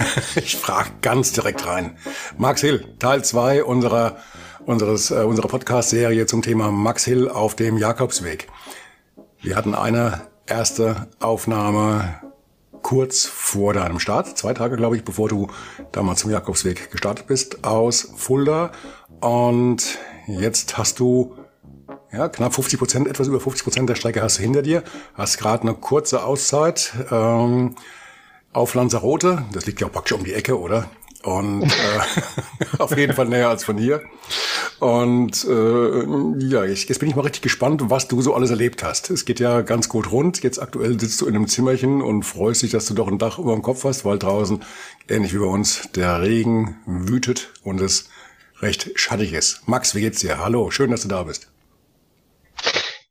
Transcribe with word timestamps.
Ich 0.36 0.56
frage 0.56 0.90
ganz 1.02 1.32
direkt 1.32 1.66
rein. 1.66 1.96
Max 2.38 2.60
Hill, 2.60 2.84
Teil 2.98 3.24
2 3.24 3.64
unserer, 3.64 4.16
unseres, 4.66 5.10
äh, 5.10 5.22
unserer 5.22 5.48
Podcast-Serie 5.48 6.26
zum 6.26 6.42
Thema 6.42 6.70
Max 6.70 7.04
Hill 7.04 7.28
auf 7.28 7.54
dem 7.54 7.76
Jakobsweg. 7.78 8.48
Wir 9.40 9.56
hatten 9.56 9.74
eine 9.74 10.22
erste 10.46 11.08
Aufnahme 11.20 12.20
kurz 12.82 13.26
vor 13.26 13.74
deinem 13.74 14.00
Start, 14.00 14.38
zwei 14.38 14.54
Tage, 14.54 14.76
glaube 14.76 14.96
ich, 14.96 15.04
bevor 15.04 15.28
du 15.28 15.48
damals 15.92 16.20
zum 16.20 16.30
Jakobsweg 16.30 16.90
gestartet 16.90 17.26
bist, 17.26 17.64
aus 17.64 18.12
Fulda. 18.16 18.72
Und 19.20 19.98
jetzt 20.26 20.78
hast 20.78 20.98
du 20.98 21.36
ja, 22.12 22.28
knapp 22.28 22.54
50 22.54 22.78
Prozent, 22.78 23.06
etwas 23.06 23.28
über 23.28 23.38
50 23.38 23.64
Prozent 23.64 23.88
der 23.88 23.94
Strecke 23.94 24.22
hast 24.22 24.38
du 24.38 24.42
hinter 24.42 24.62
dir, 24.62 24.82
hast 25.14 25.38
gerade 25.38 25.62
eine 25.62 25.74
kurze 25.74 26.24
Auszeit 26.24 26.92
ähm, 27.10 27.76
auf 28.52 28.74
Lanzarote. 28.74 29.44
Das 29.52 29.66
liegt 29.66 29.80
ja 29.80 29.86
auch 29.86 29.92
praktisch 29.92 30.16
um 30.16 30.24
die 30.24 30.34
Ecke, 30.34 30.58
oder? 30.58 30.90
Und 31.22 31.64
äh, 31.64 32.78
auf 32.78 32.96
jeden 32.96 33.12
Fall 33.12 33.26
näher 33.26 33.48
als 33.48 33.64
von 33.64 33.76
hier. 33.76 34.02
Und 34.78 35.44
äh, 35.44 36.44
ja, 36.46 36.64
ich, 36.64 36.88
jetzt 36.88 36.98
bin 36.98 37.10
ich 37.10 37.14
mal 37.14 37.22
richtig 37.22 37.42
gespannt, 37.42 37.82
was 37.88 38.08
du 38.08 38.22
so 38.22 38.34
alles 38.34 38.50
erlebt 38.50 38.82
hast. 38.82 39.10
Es 39.10 39.26
geht 39.26 39.38
ja 39.38 39.60
ganz 39.60 39.90
gut 39.90 40.10
rund. 40.10 40.42
Jetzt 40.42 40.60
aktuell 40.60 40.98
sitzt 40.98 41.20
du 41.20 41.26
in 41.26 41.36
einem 41.36 41.46
Zimmerchen 41.46 42.00
und 42.00 42.22
freust 42.22 42.62
dich, 42.62 42.70
dass 42.70 42.86
du 42.86 42.94
doch 42.94 43.08
ein 43.08 43.18
Dach 43.18 43.38
über 43.38 43.52
dem 43.52 43.62
Kopf 43.62 43.84
hast, 43.84 44.06
weil 44.06 44.18
draußen, 44.18 44.60
ähnlich 45.08 45.34
wie 45.34 45.38
bei 45.38 45.46
uns, 45.46 45.90
der 45.94 46.22
Regen 46.22 46.76
wütet 46.86 47.52
und 47.62 47.80
es 47.82 48.08
recht 48.60 48.90
schattig 48.94 49.34
ist. 49.34 49.68
Max, 49.68 49.94
wie 49.94 50.00
geht's 50.00 50.20
dir? 50.20 50.38
Hallo, 50.38 50.70
schön, 50.70 50.90
dass 50.90 51.02
du 51.02 51.08
da 51.08 51.24
bist. 51.24 51.50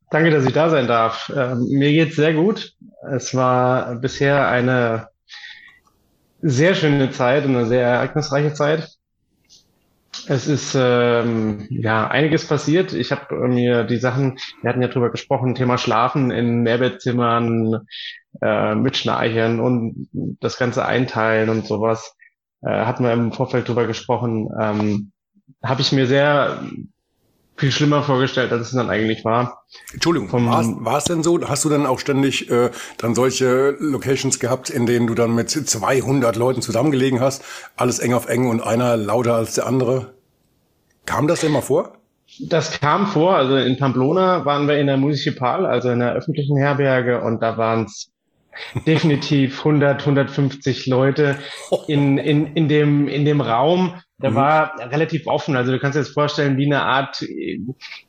Danke, 0.09 0.31
dass 0.31 0.45
ich 0.45 0.53
da 0.53 0.71
sein 0.71 0.87
darf. 0.87 1.31
Ähm, 1.35 1.67
mir 1.69 1.91
geht's 1.91 2.15
sehr 2.15 2.33
gut. 2.33 2.73
Es 3.11 3.35
war 3.35 3.95
bisher 3.95 4.47
eine 4.47 5.09
sehr 6.41 6.75
schöne 6.75 7.11
Zeit 7.11 7.45
und 7.45 7.55
eine 7.55 7.65
sehr 7.65 7.85
ereignisreiche 7.85 8.53
Zeit. 8.53 8.89
Es 10.27 10.47
ist 10.47 10.75
ähm, 10.77 11.67
ja 11.69 12.07
einiges 12.07 12.47
passiert. 12.47 12.93
Ich 12.93 13.11
habe 13.11 13.47
mir 13.47 13.83
die 13.83 13.97
Sachen, 13.97 14.37
wir 14.61 14.69
hatten 14.69 14.81
ja 14.81 14.87
drüber 14.87 15.11
gesprochen, 15.11 15.55
Thema 15.55 15.77
Schlafen 15.77 16.31
in 16.31 16.61
Mehrbettzimmern 16.61 17.87
äh, 18.41 18.75
mit 18.75 18.97
Schnarchen 18.97 19.59
und 19.59 20.09
das 20.39 20.57
ganze 20.57 20.85
Einteilen 20.85 21.49
und 21.49 21.65
sowas. 21.65 22.15
Äh, 22.61 22.85
hatten 22.85 23.03
wir 23.03 23.13
im 23.13 23.31
Vorfeld 23.31 23.67
drüber 23.67 23.87
gesprochen. 23.87 24.49
Ähm, 24.59 25.11
habe 25.63 25.81
ich 25.81 25.91
mir 25.91 26.07
sehr 26.07 26.61
viel 27.59 27.71
schlimmer 27.71 28.03
vorgestellt, 28.03 28.51
als 28.51 28.67
es 28.67 28.71
dann 28.71 28.89
eigentlich 28.89 29.25
war. 29.25 29.65
Entschuldigung, 29.93 30.31
war 30.31 30.97
es 30.97 31.03
denn 31.03 31.23
so? 31.23 31.47
Hast 31.47 31.65
du 31.65 31.69
dann 31.69 31.85
auch 31.85 31.99
ständig 31.99 32.49
äh, 32.49 32.71
dann 32.97 33.15
solche 33.15 33.75
Locations 33.79 34.39
gehabt, 34.39 34.69
in 34.69 34.85
denen 34.85 35.07
du 35.07 35.13
dann 35.13 35.35
mit 35.35 35.49
200 35.49 36.35
Leuten 36.35 36.61
zusammengelegen 36.61 37.19
hast, 37.19 37.43
alles 37.75 37.99
eng 37.99 38.13
auf 38.13 38.27
eng 38.27 38.49
und 38.49 38.61
einer 38.61 38.97
lauter 38.97 39.35
als 39.35 39.55
der 39.55 39.67
andere? 39.67 40.13
Kam 41.05 41.27
das 41.27 41.41
denn 41.41 41.51
mal 41.51 41.61
vor? 41.61 41.93
Das 42.39 42.79
kam 42.79 43.07
vor. 43.07 43.35
Also 43.35 43.57
in 43.57 43.77
Pamplona 43.77 44.45
waren 44.45 44.67
wir 44.67 44.77
in 44.77 44.87
der 44.87 44.97
Municipal, 44.97 45.65
also 45.65 45.89
in 45.89 45.99
der 45.99 46.13
öffentlichen 46.13 46.57
Herberge, 46.57 47.21
und 47.21 47.41
da 47.41 47.57
waren 47.57 47.85
es 47.85 48.11
definitiv 48.87 49.59
100, 49.59 50.01
150 50.01 50.87
Leute 50.87 51.37
in, 51.87 52.17
in, 52.17 52.55
in, 52.55 52.69
dem, 52.69 53.07
in 53.07 53.25
dem 53.25 53.41
Raum. 53.41 53.95
Der 54.21 54.31
mhm. 54.31 54.35
war 54.35 54.79
relativ 54.91 55.27
offen. 55.27 55.55
Also 55.55 55.71
du 55.71 55.79
kannst 55.79 55.95
dir 55.95 56.01
das 56.01 56.09
vorstellen 56.09 56.57
wie 56.57 56.65
eine 56.65 56.81
Art, 56.81 57.25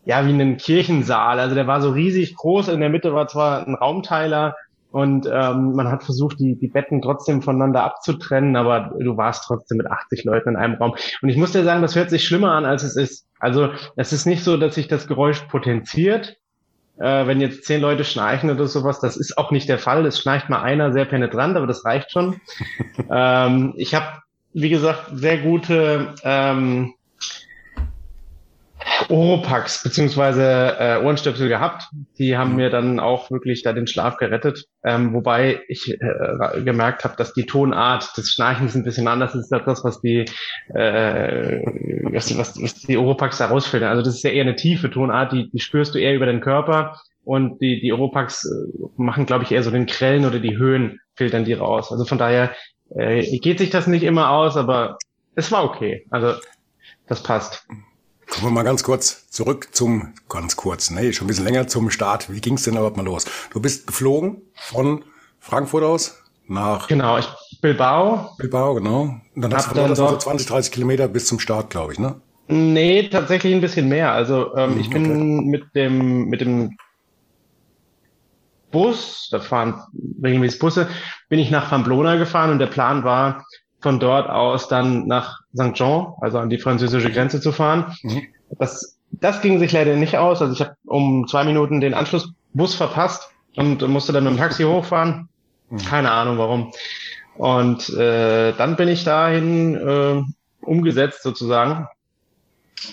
ja, 0.04 0.26
wie 0.26 0.32
einen 0.32 0.56
Kirchensaal. 0.56 1.38
Also 1.40 1.54
der 1.54 1.66
war 1.66 1.80
so 1.80 1.90
riesig 1.90 2.34
groß. 2.36 2.68
In 2.68 2.80
der 2.80 2.90
Mitte 2.90 3.14
war 3.14 3.28
zwar 3.28 3.66
ein 3.66 3.74
Raumteiler 3.74 4.56
und 4.92 5.26
ähm, 5.32 5.72
man 5.74 5.88
hat 5.88 6.02
versucht, 6.02 6.40
die, 6.40 6.56
die 6.56 6.66
Betten 6.66 7.00
trotzdem 7.00 7.42
voneinander 7.42 7.84
abzutrennen, 7.84 8.56
aber 8.56 8.92
du 8.98 9.16
warst 9.16 9.44
trotzdem 9.46 9.78
mit 9.78 9.86
80 9.86 10.24
Leuten 10.24 10.50
in 10.50 10.56
einem 10.56 10.74
Raum. 10.74 10.94
Und 11.22 11.28
ich 11.28 11.36
muss 11.36 11.52
dir 11.52 11.62
sagen, 11.62 11.82
das 11.82 11.94
hört 11.94 12.10
sich 12.10 12.24
schlimmer 12.24 12.52
an, 12.52 12.64
als 12.64 12.82
es 12.82 12.96
ist. 12.96 13.26
Also 13.38 13.70
es 13.96 14.12
ist 14.12 14.26
nicht 14.26 14.42
so, 14.42 14.56
dass 14.56 14.74
sich 14.74 14.88
das 14.88 15.06
Geräusch 15.06 15.42
potenziert, 15.42 16.38
äh, 16.98 17.26
wenn 17.26 17.40
jetzt 17.40 17.64
zehn 17.64 17.80
Leute 17.80 18.04
schnarchen 18.04 18.50
oder 18.50 18.66
sowas, 18.66 19.00
das 19.00 19.16
ist 19.16 19.38
auch 19.38 19.52
nicht 19.52 19.68
der 19.68 19.78
Fall. 19.78 20.04
Es 20.06 20.18
schnarcht 20.18 20.50
mal 20.50 20.60
einer 20.60 20.92
sehr 20.92 21.04
penetrant, 21.04 21.56
aber 21.56 21.68
das 21.68 21.84
reicht 21.84 22.10
schon. 22.10 22.40
ähm, 23.10 23.74
ich 23.76 23.94
habe, 23.94 24.06
wie 24.52 24.68
gesagt, 24.68 25.10
sehr 25.12 25.38
gute 25.38 26.14
ähm, 26.24 26.94
Oropax 29.08 29.82
beziehungsweise 29.82 30.76
äh, 30.78 31.02
Ohrenstöpsel 31.02 31.48
gehabt. 31.48 31.84
Die 32.18 32.36
haben 32.36 32.56
mir 32.56 32.70
dann 32.70 33.00
auch 33.00 33.30
wirklich 33.30 33.62
da 33.62 33.72
den 33.72 33.86
Schlaf 33.86 34.16
gerettet. 34.16 34.64
Ähm, 34.84 35.12
wobei 35.12 35.60
ich 35.68 35.90
äh, 35.90 36.62
gemerkt 36.62 37.04
habe, 37.04 37.16
dass 37.16 37.32
die 37.32 37.46
Tonart 37.46 38.16
des 38.16 38.32
Schnarchens 38.32 38.74
ein 38.74 38.84
bisschen 38.84 39.08
anders 39.08 39.34
ist 39.34 39.52
als 39.52 39.64
das, 39.64 39.84
was 39.84 40.00
die 40.00 40.24
äh, 40.74 41.60
was, 42.12 42.36
was, 42.38 42.62
was 42.62 42.74
die 42.74 42.96
Oropax 42.96 43.40
herausfiltern. 43.40 43.90
Also 43.90 44.02
das 44.02 44.16
ist 44.16 44.24
ja 44.24 44.30
eher 44.30 44.42
eine 44.42 44.56
tiefe 44.56 44.90
Tonart, 44.90 45.32
die, 45.32 45.50
die 45.50 45.60
spürst 45.60 45.94
du 45.94 45.98
eher 45.98 46.14
über 46.14 46.26
den 46.26 46.40
Körper 46.40 46.96
und 47.24 47.60
die, 47.60 47.80
die 47.80 47.92
Oropax 47.92 48.46
äh, 48.46 48.86
machen, 48.96 49.26
glaube 49.26 49.44
ich, 49.44 49.52
eher 49.52 49.62
so 49.62 49.70
den 49.70 49.86
Krellen 49.86 50.24
oder 50.24 50.38
die 50.38 50.56
Höhen 50.56 51.00
filtern 51.14 51.44
die 51.44 51.52
raus. 51.52 51.92
Also 51.92 52.04
von 52.04 52.18
daher 52.18 52.52
äh, 52.96 53.38
geht 53.38 53.58
sich 53.58 53.70
das 53.70 53.86
nicht 53.86 54.02
immer 54.02 54.30
aus, 54.30 54.56
aber 54.56 54.98
es 55.34 55.50
war 55.52 55.64
okay. 55.64 56.06
Also 56.10 56.34
das 57.06 57.22
passt. 57.22 57.66
Kommen 58.28 58.46
wir 58.46 58.50
mal 58.50 58.62
ganz 58.62 58.84
kurz 58.84 59.28
zurück 59.28 59.68
zum, 59.72 60.14
ganz 60.28 60.54
kurz, 60.56 60.90
nee, 60.90 61.12
schon 61.12 61.24
ein 61.24 61.28
bisschen 61.28 61.44
länger 61.44 61.66
zum 61.66 61.90
Start. 61.90 62.32
Wie 62.32 62.40
ging 62.40 62.54
es 62.54 62.62
denn 62.62 62.74
überhaupt 62.74 62.96
mal 62.96 63.04
los? 63.04 63.24
Du 63.52 63.60
bist 63.60 63.88
geflogen 63.88 64.42
von 64.54 65.04
Frankfurt 65.40 65.82
aus 65.82 66.22
nach... 66.46 66.86
Genau, 66.86 67.18
ich, 67.18 67.26
Bilbao. 67.60 68.36
Bilbao, 68.38 68.74
genau. 68.74 69.20
Und 69.34 69.42
dann 69.42 69.52
hast 69.52 69.70
du 69.70 69.74
dann 69.74 69.94
dort, 69.94 70.22
20, 70.22 70.46
30 70.46 70.72
Kilometer 70.72 71.08
bis 71.08 71.26
zum 71.26 71.40
Start, 71.40 71.70
glaube 71.70 71.92
ich, 71.92 71.98
ne? 71.98 72.20
Nee, 72.46 73.08
tatsächlich 73.08 73.54
ein 73.54 73.60
bisschen 73.60 73.88
mehr. 73.88 74.12
Also 74.12 74.54
ähm, 74.56 74.74
hm, 74.74 74.80
ich 74.80 74.90
bin 74.90 75.04
okay. 75.04 75.48
mit 75.48 75.74
dem, 75.74 76.24
mit 76.26 76.40
dem 76.40 76.76
Bus, 78.70 79.28
da 79.30 79.40
fahren 79.40 79.80
regelmäßig 80.22 80.58
Busse, 80.58 80.88
bin 81.28 81.38
ich 81.38 81.50
nach 81.50 81.70
Pamplona 81.70 82.16
gefahren 82.16 82.50
und 82.50 82.58
der 82.58 82.66
Plan 82.66 83.04
war, 83.04 83.44
von 83.80 83.98
dort 83.98 84.28
aus 84.28 84.68
dann 84.68 85.06
nach 85.06 85.40
St. 85.54 85.74
Jean, 85.74 86.08
also 86.20 86.38
an 86.38 86.50
die 86.50 86.58
französische 86.58 87.10
Grenze 87.10 87.40
zu 87.40 87.52
fahren. 87.52 87.96
Mhm. 88.02 88.22
Das, 88.58 88.98
das 89.10 89.40
ging 89.40 89.58
sich 89.58 89.72
leider 89.72 89.96
nicht 89.96 90.18
aus. 90.18 90.42
Also 90.42 90.52
ich 90.52 90.60
habe 90.60 90.76
um 90.84 91.26
zwei 91.26 91.44
Minuten 91.44 91.80
den 91.80 91.94
Anschlussbus 91.94 92.74
verpasst 92.74 93.30
und 93.56 93.86
musste 93.88 94.12
dann 94.12 94.24
mit 94.24 94.34
dem 94.34 94.38
Taxi 94.38 94.64
hochfahren. 94.64 95.28
Mhm. 95.70 95.78
Keine 95.78 96.10
Ahnung 96.10 96.38
warum. 96.38 96.72
Und 97.36 97.88
äh, 97.90 98.52
dann 98.52 98.76
bin 98.76 98.88
ich 98.88 99.04
dahin 99.04 99.74
äh, 99.74 100.22
umgesetzt 100.60 101.22
sozusagen 101.22 101.88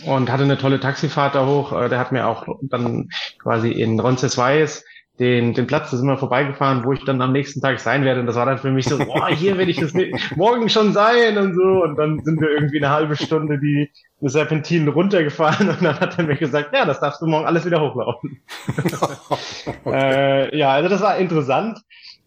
und 0.06 0.32
hatte 0.32 0.44
eine 0.44 0.58
tolle 0.58 0.80
Taxifahrt 0.80 1.36
da 1.36 1.46
hoch. 1.46 1.74
Äh, 1.74 1.90
der 1.90 2.00
hat 2.00 2.12
mir 2.12 2.28
auch 2.28 2.46
dann 2.62 3.10
quasi 3.40 3.72
in 3.72 4.00
Roncesvalles 4.00 4.86
den, 5.20 5.54
den 5.54 5.66
Platz, 5.66 5.90
da 5.90 5.98
sind 5.98 6.08
wir 6.08 6.18
vorbeigefahren, 6.18 6.84
wo 6.84 6.94
ich 6.94 7.04
dann 7.04 7.22
am 7.22 7.32
nächsten 7.32 7.60
Tag 7.60 7.80
sein 7.80 8.06
werde. 8.06 8.20
Und 8.20 8.28
das 8.28 8.36
war 8.36 8.46
dann 8.46 8.60
für 8.60 8.70
mich 8.70 8.86
so, 8.86 9.00
boah, 9.00 9.28
hier 9.30 9.58
werde 9.58 9.72
ich 9.72 9.80
das 9.80 9.94
morgen 10.36 10.70
schon 10.70 10.94
sein 10.94 11.38
und 11.38 11.56
so. 11.56 11.84
Und 11.84 11.96
dann 11.96 12.24
sind 12.24 12.40
wir 12.40 12.50
irgendwie 12.50 12.78
eine 12.78 12.92
halbe 12.92 13.16
Stunde 13.16 13.60
die 13.60 13.90
Serpentinen 14.22 14.88
runtergefahren 14.88 15.70
und 15.70 15.84
dann 15.84 16.00
hat 16.00 16.18
er 16.18 16.26
mir 16.26 16.36
gesagt, 16.36 16.74
ja, 16.74 16.86
das 16.86 17.00
darfst 17.00 17.22
du 17.22 17.26
morgen 17.26 17.46
alles 17.46 17.66
wieder 17.66 17.82
hochlaufen. 17.82 18.42
okay. 19.84 20.52
äh, 20.52 20.58
ja, 20.58 20.72
also 20.72 20.90
das 20.90 21.02
war 21.02 21.18
interessant. 21.18 21.80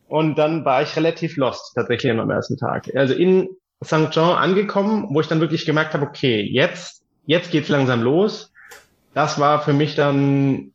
Und 0.09 0.37
dann 0.37 0.65
war 0.65 0.83
ich 0.83 0.97
relativ 0.97 1.37
lost 1.37 1.73
tatsächlich 1.77 2.11
am 2.11 2.31
ersten 2.31 2.57
Tag. 2.57 2.91
Also 2.97 3.15
in 3.15 3.49
St. 3.85 4.11
Jean 4.11 4.37
angekommen, 4.37 5.07
wo 5.11 5.21
ich 5.21 5.29
dann 5.29 5.41
wirklich 5.41 5.65
gemerkt 5.65 5.95
habe, 5.95 6.07
okay, 6.07 6.43
jetzt, 6.43 7.05
jetzt 7.27 7.53
geht's 7.53 7.69
langsam 7.69 8.03
los. 8.03 8.53
Das 9.15 9.39
war 9.39 9.63
für 9.63 9.73
mich 9.73 9.95
dann 9.95 10.73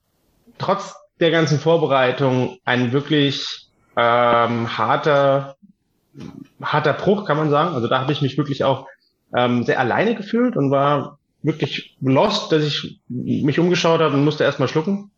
trotz 0.58 0.96
der 1.20 1.32
ganzen 1.32 1.60
Vorbereitung 1.60 2.58
ein 2.66 2.92
wirklich 2.92 3.68
ähm, 3.96 4.78
harter, 4.78 5.56
harter 6.62 6.94
Bruch, 6.94 7.26
kann 7.26 7.38
man 7.38 7.50
sagen. 7.50 7.74
Also 7.74 7.88
da 7.88 8.02
habe 8.02 8.12
ich 8.12 8.22
mich 8.22 8.38
wirklich 8.38 8.64
auch 8.64 8.88
ähm, 9.36 9.64
sehr 9.64 9.80
alleine 9.80 10.16
gefühlt 10.16 10.58
und 10.58 10.72
war 10.72 11.20
wirklich 11.44 11.96
lost, 12.02 12.52
dass 12.52 12.64
ich 12.64 13.00
mich 13.08 13.60
umgeschaut 13.60 14.02
habe 14.02 14.16
und 14.16 14.26
musste 14.26 14.44
erstmal 14.44 14.68
schlucken. 14.68 15.12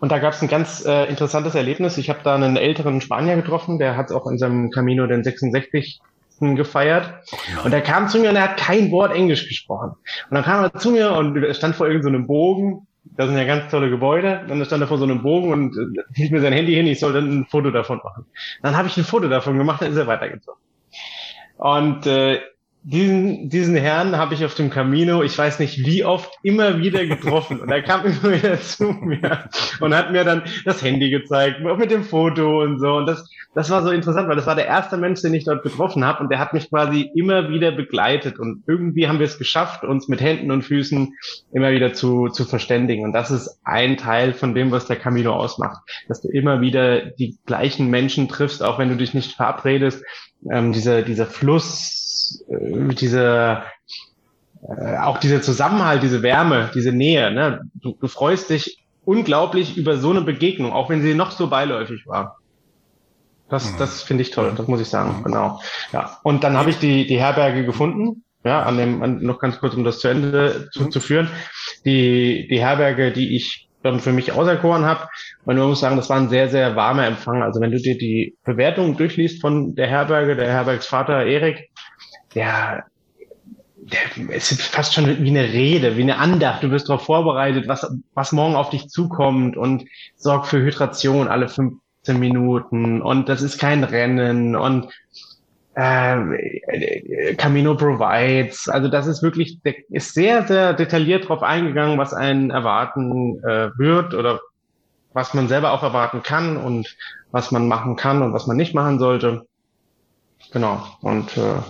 Und 0.00 0.12
da 0.12 0.18
gab 0.18 0.32
es 0.32 0.42
ein 0.42 0.48
ganz 0.48 0.84
äh, 0.84 1.06
interessantes 1.06 1.54
Erlebnis. 1.54 1.98
Ich 1.98 2.08
habe 2.08 2.20
da 2.22 2.34
einen 2.34 2.56
älteren 2.56 3.00
Spanier 3.00 3.36
getroffen, 3.36 3.78
der 3.78 3.96
hat 3.96 4.12
auch 4.12 4.26
in 4.26 4.38
seinem 4.38 4.70
Camino 4.70 5.06
den 5.06 5.24
66 5.24 6.00
gefeiert. 6.40 7.14
Und 7.64 7.72
er 7.72 7.80
kam 7.80 8.08
zu 8.08 8.18
mir 8.18 8.30
und 8.30 8.36
er 8.36 8.42
hat 8.42 8.56
kein 8.56 8.92
Wort 8.92 9.12
Englisch 9.12 9.48
gesprochen. 9.48 9.96
Und 10.30 10.34
dann 10.34 10.44
kam 10.44 10.62
er 10.62 10.72
zu 10.74 10.90
mir 10.90 11.12
und 11.12 11.36
er 11.36 11.54
stand 11.54 11.74
vor 11.74 11.88
irgendeinem 11.88 12.22
so 12.22 12.28
Bogen. 12.28 12.86
Das 13.18 13.26
sind 13.26 13.36
ja 13.36 13.44
ganz 13.44 13.68
tolle 13.68 13.90
Gebäude. 13.90 14.44
Dann 14.46 14.64
stand 14.64 14.80
er 14.80 14.86
vor 14.86 14.96
so 14.96 15.02
einem 15.02 15.22
Bogen 15.22 15.50
und 15.50 15.76
äh, 15.76 16.02
hielt 16.14 16.30
mir 16.30 16.40
sein 16.40 16.52
Handy 16.52 16.72
hin, 16.72 16.86
ich 16.86 17.00
soll 17.00 17.12
dann 17.12 17.40
ein 17.40 17.46
Foto 17.46 17.72
davon 17.72 18.00
machen. 18.04 18.26
Dann 18.62 18.76
habe 18.76 18.86
ich 18.86 18.96
ein 18.96 19.02
Foto 19.02 19.28
davon 19.28 19.58
gemacht, 19.58 19.82
dann 19.82 19.90
ist 19.90 19.98
er 19.98 20.06
weitergezogen. 20.06 20.60
Und 21.56 22.06
äh, 22.06 22.40
diesen, 22.90 23.50
diesen 23.50 23.76
Herrn 23.76 24.16
habe 24.16 24.32
ich 24.32 24.46
auf 24.46 24.54
dem 24.54 24.70
Camino, 24.70 25.22
ich 25.22 25.36
weiß 25.36 25.58
nicht 25.58 25.84
wie 25.84 26.06
oft, 26.06 26.32
immer 26.42 26.78
wieder 26.78 27.04
getroffen. 27.04 27.60
Und 27.60 27.70
er 27.70 27.82
kam 27.82 28.00
immer 28.06 28.32
wieder 28.32 28.58
zu 28.62 28.84
mir 28.84 29.50
und 29.80 29.94
hat 29.94 30.10
mir 30.10 30.24
dann 30.24 30.42
das 30.64 30.82
Handy 30.82 31.10
gezeigt, 31.10 31.64
auch 31.66 31.76
mit 31.76 31.90
dem 31.90 32.02
Foto 32.02 32.62
und 32.62 32.80
so. 32.80 32.94
Und 32.94 33.04
das, 33.04 33.28
das 33.54 33.68
war 33.68 33.82
so 33.82 33.90
interessant, 33.90 34.26
weil 34.28 34.36
das 34.36 34.46
war 34.46 34.54
der 34.54 34.66
erste 34.66 34.96
Mensch, 34.96 35.20
den 35.20 35.34
ich 35.34 35.44
dort 35.44 35.62
getroffen 35.62 36.02
habe. 36.02 36.22
Und 36.22 36.30
der 36.30 36.38
hat 36.38 36.54
mich 36.54 36.70
quasi 36.70 37.10
immer 37.14 37.50
wieder 37.50 37.72
begleitet. 37.72 38.38
Und 38.38 38.62
irgendwie 38.66 39.06
haben 39.06 39.18
wir 39.18 39.26
es 39.26 39.36
geschafft, 39.36 39.84
uns 39.84 40.08
mit 40.08 40.22
Händen 40.22 40.50
und 40.50 40.62
Füßen 40.62 41.12
immer 41.52 41.72
wieder 41.72 41.92
zu, 41.92 42.28
zu 42.28 42.46
verständigen. 42.46 43.04
Und 43.04 43.12
das 43.12 43.30
ist 43.30 43.60
ein 43.64 43.98
Teil 43.98 44.32
von 44.32 44.54
dem, 44.54 44.70
was 44.70 44.86
der 44.86 44.96
Camino 44.96 45.34
ausmacht. 45.34 45.82
Dass 46.08 46.22
du 46.22 46.28
immer 46.28 46.62
wieder 46.62 47.02
die 47.02 47.36
gleichen 47.44 47.90
Menschen 47.90 48.28
triffst, 48.28 48.62
auch 48.62 48.78
wenn 48.78 48.88
du 48.88 48.96
dich 48.96 49.12
nicht 49.12 49.36
verabredest. 49.36 50.02
Ähm, 50.50 50.72
dieser, 50.72 51.02
dieser 51.02 51.26
Fluss 51.26 51.97
äh, 52.48 52.94
diese 52.94 53.62
äh, 54.66 54.98
auch 54.98 55.18
dieser 55.18 55.42
Zusammenhalt, 55.42 56.02
diese 56.02 56.22
Wärme, 56.22 56.70
diese 56.74 56.92
Nähe. 56.92 57.30
Ne? 57.30 57.60
Du, 57.74 57.96
du 57.98 58.08
freust 58.08 58.50
dich 58.50 58.78
unglaublich 59.04 59.76
über 59.76 59.96
so 59.96 60.10
eine 60.10 60.22
Begegnung, 60.22 60.72
auch 60.72 60.90
wenn 60.90 61.02
sie 61.02 61.14
noch 61.14 61.30
so 61.30 61.48
beiläufig 61.48 62.06
war. 62.06 62.38
Das, 63.48 63.72
mhm. 63.72 63.78
das 63.78 64.02
finde 64.02 64.22
ich 64.22 64.30
toll, 64.30 64.52
das 64.56 64.66
muss 64.66 64.80
ich 64.80 64.88
sagen, 64.88 65.18
mhm. 65.18 65.24
genau. 65.24 65.60
Ja. 65.92 66.18
Und 66.22 66.44
dann 66.44 66.56
habe 66.56 66.70
ich 66.70 66.78
die, 66.78 67.06
die 67.06 67.18
Herberge 67.18 67.64
gefunden, 67.64 68.24
ja, 68.44 68.62
an 68.62 68.76
dem, 68.76 69.02
an, 69.02 69.22
noch 69.22 69.38
ganz 69.38 69.58
kurz, 69.58 69.74
um 69.74 69.84
das 69.84 70.00
zu 70.00 70.08
Ende 70.08 70.68
zu, 70.72 70.84
mhm. 70.84 70.90
zu 70.90 71.00
führen. 71.00 71.30
Die, 71.84 72.46
die 72.48 72.60
Herberge, 72.60 73.12
die 73.12 73.36
ich 73.36 73.68
dann 73.82 74.00
für 74.00 74.12
mich 74.12 74.32
auserkoren 74.32 74.84
habe. 74.84 75.08
Und 75.44 75.56
man 75.56 75.68
muss 75.68 75.80
sagen, 75.80 75.96
das 75.96 76.10
war 76.10 76.16
ein 76.16 76.28
sehr, 76.28 76.48
sehr 76.48 76.76
warmer 76.76 77.06
Empfang. 77.06 77.42
Also 77.42 77.60
wenn 77.60 77.70
du 77.70 77.78
dir 77.78 77.96
die 77.96 78.36
Bewertung 78.44 78.96
durchliest 78.96 79.40
von 79.40 79.74
der 79.74 79.86
Herberge, 79.86 80.36
der 80.36 80.48
Herbergsvater 80.48 81.24
Erik, 81.24 81.67
der, 82.38 82.84
der, 83.76 84.00
es 84.30 84.52
ist 84.52 84.62
fast 84.62 84.94
schon 84.94 85.06
wie 85.06 85.28
eine 85.28 85.52
Rede, 85.52 85.96
wie 85.96 86.02
eine 86.02 86.18
Andacht. 86.18 86.62
Du 86.62 86.70
wirst 86.70 86.88
darauf 86.88 87.04
vorbereitet, 87.04 87.66
was, 87.66 87.86
was 88.14 88.32
morgen 88.32 88.54
auf 88.54 88.70
dich 88.70 88.88
zukommt 88.88 89.56
und 89.56 89.84
sorg 90.16 90.46
für 90.46 90.62
Hydration 90.62 91.26
alle 91.26 91.48
15 91.48 91.80
Minuten 92.18 93.02
und 93.02 93.28
das 93.28 93.42
ist 93.42 93.58
kein 93.58 93.82
Rennen 93.82 94.54
und 94.54 94.88
äh, 95.74 97.34
Camino 97.36 97.74
provides. 97.74 98.68
Also 98.68 98.88
das 98.88 99.08
ist 99.08 99.22
wirklich, 99.22 99.60
der 99.62 99.74
ist 99.90 100.14
sehr, 100.14 100.46
sehr 100.46 100.74
detailliert 100.74 101.24
darauf 101.24 101.42
eingegangen, 101.42 101.98
was 101.98 102.14
einen 102.14 102.50
erwarten 102.50 103.42
äh, 103.42 103.70
wird 103.76 104.14
oder 104.14 104.40
was 105.12 105.34
man 105.34 105.48
selber 105.48 105.72
auch 105.72 105.82
erwarten 105.82 106.22
kann 106.22 106.56
und 106.56 106.96
was 107.32 107.50
man 107.50 107.66
machen 107.66 107.96
kann 107.96 108.22
und 108.22 108.32
was 108.32 108.46
man 108.46 108.56
nicht 108.56 108.74
machen 108.74 109.00
sollte. 109.00 109.46
Genau. 110.52 110.86
Und 111.00 111.36
äh, 111.36 111.60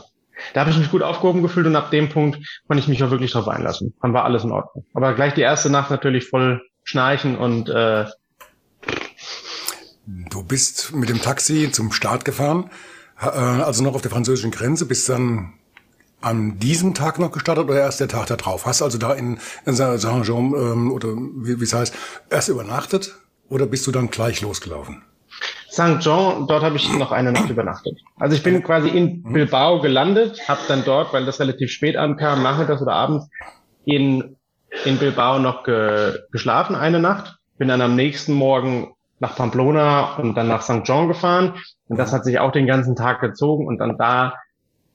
da 0.55 0.61
habe 0.61 0.70
ich 0.70 0.79
mich 0.79 0.90
gut 0.90 1.02
aufgehoben 1.02 1.43
gefühlt 1.43 1.67
und 1.67 1.76
ab 1.76 1.90
dem 1.90 2.08
Punkt 2.08 2.38
konnte 2.67 2.82
ich 2.82 2.88
mich 2.88 3.02
auch 3.02 3.11
wirklich 3.11 3.32
drauf 3.32 3.49
einlassen. 3.49 3.94
Dann 4.02 4.12
war 4.12 4.25
alles 4.25 4.44
in 4.44 4.52
Ordnung. 4.52 4.85
Aber 4.94 5.14
gleich 5.14 5.35
die 5.35 5.43
erste 5.43 5.70
Nacht 5.70 5.90
natürlich 5.90 6.29
voll 6.29 6.62
schnarchen 6.85 7.37
und 7.37 7.69
äh, 7.69 8.06
Du 10.31 10.43
bist 10.43 10.94
mit 10.94 11.11
dem 11.11 11.20
Taxi 11.20 11.70
zum 11.70 11.93
Start 11.93 12.25
gefahren, 12.25 12.70
äh, 13.20 13.26
also 13.26 13.82
noch 13.82 13.94
auf 13.94 14.00
der 14.00 14.11
französischen 14.11 14.50
Grenze, 14.50 14.87
bist 14.87 15.08
dann 15.08 15.52
an 16.20 16.58
diesem 16.58 16.94
Tag 16.94 17.19
noch 17.19 17.31
gestartet 17.31 17.69
oder 17.69 17.81
erst 17.81 18.00
der 18.00 18.08
Tag 18.08 18.26
da 18.26 18.37
drauf? 18.37 18.64
Hast 18.64 18.81
also 18.81 18.96
da 18.99 19.12
in, 19.12 19.38
in 19.67 19.75
Saint-Jean 19.75 20.55
ähm, 20.55 20.93
oder 20.93 21.08
wie 21.08 21.62
es 21.62 21.75
heißt, 21.75 21.94
erst 22.31 22.49
übernachtet 22.49 23.17
oder 23.49 23.67
bist 23.67 23.87
du 23.87 23.93
dann 23.93 24.11
gleich 24.11 24.41
losgelaufen? 24.41 25.02
St. 25.79 26.01
Jean, 26.01 26.49
dort 26.49 26.65
habe 26.65 26.75
ich 26.75 26.93
noch 26.99 27.13
eine 27.13 27.31
Nacht 27.31 27.49
übernachtet. 27.49 28.01
Also 28.17 28.35
ich 28.35 28.43
bin 28.43 28.65
quasi 28.65 28.89
in 28.89 29.23
Bilbao 29.23 29.81
gelandet, 29.81 30.41
habe 30.49 30.61
dann 30.67 30.85
dort, 30.85 31.13
weil 31.13 31.25
das 31.25 31.39
relativ 31.39 31.71
spät 31.71 31.97
ankam, 31.97 32.43
nachmittags 32.43 32.83
oder 32.83 32.95
abends, 32.95 33.31
in, 33.85 34.37
in 34.85 34.99
Bilbao 34.99 35.39
noch 35.39 35.63
ge, 35.63 36.19
geschlafen, 36.33 36.75
eine 36.75 36.99
Nacht. 36.99 37.39
Bin 37.59 37.69
dann 37.69 37.81
am 37.81 37.95
nächsten 37.95 38.33
Morgen 38.33 38.93
nach 39.21 39.37
Pamplona 39.37 40.17
und 40.17 40.35
dann 40.35 40.49
nach 40.49 40.63
St. 40.63 40.83
Jean 40.83 41.07
gefahren. 41.07 41.55
Und 41.87 41.97
das 41.97 42.13
hat 42.13 42.25
sich 42.25 42.41
auch 42.41 42.51
den 42.51 42.67
ganzen 42.67 42.97
Tag 42.97 43.21
gezogen 43.21 43.69
und 43.69 43.79
dann 43.79 43.97
da 43.97 44.35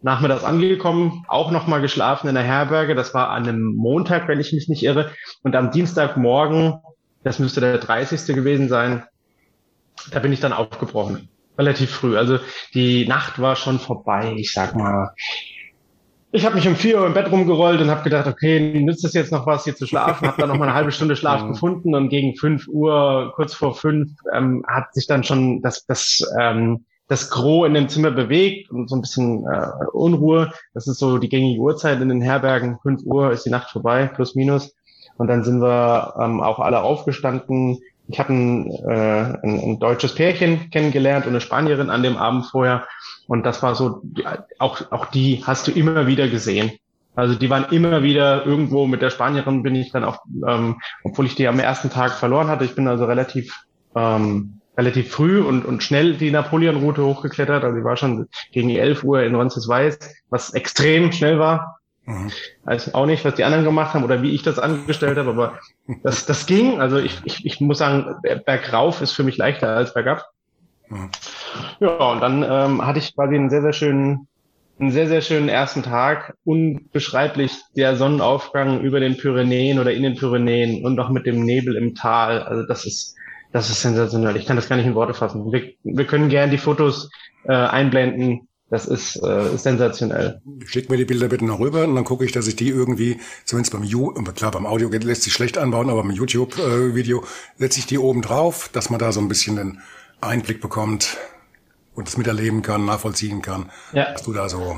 nachmittags 0.01 0.43
angekommen, 0.43 1.23
auch 1.29 1.49
nochmal 1.49 1.79
geschlafen 1.79 2.27
in 2.27 2.35
der 2.35 2.43
Herberge. 2.43 2.93
Das 2.93 3.13
war 3.13 3.29
an 3.29 3.43
einem 3.43 3.73
Montag, 3.75 4.27
wenn 4.27 4.41
ich 4.41 4.51
mich 4.51 4.67
nicht 4.67 4.83
irre. 4.83 5.11
Und 5.43 5.55
am 5.55 5.71
Dienstagmorgen, 5.71 6.81
das 7.23 7.39
müsste 7.39 7.61
der 7.61 7.77
30. 7.77 8.35
gewesen 8.35 8.67
sein, 8.67 9.03
da 10.11 10.19
bin 10.19 10.33
ich 10.33 10.39
dann 10.39 10.53
aufgebrochen. 10.53 11.29
Relativ 11.57 11.91
früh. 11.91 12.17
Also 12.17 12.39
die 12.73 13.07
Nacht 13.07 13.39
war 13.39 13.55
schon 13.55 13.79
vorbei, 13.79 14.33
ich 14.37 14.53
sag 14.53 14.75
mal. 14.75 15.11
Ich 16.31 16.45
habe 16.45 16.55
mich 16.55 16.67
um 16.67 16.75
vier 16.75 16.99
Uhr 16.99 17.05
im 17.05 17.13
Bett 17.13 17.31
rumgerollt 17.31 17.79
und 17.79 17.91
habe 17.91 18.03
gedacht, 18.03 18.25
okay, 18.25 18.81
nützt 18.81 19.05
es 19.05 19.13
jetzt 19.13 19.31
noch 19.31 19.45
was, 19.45 19.65
hier 19.65 19.75
zu 19.75 19.85
schlafen? 19.85 20.27
Habe 20.27 20.41
dann 20.41 20.49
noch 20.49 20.57
mal 20.57 20.65
eine 20.65 20.73
halbe 20.73 20.91
Stunde 20.91 21.15
Schlaf 21.15 21.47
gefunden 21.47 21.93
und 21.93 22.09
gegen 22.09 22.35
fünf 22.35 22.67
Uhr, 22.67 23.33
kurz 23.35 23.53
vor 23.53 23.75
fünf, 23.75 24.09
ähm, 24.33 24.65
hat 24.67 24.95
sich 24.95 25.05
dann 25.05 25.23
schon 25.23 25.61
das, 25.61 25.85
das, 25.85 26.27
ähm, 26.39 26.85
das 27.07 27.29
Gros 27.29 27.67
in 27.67 27.75
dem 27.75 27.87
Zimmer 27.87 28.09
bewegt 28.09 28.71
und 28.71 28.89
so 28.89 28.95
ein 28.95 29.01
bisschen 29.01 29.45
äh, 29.45 29.67
Unruhe. 29.91 30.51
Das 30.73 30.87
ist 30.87 30.97
so 30.97 31.19
die 31.19 31.29
gängige 31.29 31.61
Uhrzeit 31.61 32.01
in 32.01 32.09
den 32.09 32.21
Herbergen. 32.21 32.79
Fünf 32.81 33.03
Uhr 33.03 33.31
ist 33.31 33.45
die 33.45 33.51
Nacht 33.51 33.69
vorbei, 33.69 34.07
plus 34.07 34.33
minus. 34.33 34.73
Und 35.17 35.27
dann 35.27 35.43
sind 35.43 35.61
wir 35.61 36.15
ähm, 36.19 36.41
auch 36.41 36.57
alle 36.57 36.81
aufgestanden, 36.81 37.77
ich 38.07 38.19
habe 38.19 38.33
ein, 38.33 38.71
äh, 38.71 39.37
ein, 39.43 39.59
ein 39.59 39.79
deutsches 39.79 40.15
Pärchen 40.15 40.69
kennengelernt 40.69 41.25
und 41.25 41.31
eine 41.31 41.41
Spanierin 41.41 41.89
an 41.89 42.03
dem 42.03 42.17
Abend 42.17 42.45
vorher. 42.45 42.87
Und 43.27 43.45
das 43.45 43.63
war 43.63 43.75
so, 43.75 44.01
auch, 44.59 44.91
auch 44.91 45.05
die 45.05 45.43
hast 45.45 45.67
du 45.67 45.71
immer 45.71 46.07
wieder 46.07 46.27
gesehen. 46.27 46.71
Also 47.15 47.35
die 47.35 47.49
waren 47.49 47.65
immer 47.71 48.03
wieder 48.03 48.45
irgendwo 48.45 48.87
mit 48.87 49.01
der 49.01 49.11
Spanierin 49.11 49.63
bin 49.63 49.75
ich 49.75 49.91
dann 49.91 50.03
auch, 50.03 50.19
ähm, 50.47 50.81
obwohl 51.03 51.27
ich 51.27 51.35
die 51.35 51.47
am 51.47 51.59
ersten 51.59 51.89
Tag 51.89 52.13
verloren 52.13 52.47
hatte. 52.47 52.65
Ich 52.65 52.75
bin 52.75 52.87
also 52.87 53.05
relativ 53.05 53.65
ähm, 53.95 54.59
relativ 54.77 55.11
früh 55.11 55.41
und, 55.41 55.65
und 55.65 55.83
schnell 55.83 56.15
die 56.15 56.31
Napoleon-Route 56.31 57.03
hochgeklettert. 57.03 57.63
Also 57.63 57.77
ich 57.77 57.83
war 57.83 57.97
schon 57.97 58.27
gegen 58.51 58.69
11 58.69 59.03
Uhr 59.03 59.23
in 59.23 59.35
Roncesvalles, 59.35 59.99
was 60.29 60.53
extrem 60.53 61.11
schnell 61.11 61.39
war. 61.39 61.79
Mhm. 62.05 62.31
Also 62.65 62.93
auch 62.93 63.05
nicht, 63.05 63.23
was 63.23 63.35
die 63.35 63.43
anderen 63.43 63.63
gemacht 63.63 63.93
haben 63.93 64.03
oder 64.03 64.21
wie 64.21 64.31
ich 64.31 64.43
das 64.43 64.59
angestellt 64.59 65.17
habe, 65.17 65.29
aber 65.29 65.59
das, 66.03 66.25
das 66.25 66.45
ging. 66.45 66.79
Also 66.81 66.97
ich, 66.97 67.21
ich, 67.23 67.45
ich 67.45 67.61
muss 67.61 67.77
sagen, 67.77 68.15
bergauf 68.45 69.01
ist 69.01 69.13
für 69.13 69.23
mich 69.23 69.37
leichter 69.37 69.69
als 69.69 69.93
bergab. 69.93 70.25
Mhm. 70.89 71.09
Ja, 71.79 72.11
und 72.11 72.21
dann 72.21 72.43
ähm, 72.43 72.85
hatte 72.85 72.99
ich 72.99 73.15
quasi 73.15 73.35
einen 73.35 73.49
sehr, 73.49 73.61
sehr 73.61 73.73
schönen, 73.73 74.27
einen 74.79 74.91
sehr, 74.91 75.07
sehr 75.07 75.21
schönen 75.21 75.47
ersten 75.47 75.81
Tag. 75.83 76.35
Unbeschreiblich 76.43 77.53
der 77.75 77.95
Sonnenaufgang 77.95 78.81
über 78.81 78.99
den 78.99 79.17
Pyrenäen 79.17 79.79
oder 79.79 79.93
in 79.93 80.03
den 80.03 80.15
Pyrenäen 80.15 80.83
und 80.85 80.95
noch 80.95 81.09
mit 81.09 81.25
dem 81.25 81.43
Nebel 81.43 81.77
im 81.77 81.95
Tal. 81.95 82.43
Also 82.43 82.67
das 82.67 82.85
ist, 82.85 83.15
das 83.53 83.69
ist 83.69 83.81
sensationell. 83.81 84.35
Ich 84.35 84.45
kann 84.45 84.57
das 84.57 84.67
gar 84.67 84.75
nicht 84.75 84.87
in 84.87 84.95
Worte 84.95 85.13
fassen. 85.13 85.53
Wir, 85.53 85.71
wir 85.83 86.05
können 86.05 86.27
gern 86.27 86.51
die 86.51 86.57
Fotos 86.57 87.09
äh, 87.45 87.53
einblenden 87.53 88.49
das 88.73 88.87
ist, 88.87 89.17
äh, 89.17 89.53
ist 89.53 89.63
sensationell. 89.63 90.41
Schick 90.65 90.89
mir 90.89 90.97
die 90.97 91.05
Bilder 91.05 91.27
bitte 91.27 91.45
noch 91.45 91.59
rüber 91.59 91.83
und 91.83 91.93
dann 91.93 92.05
gucke 92.05 92.25
ich, 92.25 92.31
dass 92.31 92.47
ich 92.47 92.55
die 92.55 92.69
irgendwie, 92.69 93.19
zumindest 93.45 93.71
beim 93.71 93.83
You, 93.83 94.11
klar, 94.33 94.49
beim 94.49 94.65
Audio 94.65 94.89
lässt 94.89 95.21
sich 95.21 95.31
schlecht 95.31 95.59
anbauen, 95.59 95.91
aber 95.91 96.01
beim 96.01 96.09
YouTube-Video 96.09 97.21
äh, 97.21 97.25
setze 97.59 97.77
ich 97.77 97.85
die 97.85 97.99
oben 97.99 98.23
drauf, 98.23 98.71
dass 98.73 98.89
man 98.89 98.99
da 98.99 99.11
so 99.11 99.19
ein 99.19 99.27
bisschen 99.27 99.57
den 99.57 99.81
Einblick 100.21 100.59
bekommt 100.59 101.17
und 101.93 102.07
es 102.07 102.17
miterleben 102.17 102.63
kann, 102.63 102.83
nachvollziehen 102.85 103.43
kann, 103.43 103.69
ja. 103.91 104.07
was 104.11 104.23
du 104.23 104.33
da 104.33 104.49
so 104.49 104.75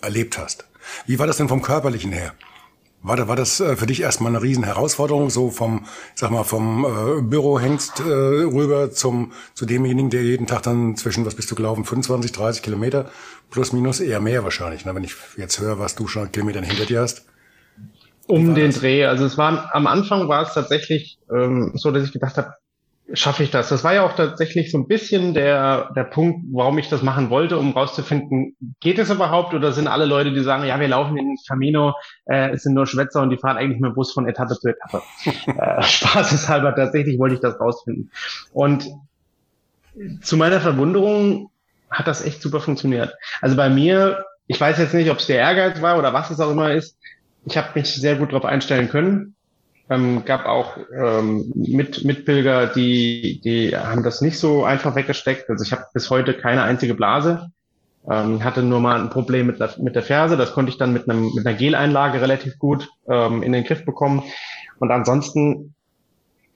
erlebt 0.00 0.36
hast. 0.36 0.66
Wie 1.06 1.20
war 1.20 1.28
das 1.28 1.36
denn 1.36 1.48
vom 1.48 1.62
Körperlichen 1.62 2.10
her? 2.10 2.34
War, 3.02 3.16
da, 3.16 3.28
war 3.28 3.36
das 3.36 3.60
äh, 3.60 3.76
für 3.76 3.86
dich 3.86 4.02
erstmal 4.02 4.30
eine 4.30 4.42
riesen 4.42 4.64
Herausforderung, 4.64 5.30
so 5.30 5.50
vom, 5.50 5.86
sag 6.14 6.30
mal, 6.30 6.44
vom 6.44 6.84
äh, 6.84 7.22
Büro 7.22 7.58
hängst 7.58 8.00
äh, 8.00 8.02
rüber 8.02 8.90
zum 8.90 9.32
zu 9.54 9.64
demjenigen, 9.64 10.10
der 10.10 10.22
jeden 10.22 10.46
Tag 10.46 10.62
dann 10.62 10.96
zwischen, 10.96 11.24
was 11.24 11.34
bist 11.34 11.50
du 11.50 11.54
gelaufen, 11.54 11.84
25, 11.84 12.32
30 12.32 12.62
Kilometer 12.62 13.10
plus 13.50 13.72
minus 13.72 14.00
eher 14.00 14.20
mehr 14.20 14.44
wahrscheinlich, 14.44 14.84
ne? 14.84 14.94
wenn 14.94 15.04
ich 15.04 15.14
jetzt 15.36 15.58
höre, 15.60 15.78
was 15.78 15.94
du 15.94 16.06
schon 16.08 16.30
Kilometern 16.30 16.64
hinter 16.64 16.84
dir 16.84 17.00
hast. 17.00 17.26
Um 18.26 18.54
den 18.54 18.66
das? 18.66 18.80
Dreh. 18.80 19.06
Also 19.06 19.24
es 19.24 19.36
war 19.36 19.74
am 19.74 19.86
Anfang 19.86 20.28
war 20.28 20.42
es 20.42 20.54
tatsächlich 20.54 21.18
ähm, 21.34 21.72
so, 21.74 21.90
dass 21.90 22.04
ich 22.04 22.12
gedacht 22.12 22.36
habe, 22.36 22.54
schaffe 23.12 23.42
ich 23.42 23.50
das? 23.50 23.68
Das 23.68 23.84
war 23.84 23.94
ja 23.94 24.04
auch 24.04 24.14
tatsächlich 24.14 24.70
so 24.70 24.78
ein 24.78 24.86
bisschen 24.86 25.34
der, 25.34 25.92
der 25.94 26.04
Punkt, 26.04 26.44
warum 26.52 26.78
ich 26.78 26.88
das 26.88 27.02
machen 27.02 27.30
wollte, 27.30 27.58
um 27.58 27.72
rauszufinden, 27.72 28.56
geht 28.80 28.98
es 28.98 29.10
überhaupt 29.10 29.54
oder 29.54 29.72
sind 29.72 29.88
alle 29.88 30.04
Leute, 30.04 30.32
die 30.32 30.42
sagen, 30.42 30.64
ja, 30.64 30.78
wir 30.78 30.88
laufen 30.88 31.16
in 31.16 31.36
Camino, 31.48 31.94
äh, 32.26 32.50
es 32.50 32.62
sind 32.62 32.74
nur 32.74 32.86
Schwätzer 32.86 33.22
und 33.22 33.30
die 33.30 33.36
fahren 33.36 33.56
eigentlich 33.56 33.80
mit 33.80 33.90
dem 33.90 33.94
Bus 33.94 34.12
von 34.12 34.28
Etappe 34.28 34.54
zu 34.58 34.68
Etappe. 34.68 35.02
äh, 35.46 35.82
Spaßeshalber, 35.82 36.74
tatsächlich 36.74 37.18
wollte 37.18 37.34
ich 37.34 37.40
das 37.40 37.58
rausfinden. 37.58 38.10
Und 38.52 38.88
zu 40.22 40.36
meiner 40.36 40.60
Verwunderung 40.60 41.50
hat 41.90 42.06
das 42.06 42.24
echt 42.24 42.40
super 42.40 42.60
funktioniert. 42.60 43.14
Also 43.40 43.56
bei 43.56 43.68
mir, 43.68 44.24
ich 44.46 44.60
weiß 44.60 44.78
jetzt 44.78 44.94
nicht, 44.94 45.10
ob 45.10 45.18
es 45.18 45.26
der 45.26 45.38
Ehrgeiz 45.38 45.82
war 45.82 45.98
oder 45.98 46.12
was 46.12 46.30
es 46.30 46.40
auch 46.40 46.50
immer 46.50 46.72
ist. 46.72 46.96
Ich 47.44 47.56
habe 47.56 47.68
mich 47.74 47.92
sehr 47.92 48.16
gut 48.16 48.32
darauf 48.32 48.44
einstellen 48.44 48.88
können. 48.88 49.34
Ähm, 49.90 50.24
gab 50.24 50.46
auch 50.46 50.76
ähm, 50.96 51.52
mit 51.54 52.04
Mitpilger, 52.04 52.68
die 52.68 53.40
die 53.42 53.76
haben 53.76 54.04
das 54.04 54.20
nicht 54.20 54.38
so 54.38 54.64
einfach 54.64 54.94
weggesteckt. 54.94 55.50
Also 55.50 55.64
ich 55.64 55.72
habe 55.72 55.84
bis 55.92 56.08
heute 56.10 56.34
keine 56.34 56.62
einzige 56.62 56.94
Blase. 56.94 57.50
Ähm, 58.08 58.42
hatte 58.44 58.62
nur 58.62 58.80
mal 58.80 59.00
ein 59.00 59.10
Problem 59.10 59.48
mit 59.48 59.60
der, 59.60 59.74
mit 59.78 59.96
der 59.96 60.02
Ferse. 60.02 60.36
Das 60.36 60.52
konnte 60.52 60.70
ich 60.70 60.78
dann 60.78 60.92
mit, 60.92 61.08
einem, 61.08 61.34
mit 61.34 61.44
einer 61.44 61.56
Geleinlage 61.56 62.20
relativ 62.20 62.58
gut 62.58 62.88
ähm, 63.08 63.42
in 63.42 63.52
den 63.52 63.64
Griff 63.64 63.84
bekommen. 63.84 64.22
Und 64.78 64.90
ansonsten 64.90 65.74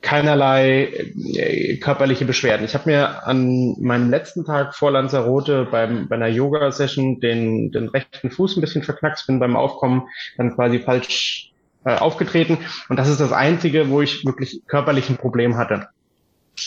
keinerlei 0.01 0.91
äh, 1.35 1.77
körperliche 1.79 2.27
Beschwerden. 2.27 2.65
Ich 2.65 2.75
habe 2.75 2.91
mir 2.91 3.27
an 3.27 3.75
meinem 3.81 4.11
letzten 4.11 4.45
Tag 4.45 4.75
vor 4.75 4.93
Lanzarote 4.93 5.67
beim, 5.71 6.09
bei 6.09 6.17
einer 6.17 6.29
Yoga-Session 6.29 7.21
den, 7.21 7.73
den 7.73 7.89
rechten 7.89 8.31
Fuß 8.31 8.57
ein 8.57 8.61
bisschen 8.61 8.83
verknackst, 8.83 9.27
bin 9.27 9.41
beim 9.41 9.57
Aufkommen 9.57 10.07
dann 10.37 10.55
quasi 10.55 10.79
falsch 10.79 11.54
äh, 11.85 11.97
aufgetreten. 11.97 12.59
Und 12.89 12.99
das 12.99 13.09
ist 13.09 13.21
das 13.21 13.33
Einzige, 13.33 13.91
wo 13.91 14.01
ich 14.01 14.25
wirklich 14.25 14.63
körperlich 14.67 15.09
ein 15.11 15.17
Problem 15.17 15.57
hatte. 15.57 15.89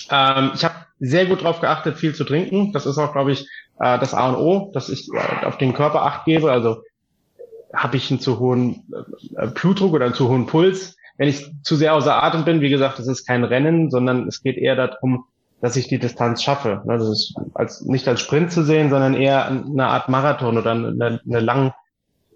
Ähm, 0.09 0.51
ich 0.53 0.63
habe 0.63 0.75
sehr 0.99 1.25
gut 1.25 1.41
darauf 1.41 1.61
geachtet, 1.61 1.97
viel 1.97 2.15
zu 2.15 2.23
trinken. 2.23 2.73
Das 2.73 2.85
ist 2.85 2.97
auch, 2.97 3.13
glaube 3.13 3.31
ich, 3.31 3.47
äh, 3.79 3.99
das 3.99 4.13
A 4.13 4.29
und 4.29 4.35
O, 4.35 4.71
dass 4.73 4.89
ich 4.89 5.09
äh, 5.13 5.45
auf 5.45 5.57
den 5.57 5.73
Körper 5.73 6.03
acht 6.03 6.25
gebe. 6.25 6.51
Also 6.51 6.83
habe 7.73 7.97
ich 7.97 8.09
einen 8.09 8.19
zu 8.19 8.39
hohen 8.39 8.83
äh, 9.37 9.47
Blutdruck 9.47 9.93
oder 9.93 10.05
einen 10.05 10.13
zu 10.13 10.29
hohen 10.29 10.45
Puls, 10.45 10.95
wenn 11.17 11.29
ich 11.29 11.51
zu 11.63 11.75
sehr 11.75 11.93
außer 11.95 12.23
Atem 12.23 12.45
bin, 12.45 12.61
wie 12.61 12.69
gesagt, 12.69 12.99
das 12.99 13.07
ist 13.07 13.25
kein 13.25 13.43
Rennen, 13.43 13.89
sondern 13.89 14.27
es 14.27 14.43
geht 14.43 14.57
eher 14.57 14.75
darum, 14.75 15.25
dass 15.61 15.75
ich 15.75 15.87
die 15.87 15.97
Distanz 15.97 16.43
schaffe. 16.43 16.83
Das 16.85 17.01
ist 17.07 17.35
als, 17.55 17.81
nicht 17.81 18.07
als 18.07 18.21
Sprint 18.21 18.51
zu 18.51 18.63
sehen, 18.63 18.91
sondern 18.91 19.15
eher 19.15 19.47
eine 19.47 19.87
Art 19.87 20.09
Marathon 20.09 20.57
oder 20.57 20.71
eine, 20.71 21.19
eine 21.25 21.39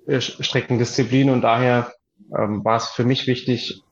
Langstreckendisziplin. 0.08 1.30
Und 1.30 1.42
daher 1.42 1.92
ähm, 2.38 2.64
war 2.64 2.78
es 2.78 2.88
für 2.88 3.04
mich 3.04 3.28
wichtig 3.28 3.84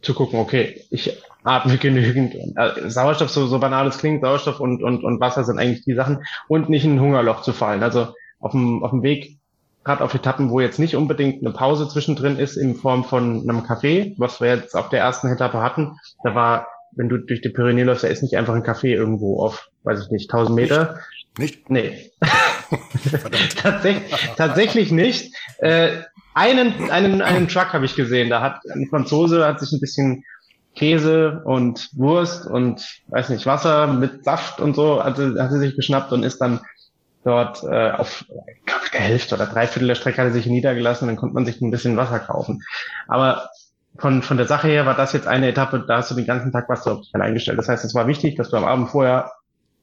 zu 0.00 0.14
gucken, 0.14 0.38
okay, 0.38 0.84
ich 0.90 1.18
atme 1.44 1.76
genügend. 1.78 2.34
Äh, 2.56 2.90
Sauerstoff, 2.90 3.30
so, 3.30 3.46
so 3.46 3.58
banal 3.58 3.86
es 3.86 3.98
klingt, 3.98 4.22
Sauerstoff 4.22 4.60
und, 4.60 4.82
und, 4.82 5.04
und 5.04 5.20
Wasser 5.20 5.44
sind 5.44 5.58
eigentlich 5.58 5.84
die 5.84 5.94
Sachen. 5.94 6.24
Und 6.48 6.68
nicht 6.68 6.84
in 6.84 6.96
ein 6.96 7.00
Hungerloch 7.00 7.42
zu 7.42 7.52
fallen. 7.52 7.82
Also 7.82 8.08
auf 8.40 8.52
dem, 8.52 8.82
auf 8.82 8.90
dem 8.90 9.02
Weg 9.02 9.38
gerade 9.84 10.04
auf 10.04 10.14
Etappen, 10.14 10.50
wo 10.50 10.60
jetzt 10.60 10.78
nicht 10.78 10.94
unbedingt 10.94 11.44
eine 11.44 11.52
Pause 11.52 11.88
zwischendrin 11.88 12.38
ist 12.38 12.56
in 12.56 12.76
Form 12.76 13.04
von 13.04 13.40
einem 13.40 13.60
Café, 13.60 14.14
was 14.16 14.40
wir 14.40 14.54
jetzt 14.54 14.76
auf 14.76 14.88
der 14.90 15.00
ersten 15.00 15.28
Etappe 15.28 15.60
hatten. 15.60 15.96
Da 16.22 16.34
war, 16.34 16.68
wenn 16.92 17.08
du 17.08 17.18
durch 17.18 17.40
die 17.40 17.48
Pyrenäen 17.48 17.86
läufst, 17.86 18.04
da 18.04 18.08
ist 18.08 18.22
nicht 18.22 18.36
einfach 18.36 18.54
ein 18.54 18.62
Café 18.62 18.88
irgendwo 18.88 19.42
auf, 19.42 19.70
weiß 19.82 20.04
ich 20.04 20.10
nicht, 20.10 20.32
1000 20.32 20.54
Meter. 20.54 21.00
Nicht? 21.36 21.68
Nee. 21.68 22.12
tatsächlich, 23.56 24.12
tatsächlich 24.36 24.92
nicht. 24.92 25.34
Äh, 25.58 26.02
einen, 26.34 26.90
einen, 26.90 27.22
einen 27.22 27.48
Truck 27.48 27.72
habe 27.72 27.84
ich 27.84 27.94
gesehen. 27.94 28.30
Da 28.30 28.40
hat 28.40 28.60
ein 28.72 28.86
Franzose 28.88 29.46
hat 29.46 29.60
sich 29.60 29.72
ein 29.72 29.80
bisschen 29.80 30.24
Käse 30.74 31.42
und 31.44 31.90
Wurst 31.94 32.46
und 32.46 33.02
weiß 33.08 33.28
nicht 33.28 33.46
Wasser 33.46 33.88
mit 33.88 34.24
Saft 34.24 34.60
und 34.60 34.74
so 34.74 35.04
hat 35.04 35.16
sie 35.16 35.58
sich 35.58 35.76
geschnappt 35.76 36.12
und 36.12 36.22
ist 36.22 36.38
dann 36.38 36.60
dort 37.24 37.62
äh, 37.62 37.90
auf 37.90 38.24
der 38.92 39.00
Hälfte 39.00 39.34
oder 39.34 39.46
Dreiviertel 39.46 39.88
der 39.88 39.94
Strecke 39.94 40.18
hat 40.18 40.28
er 40.28 40.32
sich 40.32 40.46
niedergelassen, 40.46 41.08
dann 41.08 41.16
konnte 41.16 41.34
man 41.34 41.46
sich 41.46 41.60
ein 41.60 41.70
bisschen 41.70 41.96
Wasser 41.96 42.18
kaufen. 42.18 42.62
Aber 43.06 43.48
von, 43.98 44.22
von 44.22 44.36
der 44.36 44.46
Sache 44.46 44.68
her 44.68 44.86
war 44.86 44.94
das 44.94 45.12
jetzt 45.12 45.26
eine 45.26 45.48
Etappe, 45.48 45.84
da 45.86 45.98
hast 45.98 46.10
du 46.10 46.14
den 46.14 46.26
ganzen 46.26 46.52
Tag 46.52 46.68
was 46.68 46.86
auf 46.86 47.02
dich 47.02 47.14
eingestellt. 47.14 47.58
Das 47.58 47.68
heißt, 47.68 47.84
es 47.84 47.94
war 47.94 48.06
wichtig, 48.06 48.36
dass 48.36 48.50
du 48.50 48.56
am 48.56 48.64
Abend 48.64 48.90
vorher 48.90 49.30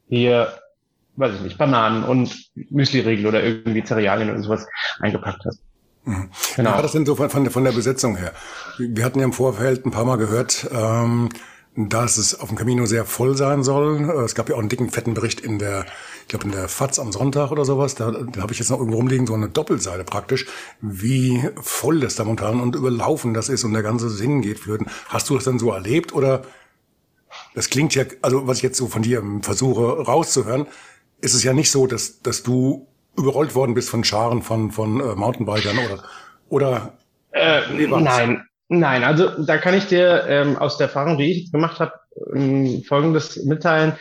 hier, 0.09 0.51
weiß 1.15 1.35
ich 1.35 1.41
nicht, 1.41 1.57
Bananen 1.57 2.03
und 2.03 2.35
Müsli-Riegel 2.55 3.27
oder 3.27 3.43
irgendwie 3.43 3.83
Cerealien 3.83 4.31
oder 4.31 4.41
sowas 4.41 4.67
eingepackt 4.99 5.45
hast. 5.45 5.61
Mhm. 6.09 6.29
Genau. 6.55 6.69
Wie 6.69 6.73
war 6.73 6.81
das 6.81 6.91
denn 6.93 7.05
so 7.05 7.15
von, 7.15 7.49
von 7.49 7.63
der 7.63 7.71
Besetzung 7.71 8.15
her? 8.15 8.33
Wir 8.77 9.05
hatten 9.05 9.19
ja 9.19 9.25
im 9.25 9.33
Vorfeld 9.33 9.85
ein 9.85 9.91
paar 9.91 10.05
Mal 10.05 10.17
gehört, 10.17 10.69
ähm, 10.71 11.29
dass 11.75 12.17
es 12.17 12.39
auf 12.39 12.49
dem 12.49 12.57
Camino 12.57 12.85
sehr 12.85 13.05
voll 13.05 13.37
sein 13.37 13.63
soll. 13.63 14.09
Es 14.25 14.35
gab 14.35 14.49
ja 14.49 14.55
auch 14.55 14.59
einen 14.59 14.69
dicken, 14.69 14.89
fetten 14.89 15.13
Bericht 15.13 15.39
in 15.39 15.59
der, 15.59 15.85
ich 16.23 16.27
glaube 16.27 16.45
in 16.45 16.51
der 16.51 16.67
FAZ 16.67 16.99
am 16.99 17.11
Sonntag 17.11 17.51
oder 17.51 17.63
sowas. 17.63 17.95
Da, 17.95 18.11
da 18.11 18.41
habe 18.41 18.51
ich 18.51 18.59
jetzt 18.59 18.69
noch 18.69 18.79
irgendwo 18.79 18.97
rumliegen, 18.97 19.27
so 19.27 19.35
eine 19.35 19.49
Doppelseite 19.49 20.03
praktisch, 20.03 20.47
wie 20.81 21.47
voll 21.61 21.99
das 21.99 22.15
da 22.15 22.23
momentan 22.23 22.59
und 22.59 22.75
überlaufen 22.75 23.33
das 23.33 23.49
ist 23.49 23.63
und 23.63 23.73
der 23.73 23.83
ganze 23.83 24.09
Sinn 24.09 24.41
geht 24.41 24.59
flöten. 24.59 24.87
Hast 25.09 25.29
du 25.29 25.35
das 25.35 25.43
dann 25.43 25.59
so 25.59 25.71
erlebt 25.71 26.13
oder 26.13 26.41
das 27.53 27.69
klingt 27.69 27.93
ja, 27.93 28.03
also 28.23 28.47
was 28.47 28.57
ich 28.57 28.63
jetzt 28.63 28.77
so 28.77 28.87
von 28.87 29.03
dir 29.03 29.23
versuche 29.41 30.01
rauszuhören, 30.01 30.65
ist 31.21 31.35
es 31.35 31.43
ja 31.43 31.53
nicht 31.53 31.69
so, 31.69 31.85
dass, 31.85 32.21
dass 32.21 32.41
du 32.41 32.87
überrollt 33.19 33.55
worden 33.55 33.73
bist 33.73 33.89
von 33.89 34.03
Scharen 34.03 34.41
von, 34.41 34.71
von 34.71 34.99
äh, 34.99 35.15
Mountainbikern 35.15 35.77
oder, 35.77 36.03
oder 36.49 36.93
äh, 37.31 37.87
nein, 37.87 38.43
Nein, 38.69 39.03
also 39.03 39.43
da 39.43 39.57
kann 39.57 39.73
ich 39.73 39.87
dir 39.87 40.25
ähm, 40.27 40.55
aus 40.55 40.77
der 40.77 40.87
Erfahrung, 40.87 41.17
die 41.17 41.31
ich 41.31 41.51
gemacht 41.51 41.79
habe, 41.79 41.93
ähm, 42.35 42.83
Folgendes 42.87 43.43
mitteilen. 43.43 43.93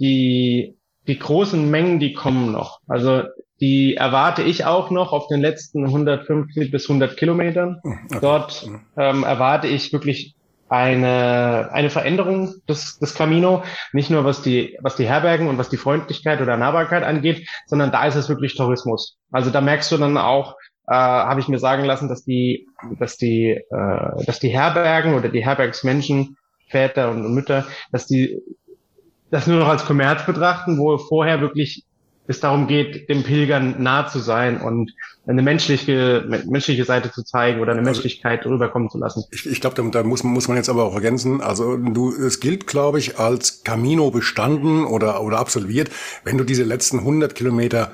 Die, 0.00 0.78
die 1.06 1.18
großen 1.18 1.70
Mengen, 1.70 2.00
die 2.00 2.14
kommen 2.14 2.50
noch. 2.50 2.80
Also 2.88 3.24
die 3.60 3.96
erwarte 3.96 4.42
ich 4.42 4.64
auch 4.64 4.90
noch 4.90 5.12
auf 5.12 5.28
den 5.28 5.42
letzten 5.42 5.84
150 5.84 6.70
bis 6.70 6.88
100 6.88 7.18
Kilometern. 7.18 7.80
Hm, 7.82 7.98
okay. 8.06 8.18
Dort 8.22 8.52
hm. 8.62 8.80
ähm, 8.96 9.24
erwarte 9.24 9.68
ich 9.68 9.92
wirklich 9.92 10.34
eine, 10.68 11.70
eine 11.72 11.90
Veränderung 11.90 12.54
des, 12.68 12.98
des 12.98 13.14
Camino, 13.14 13.62
nicht 13.92 14.10
nur 14.10 14.24
was 14.24 14.42
die, 14.42 14.76
was 14.80 14.96
die 14.96 15.06
Herbergen 15.06 15.48
und 15.48 15.58
was 15.58 15.68
die 15.68 15.76
Freundlichkeit 15.76 16.40
oder 16.40 16.56
Nahbarkeit 16.56 17.02
angeht, 17.02 17.48
sondern 17.66 17.92
da 17.92 18.06
ist 18.06 18.14
es 18.14 18.28
wirklich 18.28 18.56
Tourismus. 18.56 19.18
Also 19.30 19.50
da 19.50 19.60
merkst 19.60 19.92
du 19.92 19.98
dann 19.98 20.16
auch, 20.16 20.56
äh, 20.88 20.94
habe 20.94 21.40
ich 21.40 21.48
mir 21.48 21.58
sagen 21.58 21.84
lassen, 21.84 22.08
dass 22.08 22.24
die, 22.24 22.66
dass 22.98 23.16
die, 23.16 23.50
äh, 23.50 24.24
dass 24.24 24.40
die 24.40 24.50
Herbergen 24.50 25.14
oder 25.14 25.28
die 25.28 25.44
Herbergsmenschen, 25.44 26.36
Väter 26.68 27.10
und 27.10 27.32
Mütter, 27.34 27.66
dass 27.92 28.06
die 28.06 28.40
das 29.30 29.46
nur 29.46 29.58
noch 29.58 29.68
als 29.68 29.84
Kommerz 29.84 30.24
betrachten, 30.26 30.78
wo 30.78 30.96
vorher 30.96 31.40
wirklich 31.40 31.84
es 32.26 32.40
darum 32.40 32.66
geht, 32.66 33.08
dem 33.08 33.22
Pilgern 33.22 33.82
nah 33.82 34.06
zu 34.06 34.18
sein 34.18 34.60
und 34.60 34.92
eine 35.26 35.42
menschliche, 35.42 36.24
menschliche 36.46 36.84
Seite 36.84 37.10
zu 37.10 37.22
zeigen 37.22 37.60
oder 37.60 37.72
eine 37.72 37.80
also, 37.80 37.92
Menschlichkeit 37.92 38.44
rüberkommen 38.44 38.90
zu 38.90 38.98
lassen. 38.98 39.24
Ich, 39.30 39.46
ich 39.46 39.60
glaube, 39.60 39.90
da, 39.90 40.02
muss, 40.02 40.22
muss 40.22 40.48
man 40.48 40.56
jetzt 40.56 40.68
aber 40.68 40.84
auch 40.84 40.94
ergänzen. 40.94 41.40
Also 41.40 41.76
du, 41.76 42.12
es 42.12 42.40
gilt, 42.40 42.66
glaube 42.66 42.98
ich, 42.98 43.18
als 43.18 43.62
Camino 43.64 44.10
bestanden 44.10 44.84
oder, 44.84 45.22
oder 45.22 45.38
absolviert, 45.38 45.90
wenn 46.24 46.38
du 46.38 46.44
diese 46.44 46.64
letzten 46.64 46.98
100 46.98 47.34
Kilometer 47.34 47.92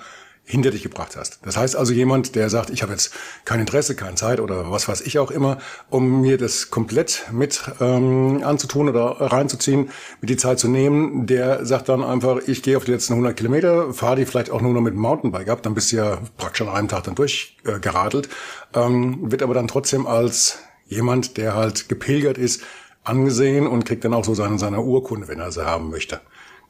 hinter 0.50 0.72
dich 0.72 0.82
gebracht 0.82 1.16
hast. 1.16 1.38
Das 1.44 1.56
heißt 1.56 1.76
also 1.76 1.92
jemand, 1.92 2.34
der 2.34 2.50
sagt, 2.50 2.70
ich 2.70 2.82
habe 2.82 2.92
jetzt 2.92 3.14
kein 3.44 3.60
Interesse, 3.60 3.94
keine 3.94 4.16
Zeit 4.16 4.40
oder 4.40 4.70
was 4.70 4.88
weiß 4.88 5.00
ich 5.02 5.18
auch 5.18 5.30
immer, 5.30 5.58
um 5.88 6.20
mir 6.20 6.38
das 6.38 6.70
komplett 6.70 7.26
mit 7.30 7.62
ähm, 7.80 8.42
anzutun 8.42 8.88
oder 8.88 9.20
reinzuziehen, 9.20 9.90
mit 10.20 10.28
die 10.28 10.36
Zeit 10.36 10.58
zu 10.58 10.68
nehmen, 10.68 11.26
der 11.26 11.64
sagt 11.64 11.88
dann 11.88 12.02
einfach, 12.02 12.38
ich 12.46 12.62
gehe 12.62 12.76
auf 12.76 12.84
die 12.84 12.90
letzten 12.90 13.12
100 13.12 13.36
Kilometer, 13.36 13.94
fahre 13.94 14.16
die 14.16 14.26
vielleicht 14.26 14.50
auch 14.50 14.60
nur 14.60 14.72
noch 14.72 14.80
mit 14.80 14.94
dem 14.94 15.00
Mountainbike 15.00 15.48
ab, 15.48 15.62
dann 15.62 15.74
bist 15.74 15.92
du 15.92 15.96
ja 15.96 16.18
praktisch 16.36 16.62
an 16.62 16.74
einem 16.74 16.88
Tag 16.88 17.04
dann 17.04 17.14
durchgeradelt, 17.14 18.28
äh, 18.74 18.80
ähm, 18.80 19.30
wird 19.30 19.42
aber 19.42 19.54
dann 19.54 19.68
trotzdem 19.68 20.06
als 20.06 20.58
jemand, 20.86 21.36
der 21.36 21.54
halt 21.54 21.88
gepilgert 21.88 22.38
ist, 22.38 22.62
angesehen 23.04 23.66
und 23.66 23.86
kriegt 23.86 24.04
dann 24.04 24.14
auch 24.14 24.24
so 24.24 24.34
seine, 24.34 24.58
seine 24.58 24.80
Urkunde, 24.80 25.28
wenn 25.28 25.38
er 25.38 25.52
sie 25.52 25.64
haben 25.64 25.90
möchte. 25.90 26.20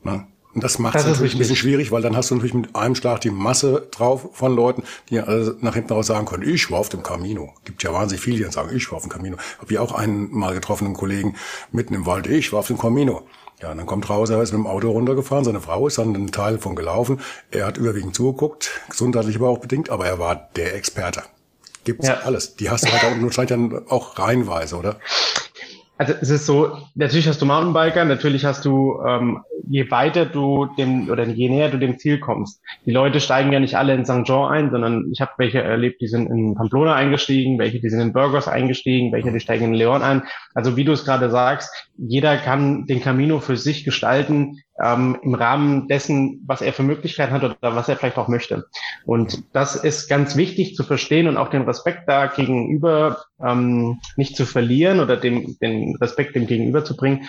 Ne? 0.03 0.27
Und 0.55 0.65
das 0.65 0.79
macht 0.79 0.97
es 0.97 1.07
natürlich 1.07 1.35
ein 1.35 1.39
bisschen 1.39 1.57
schwierig, 1.57 1.93
weil 1.93 2.03
dann 2.03 2.17
hast 2.17 2.31
du 2.31 2.35
natürlich 2.35 2.55
mit 2.55 2.75
einem 2.75 2.97
Schlag 2.97 3.21
die 3.21 3.31
Masse 3.31 3.87
drauf 3.93 4.31
von 4.33 4.55
Leuten, 4.55 4.83
die 5.09 5.21
alle 5.21 5.57
nach 5.61 5.75
hinten 5.75 5.93
raus 5.93 6.09
sagen 6.09 6.27
können, 6.27 6.43
ich 6.43 6.71
war 6.71 6.81
auf 6.81 6.89
dem 6.89 7.03
Camino. 7.03 7.55
Gibt 7.65 7.83
ja 7.85 7.93
wahnsinnig 7.93 8.23
viele, 8.23 8.45
die 8.47 8.53
sagen, 8.53 8.75
ich 8.75 8.91
war 8.91 8.97
auf 8.97 9.05
dem 9.05 9.11
Camino. 9.11 9.37
Habe 9.59 9.73
ich 9.73 9.79
auch 9.79 9.93
einen 9.93 10.33
mal 10.33 10.55
getroffen, 10.55 10.87
einen 10.87 10.95
Kollegen 10.95 11.37
mitten 11.71 11.95
im 11.95 12.05
Wald, 12.05 12.27
ich 12.27 12.53
war 12.53 12.61
auf 12.61 12.67
dem 12.67 12.79
Camino. 12.79 13.23
Ja, 13.63 13.71
und 13.71 13.77
dann 13.77 13.87
kommt 13.87 14.09
raus, 14.09 14.31
er 14.31 14.43
ist 14.43 14.53
mit 14.53 14.61
dem 14.61 14.67
Auto 14.67 14.91
runtergefahren, 14.91 15.45
seine 15.45 15.61
Frau 15.61 15.87
ist 15.87 15.99
dann 15.99 16.15
einen 16.15 16.33
Teil 16.33 16.59
von 16.59 16.75
gelaufen. 16.75 17.21
Er 17.51 17.67
hat 17.67 17.77
überwiegend 17.77 18.15
zugeguckt, 18.15 18.71
gesundheitlich 18.89 19.37
aber 19.37 19.51
auch 19.51 19.59
bedingt, 19.59 19.91
aber 19.91 20.07
er 20.07 20.19
war 20.19 20.49
der 20.57 20.75
Experte. 20.75 21.23
Gibt's 21.85 22.09
ja. 22.09 22.21
alles. 22.25 22.57
Die 22.57 22.71
hast 22.71 22.87
du 22.87 22.93
halt 22.93 23.05
auch 23.05 23.23
wahrscheinlich 23.23 23.51
dann 23.51 23.89
auch 23.89 24.19
reihenweise, 24.19 24.77
oder? 24.77 24.99
Also 26.01 26.15
es 26.19 26.31
ist 26.31 26.47
so, 26.47 26.79
natürlich 26.95 27.29
hast 27.29 27.43
du 27.43 27.45
Mountainbiker, 27.45 28.07
natürlich 28.07 28.47
hast 28.47 28.65
du, 28.65 29.03
ähm, 29.07 29.43
je 29.69 29.91
weiter 29.91 30.25
du 30.25 30.65
dem 30.79 31.11
oder 31.11 31.27
je 31.27 31.51
näher 31.51 31.69
du 31.69 31.77
dem 31.77 31.99
Ziel 31.99 32.19
kommst. 32.19 32.63
Die 32.87 32.91
Leute 32.91 33.21
steigen 33.21 33.53
ja 33.53 33.61
nicht 33.61 33.77
alle 33.77 33.93
in 33.93 34.07
St. 34.07 34.25
Jean 34.25 34.51
ein, 34.51 34.71
sondern 34.71 35.11
ich 35.13 35.21
habe 35.21 35.33
welche 35.37 35.61
erlebt, 35.61 36.01
die 36.01 36.07
sind 36.07 36.31
in 36.31 36.55
Pamplona 36.55 36.95
eingestiegen, 36.95 37.59
welche 37.59 37.81
die 37.81 37.91
sind 37.91 38.01
in 38.01 38.15
Burgos 38.15 38.49
eingestiegen, 38.49 39.13
welche 39.13 39.31
die 39.31 39.41
steigen 39.41 39.67
in 39.67 39.75
Leon 39.75 40.01
ein. 40.01 40.23
Also 40.55 40.75
wie 40.79 40.85
du 40.85 40.93
es 40.93 41.05
gerade 41.05 41.29
sagst, 41.29 41.91
jeder 41.99 42.39
kann 42.39 42.87
den 42.87 43.03
Camino 43.03 43.41
für 43.41 43.59
sich 43.59 43.85
gestalten, 43.85 44.63
ähm, 44.83 45.19
im 45.23 45.35
Rahmen 45.35 45.89
dessen, 45.89 46.43
was 46.47 46.63
er 46.63 46.73
für 46.73 46.83
Möglichkeiten 46.83 47.33
hat 47.33 47.45
oder 47.45 47.57
was 47.61 47.89
er 47.89 47.97
vielleicht 47.97 48.19
auch 48.19 48.29
möchte. 48.29 48.67
Und 49.05 49.43
das 49.53 49.77
ist 49.77 50.09
ganz 50.09 50.37
wichtig 50.37 50.75
zu 50.75 50.85
verstehen 50.85 51.29
und 51.29 51.37
auch 51.37 51.49
den 51.49 51.63
Respekt 51.63 52.09
da 52.09 52.27
gegenüber 52.27 53.19
ähm, 53.45 54.01
nicht 54.17 54.37
zu 54.37 54.47
verlieren 54.47 55.01
oder 55.01 55.17
dem, 55.17 55.59
den 55.61 55.97
Respekt 55.97 56.35
dem 56.35 56.47
Gegenüber 56.47 56.85
zu 56.85 56.97
bringen. 56.97 57.29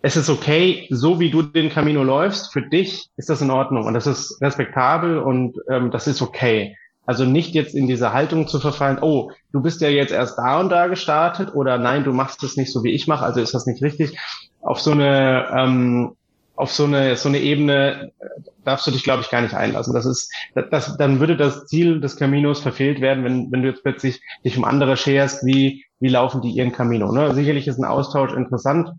es 0.00 0.16
ist 0.16 0.30
okay, 0.30 0.86
so 0.90 1.18
wie 1.18 1.30
du 1.30 1.42
den 1.42 1.70
Camino 1.70 2.04
läufst, 2.04 2.52
für 2.52 2.62
dich 2.62 3.08
ist 3.16 3.28
das 3.28 3.40
in 3.40 3.50
Ordnung 3.50 3.84
und 3.84 3.94
das 3.94 4.06
ist 4.06 4.40
respektabel 4.40 5.18
und 5.18 5.56
ähm, 5.68 5.90
das 5.90 6.06
ist 6.06 6.22
okay. 6.22 6.76
Also 7.04 7.24
nicht 7.24 7.54
jetzt 7.54 7.74
in 7.74 7.86
diese 7.86 8.12
Haltung 8.12 8.46
zu 8.48 8.60
verfallen, 8.60 8.98
oh, 9.00 9.30
du 9.50 9.62
bist 9.62 9.80
ja 9.80 9.88
jetzt 9.88 10.12
erst 10.12 10.36
da 10.36 10.60
und 10.60 10.68
da 10.68 10.88
gestartet 10.88 11.54
oder 11.54 11.78
nein, 11.78 12.04
du 12.04 12.12
machst 12.12 12.42
es 12.42 12.58
nicht 12.58 12.70
so 12.70 12.84
wie 12.84 12.92
ich 12.92 13.06
mache, 13.06 13.24
also 13.24 13.40
ist 13.40 13.54
das 13.54 13.66
nicht 13.66 13.82
richtig. 13.82 14.18
Auf 14.60 14.78
so 14.78 14.90
eine 14.90 15.48
ähm, 15.56 16.17
auf 16.58 16.72
so 16.72 16.84
eine 16.84 17.16
so 17.16 17.28
eine 17.28 17.38
Ebene 17.38 18.10
äh, 18.18 18.26
darfst 18.64 18.86
du 18.86 18.90
dich, 18.90 19.04
glaube 19.04 19.22
ich, 19.22 19.30
gar 19.30 19.40
nicht 19.40 19.54
einlassen. 19.54 19.94
Das 19.94 20.04
ist, 20.04 20.30
das, 20.70 20.96
dann 20.96 21.20
würde 21.20 21.36
das 21.36 21.66
Ziel 21.66 22.00
des 22.00 22.16
Caminos 22.16 22.60
verfehlt 22.60 23.00
werden, 23.00 23.24
wenn, 23.24 23.50
wenn 23.52 23.62
du 23.62 23.68
jetzt 23.68 23.82
plötzlich 23.82 24.20
dich 24.44 24.58
um 24.58 24.64
andere 24.64 24.96
scherst, 24.96 25.46
wie, 25.46 25.84
wie 26.00 26.08
laufen 26.08 26.42
die 26.42 26.50
ihren 26.50 26.72
Camino. 26.72 27.12
Ne? 27.12 27.32
Sicherlich 27.34 27.68
ist 27.68 27.78
ein 27.78 27.84
Austausch 27.84 28.32
interessant, 28.34 28.90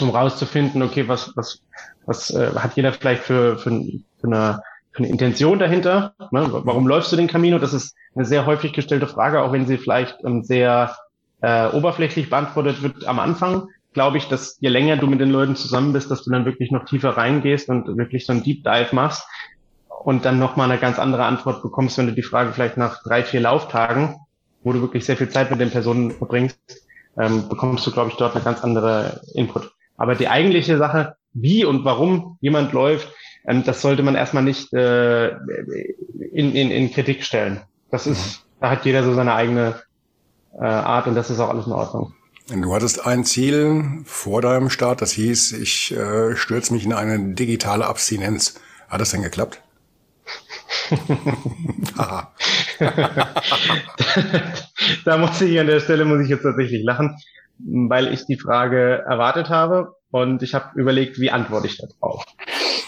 um 0.00 0.10
rauszufinden, 0.10 0.82
okay, 0.82 1.06
was, 1.06 1.32
was, 1.36 1.62
was 2.06 2.30
äh, 2.30 2.52
hat 2.56 2.76
jeder 2.76 2.92
vielleicht 2.92 3.22
für, 3.22 3.58
für, 3.58 3.70
für, 4.18 4.26
eine, 4.26 4.62
für 4.92 4.98
eine 5.00 5.08
Intention 5.08 5.58
dahinter? 5.58 6.14
Ne? 6.30 6.48
Warum 6.50 6.88
läufst 6.88 7.12
du 7.12 7.16
den 7.16 7.28
Camino? 7.28 7.58
Das 7.58 7.74
ist 7.74 7.94
eine 8.14 8.24
sehr 8.24 8.46
häufig 8.46 8.72
gestellte 8.72 9.06
Frage, 9.06 9.42
auch 9.42 9.52
wenn 9.52 9.66
sie 9.66 9.76
vielleicht 9.76 10.16
ähm, 10.24 10.42
sehr 10.42 10.96
äh, 11.42 11.68
oberflächlich 11.68 12.30
beantwortet 12.30 12.82
wird 12.82 13.06
am 13.06 13.18
Anfang 13.20 13.68
glaube 13.92 14.18
ich, 14.18 14.28
dass 14.28 14.56
je 14.60 14.68
länger 14.68 14.96
du 14.96 15.06
mit 15.06 15.20
den 15.20 15.30
Leuten 15.30 15.56
zusammen 15.56 15.92
bist, 15.92 16.10
dass 16.10 16.22
du 16.22 16.30
dann 16.30 16.44
wirklich 16.44 16.70
noch 16.70 16.84
tiefer 16.84 17.10
reingehst 17.10 17.68
und 17.68 17.96
wirklich 17.98 18.26
so 18.26 18.32
ein 18.32 18.42
Deep 18.42 18.62
Dive 18.64 18.88
machst 18.92 19.24
und 19.88 20.24
dann 20.24 20.38
nochmal 20.38 20.70
eine 20.70 20.80
ganz 20.80 20.98
andere 20.98 21.24
Antwort 21.24 21.62
bekommst, 21.62 21.98
wenn 21.98 22.06
du 22.06 22.12
die 22.12 22.22
Frage 22.22 22.52
vielleicht 22.52 22.76
nach 22.76 23.02
drei, 23.02 23.22
vier 23.22 23.40
Lauftagen, 23.40 24.16
wo 24.62 24.72
du 24.72 24.80
wirklich 24.80 25.04
sehr 25.04 25.16
viel 25.16 25.28
Zeit 25.28 25.50
mit 25.50 25.60
den 25.60 25.70
Personen 25.70 26.12
verbringst, 26.12 26.58
ähm, 27.18 27.48
bekommst 27.48 27.86
du, 27.86 27.90
glaube 27.90 28.10
ich, 28.10 28.16
dort 28.16 28.34
eine 28.34 28.44
ganz 28.44 28.62
andere 28.62 29.20
Input. 29.34 29.70
Aber 29.96 30.14
die 30.14 30.28
eigentliche 30.28 30.78
Sache, 30.78 31.16
wie 31.32 31.64
und 31.64 31.84
warum 31.84 32.38
jemand 32.40 32.72
läuft, 32.72 33.08
ähm, 33.46 33.64
das 33.64 33.82
sollte 33.82 34.02
man 34.02 34.14
erstmal 34.14 34.42
nicht 34.42 34.72
äh, 34.72 35.30
in, 36.32 36.54
in, 36.54 36.70
in 36.70 36.92
Kritik 36.92 37.24
stellen. 37.24 37.60
Das 37.90 38.06
ist, 38.06 38.44
da 38.60 38.70
hat 38.70 38.84
jeder 38.84 39.02
so 39.02 39.14
seine 39.14 39.34
eigene 39.34 39.80
äh, 40.58 40.64
Art 40.64 41.06
und 41.06 41.14
das 41.14 41.30
ist 41.30 41.40
auch 41.40 41.48
alles 41.48 41.66
in 41.66 41.72
Ordnung. 41.72 42.14
Du 42.52 42.74
hattest 42.74 43.06
ein 43.06 43.22
Ziel 43.24 44.02
vor 44.04 44.42
deinem 44.42 44.70
Start, 44.70 45.02
das 45.02 45.12
hieß, 45.12 45.52
ich 45.52 45.92
äh, 45.92 46.34
stürze 46.34 46.74
mich 46.74 46.84
in 46.84 46.92
eine 46.92 47.34
digitale 47.34 47.86
Abstinenz. 47.86 48.60
Hat 48.88 49.00
das 49.00 49.12
denn 49.12 49.22
geklappt? 49.22 49.62
da 55.04 55.16
muss 55.16 55.40
ich 55.40 55.60
an 55.60 55.68
der 55.68 55.78
Stelle 55.78 56.04
muss 56.04 56.22
ich 56.22 56.28
jetzt 56.28 56.42
tatsächlich 56.42 56.82
lachen, 56.82 57.16
weil 57.58 58.12
ich 58.12 58.26
die 58.26 58.36
Frage 58.36 59.04
erwartet 59.08 59.48
habe 59.48 59.94
und 60.10 60.42
ich 60.42 60.52
habe 60.52 60.76
überlegt, 60.78 61.20
wie 61.20 61.30
antworte 61.30 61.68
ich 61.68 61.78
darauf. 61.78 62.24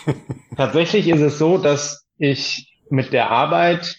Tatsächlich 0.56 1.06
ist 1.06 1.20
es 1.20 1.38
so, 1.38 1.58
dass 1.58 2.04
ich 2.18 2.74
mit 2.90 3.12
der 3.12 3.30
Arbeit 3.30 3.96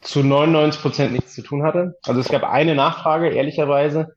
zu 0.00 0.22
99 0.22 0.80
Prozent 0.80 1.12
nichts 1.12 1.34
zu 1.34 1.42
tun 1.42 1.64
hatte. 1.64 1.98
Also 2.04 2.20
es 2.20 2.28
gab 2.28 2.44
eine 2.44 2.76
Nachfrage, 2.76 3.30
ehrlicherweise, 3.30 4.14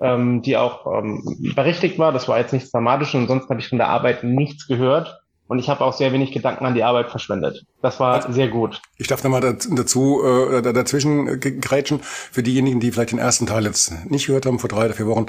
ähm, 0.00 0.42
die 0.42 0.56
auch 0.56 0.86
ähm, 0.86 1.22
berechtigt 1.54 1.98
war. 1.98 2.12
Das 2.12 2.28
war 2.28 2.38
jetzt 2.38 2.52
nichts 2.52 2.70
Dramatisches 2.70 3.14
und 3.14 3.28
sonst 3.28 3.48
habe 3.48 3.60
ich 3.60 3.68
von 3.68 3.78
der 3.78 3.88
Arbeit 3.88 4.24
nichts 4.24 4.66
gehört. 4.66 5.20
Und 5.46 5.58
ich 5.58 5.68
habe 5.68 5.84
auch 5.84 5.92
sehr 5.92 6.12
wenig 6.12 6.30
Gedanken 6.30 6.64
an 6.64 6.74
die 6.76 6.84
Arbeit 6.84 7.10
verschwendet. 7.10 7.66
Das 7.82 7.98
war 7.98 8.14
also, 8.14 8.30
sehr 8.30 8.46
gut. 8.46 8.80
Ich 8.98 9.08
darf 9.08 9.24
nochmal 9.24 9.40
dazu 9.40 10.22
äh, 10.22 10.62
dazwischen 10.62 11.40
grätschen. 11.40 11.98
Für 12.02 12.44
diejenigen, 12.44 12.78
die 12.78 12.92
vielleicht 12.92 13.10
den 13.10 13.18
ersten 13.18 13.46
Teil 13.46 13.64
jetzt 13.64 14.08
nicht 14.08 14.28
gehört 14.28 14.46
haben, 14.46 14.60
vor 14.60 14.68
drei 14.68 14.84
oder 14.84 14.94
vier 14.94 15.08
Wochen. 15.08 15.26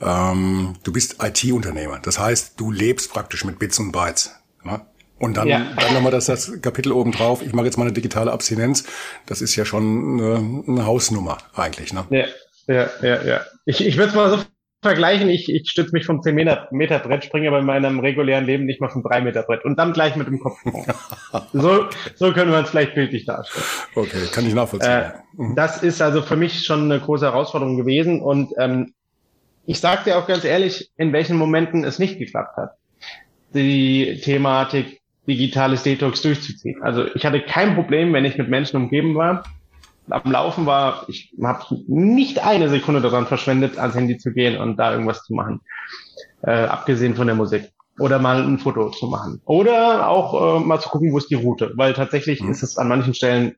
Ähm, 0.00 0.74
du 0.82 0.92
bist 0.92 1.22
IT-Unternehmer. 1.22 2.00
Das 2.02 2.18
heißt, 2.18 2.58
du 2.58 2.72
lebst 2.72 3.12
praktisch 3.12 3.44
mit 3.44 3.60
Bits 3.60 3.78
und 3.78 3.92
Bytes. 3.92 4.34
Ja? 4.64 4.84
Und 5.20 5.36
dann, 5.36 5.46
ja. 5.46 5.64
dann 5.78 5.94
nochmal 5.94 6.10
das, 6.10 6.26
das 6.26 6.60
Kapitel 6.60 6.90
oben 6.90 7.12
drauf. 7.12 7.40
Ich 7.40 7.52
mache 7.52 7.66
jetzt 7.66 7.78
mal 7.78 7.84
eine 7.84 7.92
digitale 7.92 8.32
Abstinenz. 8.32 8.82
Das 9.26 9.40
ist 9.40 9.54
ja 9.54 9.64
schon 9.64 10.18
eine, 10.18 10.64
eine 10.66 10.86
Hausnummer 10.86 11.38
eigentlich. 11.54 11.92
Ne? 11.92 12.04
Ja, 12.10 12.24
ja, 12.66 12.88
ja, 13.02 13.22
ja. 13.22 13.40
Ich, 13.64 13.84
ich 13.84 13.96
würde 13.96 14.10
es 14.10 14.14
mal 14.14 14.30
so 14.30 14.44
vergleichen, 14.82 15.28
ich, 15.28 15.48
ich 15.48 15.70
stütze 15.70 15.92
mich 15.92 16.04
vom 16.04 16.22
10 16.22 16.34
Meter, 16.34 16.68
Meter 16.72 16.98
Brett, 16.98 17.24
springe 17.24 17.48
aber 17.48 17.60
in 17.60 17.64
meinem 17.64 18.00
regulären 18.00 18.44
Leben 18.44 18.66
nicht 18.66 18.80
mal 18.80 18.88
vom 18.88 19.04
3 19.04 19.20
Meter 19.20 19.42
Brett 19.44 19.64
und 19.64 19.78
dann 19.78 19.92
gleich 19.92 20.16
mit 20.16 20.26
dem 20.26 20.40
Kopf. 20.40 20.58
so, 21.52 21.86
so 22.16 22.32
können 22.32 22.50
wir 22.50 22.58
uns 22.58 22.70
vielleicht 22.70 22.94
bildlich 22.94 23.24
darstellen. 23.24 23.64
Okay, 23.94 24.26
kann 24.32 24.46
ich 24.46 24.54
nachvollziehen. 24.54 24.90
Äh, 24.90 25.12
mhm. 25.36 25.54
Das 25.54 25.82
ist 25.82 26.02
also 26.02 26.20
für 26.22 26.36
mich 26.36 26.64
schon 26.64 26.90
eine 26.90 27.00
große 27.00 27.24
Herausforderung 27.24 27.76
gewesen 27.76 28.20
und 28.20 28.52
ähm, 28.58 28.92
ich 29.64 29.78
sage 29.78 30.02
dir 30.04 30.18
auch 30.18 30.26
ganz 30.26 30.44
ehrlich, 30.44 30.90
in 30.96 31.12
welchen 31.12 31.36
Momenten 31.36 31.84
es 31.84 32.00
nicht 32.00 32.18
geklappt 32.18 32.56
hat, 32.56 32.72
die 33.54 34.20
Thematik 34.20 35.00
digitales 35.28 35.84
Detox 35.84 36.22
durchzuziehen. 36.22 36.82
Also 36.82 37.06
ich 37.14 37.24
hatte 37.24 37.40
kein 37.40 37.76
Problem, 37.76 38.12
wenn 38.12 38.24
ich 38.24 38.36
mit 38.36 38.48
Menschen 38.48 38.76
umgeben 38.76 39.14
war, 39.14 39.44
am 40.10 40.30
Laufen 40.30 40.66
war, 40.66 41.04
ich 41.08 41.34
habe 41.42 41.64
nicht 41.86 42.44
eine 42.44 42.68
Sekunde 42.68 43.00
daran 43.00 43.26
verschwendet, 43.26 43.78
ans 43.78 43.94
Handy 43.94 44.18
zu 44.18 44.32
gehen 44.32 44.60
und 44.60 44.76
da 44.76 44.92
irgendwas 44.92 45.24
zu 45.24 45.34
machen. 45.34 45.60
Äh, 46.42 46.64
abgesehen 46.64 47.14
von 47.14 47.26
der 47.26 47.36
Musik. 47.36 47.70
Oder 47.98 48.18
mal 48.18 48.42
ein 48.42 48.58
Foto 48.58 48.90
zu 48.90 49.06
machen. 49.06 49.40
Oder 49.44 50.08
auch 50.08 50.60
äh, 50.60 50.64
mal 50.64 50.80
zu 50.80 50.88
gucken, 50.88 51.12
wo 51.12 51.18
ist 51.18 51.30
die 51.30 51.36
Route. 51.36 51.72
Weil 51.76 51.92
tatsächlich 51.92 52.42
mhm. 52.42 52.50
ist 52.50 52.62
es 52.62 52.78
an 52.78 52.88
manchen 52.88 53.14
Stellen 53.14 53.54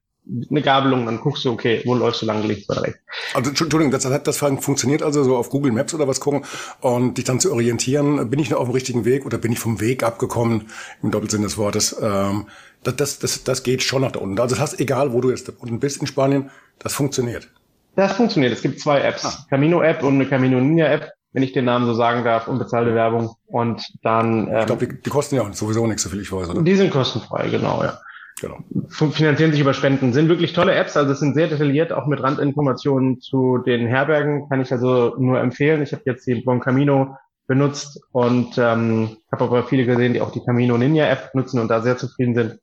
eine 0.51 0.63
Gabelung, 0.63 1.05
dann 1.05 1.21
guckst 1.21 1.45
du, 1.45 1.53
okay, 1.53 1.83
wo 1.85 1.95
läufst 1.95 2.23
du 2.23 2.27
lang, 2.27 2.43
links 2.45 2.69
oder 2.71 2.83
rechts. 2.83 2.99
Also 3.35 3.51
Entschuldigung, 3.51 3.91
das 3.91 4.07
hat 4.07 4.27
das 4.27 4.39
funktioniert 4.39 5.03
also 5.03 5.23
so 5.23 5.37
auf 5.37 5.51
Google 5.51 5.73
Maps 5.73 5.93
oder 5.93 6.09
was 6.09 6.21
gucken 6.21 6.45
und 6.81 7.19
dich 7.19 7.25
dann 7.25 7.41
zu 7.41 7.53
orientieren, 7.53 8.31
bin 8.31 8.39
ich 8.39 8.49
noch 8.49 8.59
auf 8.59 8.69
dem 8.69 8.73
richtigen 8.73 9.05
Weg 9.05 9.27
oder 9.27 9.37
bin 9.37 9.53
ich 9.53 9.59
vom 9.59 9.81
Weg 9.81 10.03
abgekommen, 10.03 10.69
im 11.03 11.11
Doppelsinn 11.11 11.43
des 11.43 11.59
Wortes. 11.59 11.95
Ähm, 12.01 12.47
das, 12.85 12.97
das, 12.97 13.19
das, 13.19 13.45
das 13.45 13.63
geht 13.63 13.83
schon 13.83 14.03
nach 14.03 14.13
da 14.13 14.21
unten. 14.21 14.39
Also 14.39 14.55
das 14.55 14.63
heißt, 14.63 14.81
egal 14.81 15.13
wo 15.13 15.21
du 15.21 15.31
jetzt 15.31 15.49
unten 15.61 15.81
bist 15.81 16.01
in 16.01 16.07
Spanien, 16.07 16.51
das 16.79 16.95
funktioniert. 16.95 17.49
Das 17.97 18.13
funktioniert. 18.13 18.53
Es 18.53 18.63
gibt 18.63 18.81
zwei 18.81 19.01
Apps. 19.01 19.25
Ah. 19.25 19.47
Camino-App 19.51 20.03
und 20.03 20.15
eine 20.15 20.27
Camino 20.27 20.61
Ninja-App, 20.61 21.13
wenn 21.33 21.43
ich 21.43 21.53
den 21.53 21.65
Namen 21.65 21.87
so 21.87 21.95
sagen 21.95 22.25
darf, 22.25 22.49
unbezahlte 22.49 22.95
Werbung. 22.95 23.35
Und 23.47 23.83
dann. 24.03 24.49
Ähm, 24.49 24.61
ich 24.61 24.67
glaube, 24.67 24.87
die, 24.87 25.03
die 25.03 25.11
kosten 25.11 25.37
ja 25.37 25.53
sowieso 25.53 25.87
nichts, 25.87 26.03
so 26.03 26.09
viel 26.09 26.21
ich 26.21 26.33
weiß, 26.33 26.51
oder? 26.51 26.63
Die 26.63 26.75
sind 26.75 26.91
kostenfrei, 26.91 27.49
genau, 27.49 27.83
ja. 27.83 27.99
Genau. 28.41 28.59
Finanzieren 28.89 29.53
sich 29.53 29.61
über 29.61 29.75
Spenden. 29.75 30.13
Sind 30.13 30.29
wirklich 30.29 30.53
tolle 30.53 30.75
Apps, 30.75 30.97
also 30.97 31.15
sind 31.15 31.35
sehr 31.35 31.47
detailliert, 31.47 31.93
auch 31.93 32.07
mit 32.07 32.21
Randinformationen 32.21 33.21
zu 33.21 33.59
den 33.59 33.87
Herbergen. 33.87 34.49
Kann 34.49 34.61
ich 34.61 34.73
also 34.73 35.15
nur 35.19 35.39
empfehlen. 35.39 35.83
Ich 35.83 35.93
habe 35.93 36.03
jetzt 36.05 36.27
die 36.27 36.43
Bon 36.43 36.61
Camino 36.61 37.17
benutzt 37.47 38.01
und 38.11 38.59
ähm, 38.59 39.17
habe 39.31 39.45
aber 39.45 39.65
viele 39.65 39.87
gesehen, 39.87 40.15
die 40.15 40.21
auch 40.21 40.33
die 40.33 40.43
Camino 40.45 40.77
Ninja 40.77 41.07
App 41.07 41.31
nutzen 41.35 41.61
und 41.61 41.69
da 41.69 41.81
sehr 41.81 41.97
zufrieden 41.97 42.35
sind 42.35 42.59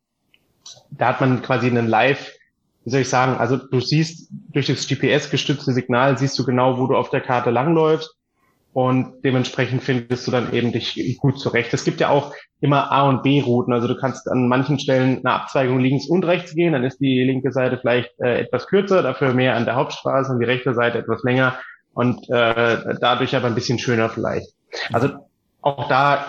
da 0.91 1.10
hat 1.10 1.21
man 1.21 1.41
quasi 1.41 1.67
einen 1.67 1.88
Live, 1.88 2.32
wie 2.84 2.89
soll 2.89 3.02
ich 3.02 3.10
sagen, 3.10 3.38
also 3.38 3.58
du 3.58 3.80
siehst 3.80 4.30
durch 4.54 4.67
das 4.67 4.88
GPS-gestützte 4.88 5.74
Signal, 5.74 6.17
siehst 6.17 6.38
du 6.38 6.45
genau, 6.45 6.80
wo 6.80 6.88
du 6.88 6.95
auf 6.95 7.10
der 7.10 7.21
Karte 7.21 7.52
langläufst 7.52 8.15
und 8.74 9.21
dementsprechend 9.24 9.84
findest 9.84 10.26
du 10.28 10.32
dann 10.32 10.54
eben 10.54 10.71
dich 10.71 11.17
gut 11.19 11.39
zurecht. 11.39 11.74
Es 11.74 11.84
gibt 11.84 12.00
ja 12.00 12.10
auch 12.10 12.34
immer 12.60 12.91
A- 12.91 13.08
und 13.08 13.24
B-Routen, 13.24 13.74
also 13.74 13.88
du 13.88 13.97
kannst 13.97 14.30
an 14.30 14.47
manchen 14.47 14.80
Stellen 14.80 15.19
eine 15.19 15.34
Abzweigung 15.34 15.80
links 15.80 16.08
und 16.08 16.26
rechts 16.26 16.56
gehen, 16.56 16.74
dann 16.74 16.84
ist 16.84 17.00
die 17.00 17.24
linke 17.24 17.52
Seite 17.52 17.78
vielleicht 17.78 18.12
äh, 18.19 18.39
etwas 18.41 18.67
kürzer, 18.67 19.04
dafür 19.04 19.34
mehr 19.34 19.56
an 19.56 19.65
der 19.65 19.76
Hauptstraße 19.76 20.32
und 20.32 20.39
die 20.39 20.45
rechte 20.45 20.74
Seite 20.74 21.00
etwas 21.00 21.24
länger 21.24 21.60
und 21.93 22.30
äh, 22.30 22.95
dadurch 23.00 23.36
aber 23.36 23.47
ein 23.47 23.56
bisschen 23.56 23.80
schöner 23.80 24.10
vielleicht. 24.10 24.54
Also 24.93 25.10
auch 25.62 25.88
da 25.89 26.26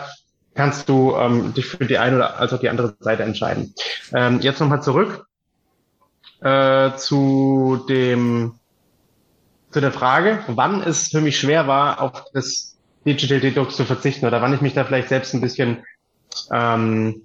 kannst 0.54 0.88
du 0.88 1.14
ähm, 1.16 1.54
dich 1.54 1.66
für 1.66 1.86
die 1.86 1.98
eine 1.98 2.16
oder 2.16 2.38
also 2.38 2.56
die 2.56 2.68
andere 2.68 2.94
Seite 3.00 3.22
entscheiden. 3.22 3.74
Ähm, 4.12 4.40
jetzt 4.40 4.60
nochmal 4.60 4.82
zurück 4.82 5.26
äh, 6.40 6.94
zu 6.96 7.84
dem 7.88 8.54
zu 9.70 9.80
der 9.80 9.92
Frage, 9.92 10.44
wann 10.48 10.82
es 10.82 11.08
für 11.08 11.22
mich 11.22 11.38
schwer 11.38 11.66
war, 11.66 12.00
auf 12.02 12.24
das 12.34 12.76
Digital 13.06 13.40
Detox 13.40 13.76
zu 13.76 13.84
verzichten 13.84 14.26
oder 14.26 14.42
wann 14.42 14.52
ich 14.52 14.60
mich 14.60 14.74
da 14.74 14.84
vielleicht 14.84 15.08
selbst 15.08 15.32
ein 15.32 15.40
bisschen 15.40 15.84
ähm, 16.50 17.22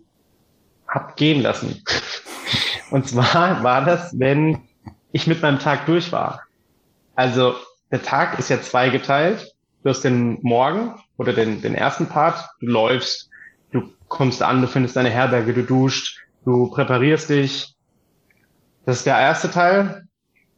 hab 0.88 1.18
gehen 1.18 1.42
lassen. 1.42 1.84
Und 2.90 3.08
zwar 3.10 3.64
war 3.64 3.84
das, 3.84 4.18
wenn 4.18 4.62
ich 5.12 5.28
mit 5.28 5.42
meinem 5.42 5.60
Tag 5.60 5.86
durch 5.88 6.14
war. 6.14 6.44
Also 7.16 7.56
der 7.92 8.02
Tag 8.02 8.40
ist 8.40 8.50
ja 8.50 8.62
zweigeteilt. 8.62 9.54
Du 9.84 9.90
hast 9.90 10.04
den 10.04 10.40
Morgen 10.42 10.96
oder 11.18 11.34
den, 11.34 11.62
den 11.62 11.76
ersten 11.76 12.08
Part. 12.08 12.50
Du 12.60 12.68
läufst, 12.68 13.30
du 13.72 13.84
kommst 14.08 14.42
an, 14.42 14.62
du 14.62 14.68
findest 14.68 14.96
deine 14.96 15.10
Herberge, 15.10 15.54
du 15.54 15.64
duscht, 15.64 16.20
du 16.46 16.70
präparierst 16.70 17.30
dich. 17.30 17.76
Das 18.86 18.98
ist 18.98 19.06
der 19.06 19.20
erste 19.20 19.52
Teil. 19.52 20.08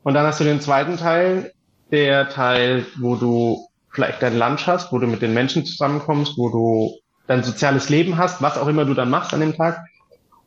Und 0.04 0.14
dann 0.14 0.26
hast 0.26 0.40
du 0.40 0.44
den 0.44 0.62
zweiten 0.62 0.98
Teil, 0.98 1.54
der 1.92 2.30
Teil, 2.30 2.86
wo 3.00 3.16
du 3.16 3.68
vielleicht 3.92 4.22
dein 4.22 4.38
Lunch 4.38 4.68
hast, 4.68 4.92
wo 4.92 5.00
du 5.00 5.08
mit 5.08 5.22
den 5.22 5.34
Menschen 5.34 5.66
zusammenkommst, 5.66 6.38
wo 6.38 6.50
du 6.50 7.00
dein 7.28 7.44
soziales 7.44 7.90
Leben 7.90 8.18
hast, 8.18 8.42
was 8.42 8.58
auch 8.58 8.68
immer 8.68 8.86
du 8.86 8.94
dann 8.94 9.10
machst 9.10 9.34
an 9.34 9.40
dem 9.40 9.56
Tag. 9.56 9.84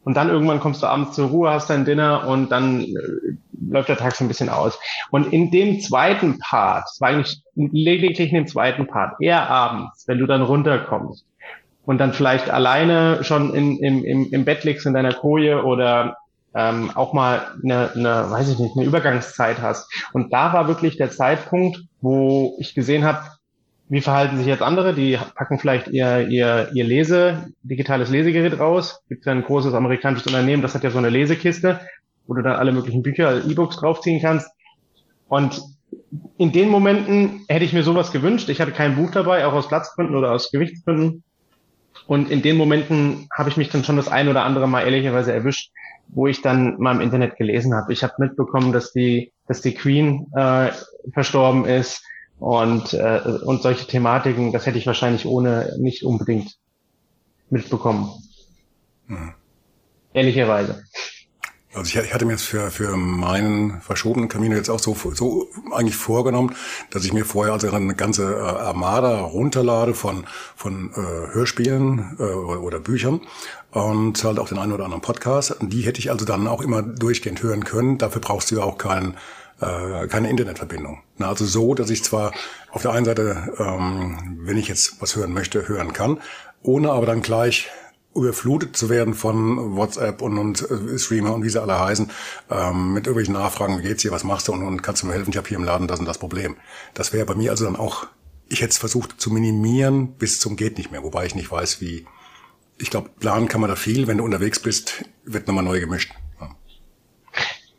Und 0.05 0.15
dann 0.15 0.31
irgendwann 0.31 0.61
kommst 0.61 0.83
du 0.83 0.87
abends 0.87 1.15
zur 1.15 1.29
Ruhe, 1.29 1.51
hast 1.51 1.71
dein 1.71 1.85
Dinner 1.85 2.27
und 2.27 2.51
dann 2.51 2.83
äh, 2.83 3.37
läuft 3.73 3.89
der 3.89 3.97
Tag 3.97 4.15
so 4.15 4.25
ein 4.25 4.29
bisschen 4.29 4.49
aus. 4.49 4.79
Und 5.11 5.33
in 5.33 5.51
dem 5.51 5.81
zweiten 5.81 6.39
Part, 6.39 6.85
es 6.93 7.01
war 7.01 7.09
eigentlich 7.09 7.43
lediglich 7.55 8.29
in 8.29 8.35
dem 8.35 8.47
zweiten 8.47 8.87
Part, 8.87 9.17
eher 9.21 9.49
abends, 9.49 10.05
wenn 10.07 10.19
du 10.19 10.27
dann 10.27 10.43
runterkommst 10.43 11.27
und 11.85 11.99
dann 11.99 12.13
vielleicht 12.13 12.51
alleine 12.51 13.25
schon 13.25 13.55
in, 13.55 13.79
im, 13.79 14.05
im, 14.05 14.33
im 14.33 14.45
Bett 14.45 14.65
liegst 14.65 14.87
in 14.87 14.95
deiner 14.95 15.13
Koje 15.13 15.65
oder 15.65 16.17
ähm, 16.55 16.91
auch 16.95 17.13
mal 17.13 17.47
eine, 17.63 17.91
eine, 17.95 18.31
weiß 18.31 18.51
ich 18.51 18.59
nicht, 18.59 18.77
eine 18.77 18.87
Übergangszeit 18.87 19.61
hast. 19.61 19.91
Und 20.13 20.33
da 20.33 20.53
war 20.53 20.69
wirklich 20.69 20.97
der 20.97 21.11
Zeitpunkt, 21.11 21.81
wo 22.01 22.57
ich 22.59 22.75
gesehen 22.75 23.05
habe, 23.05 23.23
wie 23.89 24.01
verhalten 24.01 24.39
sich 24.39 24.47
jetzt 24.47 24.63
andere? 24.63 24.95
Die 24.95 25.19
packen 25.35 25.59
vielleicht 25.59 25.89
ihr, 25.89 26.29
ihr, 26.29 26.71
ihr 26.73 26.85
Lese, 26.85 27.49
digitales 27.63 28.09
Lesegerät 28.09 28.59
raus. 28.59 29.03
Gibt 29.09 29.27
ja 29.27 29.33
ein 29.33 29.45
großes 29.45 29.75
amerikanisches 29.75 30.27
Unternehmen, 30.27 30.63
das 30.63 30.75
hat 30.75 30.85
ja 30.85 30.91
so 30.91 30.99
eine 30.99 31.11
Lesekiste, 31.11 31.81
wo 32.27 32.35
du 32.35 32.43
dann 32.43 32.57
alle 32.57 32.73
möglichen 32.73 33.03
Bücher, 33.03 33.45
E-Books 33.45 33.77
draufziehen 33.77 34.21
kannst. 34.21 34.49
Und 35.29 35.63
in 36.39 36.53
den 36.53 36.69
Momenten 36.69 37.45
hätte 37.49 37.65
ich 37.65 37.73
mir 37.73 37.83
sowas 37.83 38.13
gewünscht. 38.13 38.49
Ich 38.49 38.61
hatte 38.61 38.73
kein 38.73 38.97
Buch 38.97 39.11
dabei, 39.11 39.47
auch 39.47 39.53
aus 39.53 39.69
Platzgründen 39.69 40.17
oder 40.17 40.33
aus 40.33 40.51
Gewichtsgründen. 40.51 41.23
Und 42.07 42.31
in 42.31 42.43
den 42.43 42.57
Momenten 42.57 43.29
habe 43.33 43.49
ich 43.49 43.57
mich 43.57 43.71
dann 43.71 43.85
schon 43.85 43.97
das 43.97 44.09
ein 44.09 44.29
oder 44.29 44.45
andere 44.45 44.67
Mal 44.67 44.83
ehrlicherweise 44.83 45.33
erwischt, 45.33 45.71
wo 46.09 46.27
ich 46.27 46.43
dann 46.43 46.79
mal 46.79 46.95
im 46.95 47.01
Internet 47.01 47.37
gelesen 47.37 47.75
habe. 47.75 47.93
Ich 47.93 48.03
habe 48.03 48.15
mitbekommen, 48.19 48.73
dass 48.73 48.93
die, 48.93 49.33
dass 49.47 49.63
die 49.63 49.75
Queen 49.75 50.27
äh, 50.35 50.73
verstorben 51.13 51.65
ist 51.65 52.03
und, 52.39 52.93
äh, 52.93 53.21
und 53.45 53.63
solche 53.63 53.87
Thematiken, 53.87 54.53
das 54.53 54.67
hätte 54.67 54.79
ich 54.79 54.87
wahrscheinlich 54.87 55.27
ohne 55.27 55.75
nicht 55.79 56.05
unbedingt 56.05 56.57
mitbekommen. 57.51 58.11
Hm. 59.07 59.35
Ehrlicherweise. 60.13 60.83
Also 61.75 61.89
ich, 61.89 61.97
ich 61.97 62.13
hatte 62.13 62.27
mir 62.27 62.33
jetzt 62.33 62.45
für, 62.45 62.71
für 62.71 62.97
meinen 62.97 63.81
verschobenen 63.81 64.29
Kamin 64.29 64.53
jetzt 64.53 64.69
auch 64.69 64.79
so, 64.79 64.95
so 65.15 65.49
eigentlich 65.73 65.97
vorgenommen, 65.97 66.55
dass 66.91 67.05
ich 67.05 67.13
mir 67.13 67.25
vorher 67.25 67.55
also 67.55 67.71
eine 67.71 67.95
ganze 67.95 68.35
äh, 68.35 68.41
Armada 68.41 69.21
runterlade 69.21 69.95
von, 69.95 70.27
von 70.55 70.91
äh, 70.91 71.35
Hörspielen 71.35 72.17
äh, 72.19 72.23
oder 72.23 72.79
Büchern 72.79 73.23
und 73.71 74.23
halt 74.23 74.39
auch 74.39 74.49
den 74.49 74.59
einen 74.59 74.73
oder 74.73 74.85
anderen 74.85 75.03
Podcast. 75.03 75.57
Die 75.61 75.83
hätte 75.83 75.99
ich 75.99 76.11
also 76.11 76.27
dann 76.27 76.47
auch 76.47 76.61
immer 76.61 76.83
durchgehend 76.83 77.43
hören 77.43 77.65
können. 77.65 77.97
Dafür 77.97 78.21
brauchst 78.21 78.51
du 78.51 78.57
ja 78.57 78.63
auch 78.65 78.77
keinen 78.77 79.17
äh, 79.63 80.09
keine 80.09 80.29
Internetverbindung. 80.29 81.01
Na, 81.17 81.29
also 81.29 81.47
so, 81.47 81.75
dass 81.75 81.89
ich 81.89 82.05
zwar 82.05 82.33
auf 82.71 82.83
der 82.83 82.93
einen 82.93 83.05
Seite, 83.05 83.55
ähm, 83.59 84.41
wenn 84.43 84.59
ich 84.59 84.69
jetzt 84.69 85.01
was 85.01 85.17
hören 85.17 85.33
möchte, 85.33 85.69
hören 85.69 85.93
kann, 85.93 86.21
ohne 86.63 86.91
aber 86.91 87.07
dann 87.07 87.23
gleich 87.23 87.69
überflutet 88.15 88.77
zu 88.77 88.91
werden 88.91 89.15
von 89.15 89.77
WhatsApp 89.77 90.23
und, 90.23 90.39
und 90.39 90.71
äh, 90.71 90.99
Streamer 90.99 91.35
und 91.35 91.45
wie 91.45 91.49
sie 91.49 91.61
alle 91.61 91.79
heißen, 91.79 92.11
ähm, 92.51 92.93
mit 92.93 93.07
irgendwelchen 93.07 93.35
Nachfragen, 93.35 93.79
wie 93.79 93.83
geht's 93.83 94.03
dir, 94.03 94.11
was 94.11 94.25
machst 94.25 94.49
du 94.49 94.53
und, 94.53 94.63
und 94.63 94.83
kannst 94.83 95.03
du 95.03 95.07
mir 95.07 95.15
helfen, 95.15 95.31
ich 95.31 95.37
habe 95.37 95.49
hier 95.49 95.59
im 95.59 95.65
Laden 95.65 95.89
das 95.89 96.01
und 96.01 96.07
das 96.07 96.19
Problem. 96.19 96.57
Das 96.95 97.13
wäre 97.13 97.27
bei 97.27 97.35
mir 97.35 97.51
also 97.51 97.65
dann 97.65 97.77
auch, 97.77 98.07
ich 98.49 98.61
hätte 98.61 98.71
es 98.71 98.79
versucht 98.79 99.21
zu 99.21 99.31
minimieren 99.31 100.13
bis 100.13 100.41
zum 100.41 100.57
geht 100.57 100.77
nicht 100.77 100.91
mehr, 100.91 101.03
wobei 101.03 101.27
ich 101.27 101.35
nicht 101.35 101.51
weiß, 101.51 101.81
wie, 101.81 102.07
ich 102.79 102.91
glaube, 102.91 103.11
planen 103.19 103.49
kann 103.49 103.61
man 103.61 103.71
da 103.71 103.77
viel, 103.77 104.07
wenn 104.07 104.19
du 104.19 104.25
unterwegs 104.25 104.61
bist, 104.61 105.05
wird 105.25 105.47
nochmal 105.47 105.65
neu 105.65 105.81
gemischt. 105.81 106.13
Ja. 106.41 106.51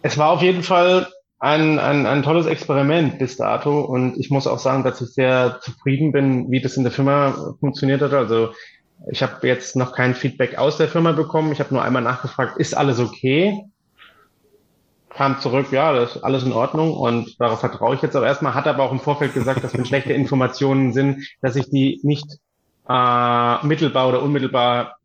Es 0.01 0.17
war 0.17 0.29
auf 0.29 0.41
jeden 0.41 0.63
Fall 0.63 1.07
ein, 1.39 1.77
ein, 1.77 2.05
ein 2.05 2.23
tolles 2.23 2.45
Experiment 2.45 3.19
bis 3.19 3.35
dato 3.35 3.81
und 3.81 4.17
ich 4.17 4.29
muss 4.29 4.47
auch 4.47 4.59
sagen, 4.59 4.83
dass 4.83 5.01
ich 5.01 5.09
sehr 5.09 5.59
zufrieden 5.61 6.11
bin, 6.11 6.49
wie 6.49 6.61
das 6.61 6.77
in 6.77 6.83
der 6.83 6.91
Firma 6.91 7.55
funktioniert 7.59 8.01
hat. 8.01 8.13
Also 8.13 8.53
ich 9.11 9.21
habe 9.21 9.47
jetzt 9.47 9.75
noch 9.75 9.93
kein 9.93 10.15
Feedback 10.15 10.57
aus 10.57 10.77
der 10.77 10.87
Firma 10.87 11.11
bekommen. 11.11 11.51
Ich 11.51 11.59
habe 11.59 11.73
nur 11.73 11.83
einmal 11.83 12.01
nachgefragt, 12.01 12.57
ist 12.57 12.75
alles 12.75 12.99
okay? 12.99 13.63
Kam 15.09 15.39
zurück, 15.39 15.67
ja, 15.71 15.93
das 15.93 16.15
ist 16.15 16.23
alles 16.23 16.43
in 16.43 16.53
Ordnung 16.53 16.93
und 16.93 17.39
darauf 17.39 17.59
vertraue 17.59 17.95
ich 17.95 18.01
jetzt 18.01 18.15
auch 18.15 18.23
erstmal. 18.23 18.55
Hat 18.55 18.67
aber 18.67 18.83
auch 18.83 18.91
im 18.91 18.99
Vorfeld 18.99 19.33
gesagt, 19.33 19.63
dass 19.63 19.73
wenn 19.73 19.85
schlechte 19.85 20.13
Informationen 20.13 20.93
sind, 20.93 21.27
dass 21.41 21.55
ich 21.55 21.69
die 21.69 21.99
nicht 22.03 22.25
äh, 22.89 23.65
mittelbar 23.65 24.09
oder 24.09 24.23
unmittelbar 24.23 24.95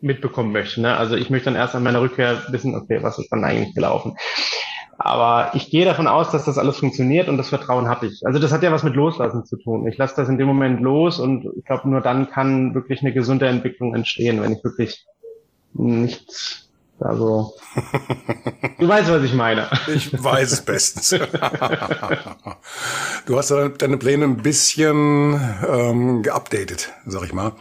mitbekommen 0.00 0.52
möchte. 0.52 0.80
Ne? 0.80 0.96
Also 0.96 1.16
ich 1.16 1.30
möchte 1.30 1.46
dann 1.46 1.56
erst 1.56 1.74
an 1.74 1.82
meiner 1.82 2.00
Rückkehr 2.00 2.42
wissen, 2.48 2.74
okay, 2.74 3.02
was 3.02 3.18
ist 3.18 3.32
dann 3.32 3.44
eigentlich 3.44 3.74
gelaufen. 3.74 4.16
Aber 4.98 5.50
ich 5.54 5.70
gehe 5.70 5.84
davon 5.84 6.06
aus, 6.06 6.30
dass 6.30 6.44
das 6.46 6.56
alles 6.58 6.78
funktioniert 6.78 7.28
und 7.28 7.36
das 7.36 7.50
Vertrauen 7.50 7.88
habe 7.88 8.06
ich. 8.06 8.26
Also 8.26 8.38
das 8.38 8.52
hat 8.52 8.62
ja 8.62 8.72
was 8.72 8.82
mit 8.82 8.94
Loslassen 8.94 9.44
zu 9.44 9.56
tun. 9.56 9.86
Ich 9.86 9.98
lasse 9.98 10.16
das 10.16 10.28
in 10.28 10.38
dem 10.38 10.46
Moment 10.46 10.80
los 10.80 11.18
und 11.18 11.46
ich 11.56 11.64
glaube, 11.64 11.88
nur 11.88 12.00
dann 12.00 12.30
kann 12.30 12.74
wirklich 12.74 13.02
eine 13.02 13.12
gesunde 13.12 13.46
Entwicklung 13.46 13.94
entstehen, 13.94 14.40
wenn 14.42 14.52
ich 14.52 14.64
wirklich 14.64 15.06
nichts, 15.74 16.66
also 16.98 17.52
du 18.78 18.88
weißt, 18.88 19.10
was 19.10 19.22
ich 19.22 19.34
meine. 19.34 19.68
Ich 19.94 20.12
weiß 20.12 20.52
es 20.52 20.62
bestens. 20.62 21.10
du 23.26 23.36
hast 23.36 23.50
deine 23.50 23.98
Pläne 23.98 24.24
ein 24.24 24.38
bisschen 24.38 25.38
ähm, 25.68 26.22
geupdatet, 26.22 26.94
sag 27.04 27.24
ich 27.24 27.34
mal. 27.34 27.52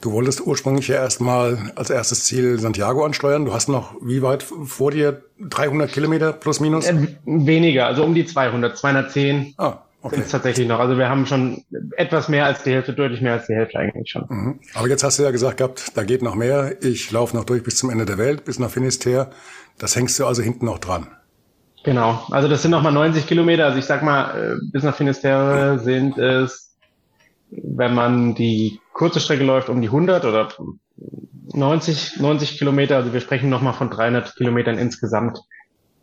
Du 0.00 0.12
wolltest 0.12 0.46
ursprünglich 0.46 0.88
ja 0.88 0.96
erstmal 0.96 1.72
als 1.74 1.90
erstes 1.90 2.24
Ziel 2.24 2.60
Santiago 2.60 3.04
ansteuern. 3.04 3.44
Du 3.44 3.52
hast 3.52 3.68
noch 3.68 3.94
wie 4.00 4.22
weit 4.22 4.44
vor 4.44 4.92
dir? 4.92 5.22
300 5.40 5.90
Kilometer 5.90 6.32
plus 6.32 6.60
minus? 6.60 6.86
Äh, 6.86 7.16
weniger, 7.24 7.86
also 7.86 8.04
um 8.04 8.14
die 8.14 8.24
200, 8.24 8.78
210. 8.78 9.54
Ah, 9.56 9.78
okay. 10.02 10.20
Ist 10.20 10.30
tatsächlich 10.30 10.68
noch. 10.68 10.78
Also 10.78 10.98
wir 10.98 11.08
haben 11.08 11.26
schon 11.26 11.64
etwas 11.96 12.28
mehr 12.28 12.44
als 12.44 12.62
die 12.62 12.70
Hälfte, 12.70 12.92
deutlich 12.92 13.22
mehr 13.22 13.34
als 13.34 13.46
die 13.48 13.54
Hälfte 13.54 13.78
eigentlich 13.78 14.08
schon. 14.08 14.24
Mhm. 14.28 14.60
Aber 14.74 14.88
jetzt 14.88 15.02
hast 15.02 15.18
du 15.18 15.24
ja 15.24 15.32
gesagt 15.32 15.56
gehabt, 15.56 15.92
da 15.96 16.04
geht 16.04 16.22
noch 16.22 16.36
mehr. 16.36 16.76
Ich 16.80 17.10
laufe 17.10 17.36
noch 17.36 17.44
durch 17.44 17.64
bis 17.64 17.76
zum 17.76 17.90
Ende 17.90 18.06
der 18.06 18.18
Welt, 18.18 18.44
bis 18.44 18.60
nach 18.60 18.70
Finisterre. 18.70 19.30
Das 19.78 19.96
hängst 19.96 20.18
du 20.20 20.26
also 20.26 20.42
hinten 20.42 20.66
noch 20.66 20.78
dran. 20.78 21.08
Genau. 21.82 22.22
Also 22.30 22.48
das 22.48 22.62
sind 22.62 22.70
noch 22.70 22.82
mal 22.82 22.92
90 22.92 23.26
Kilometer. 23.26 23.66
Also 23.66 23.78
ich 23.78 23.84
sag 23.84 24.04
mal, 24.04 24.58
äh, 24.58 24.70
bis 24.72 24.84
nach 24.84 24.94
Finisterre 24.94 25.80
sind 25.80 26.18
es 26.18 26.67
wenn 27.50 27.94
man 27.94 28.34
die 28.34 28.80
kurze 28.92 29.20
Strecke 29.20 29.44
läuft, 29.44 29.68
um 29.68 29.80
die 29.80 29.88
100 29.88 30.24
oder 30.24 30.48
90, 31.52 32.20
90 32.20 32.58
Kilometer. 32.58 32.96
Also 32.96 33.12
wir 33.12 33.20
sprechen 33.20 33.48
nochmal 33.48 33.72
von 33.72 33.90
300 33.90 34.34
Kilometern 34.36 34.78
insgesamt, 34.78 35.38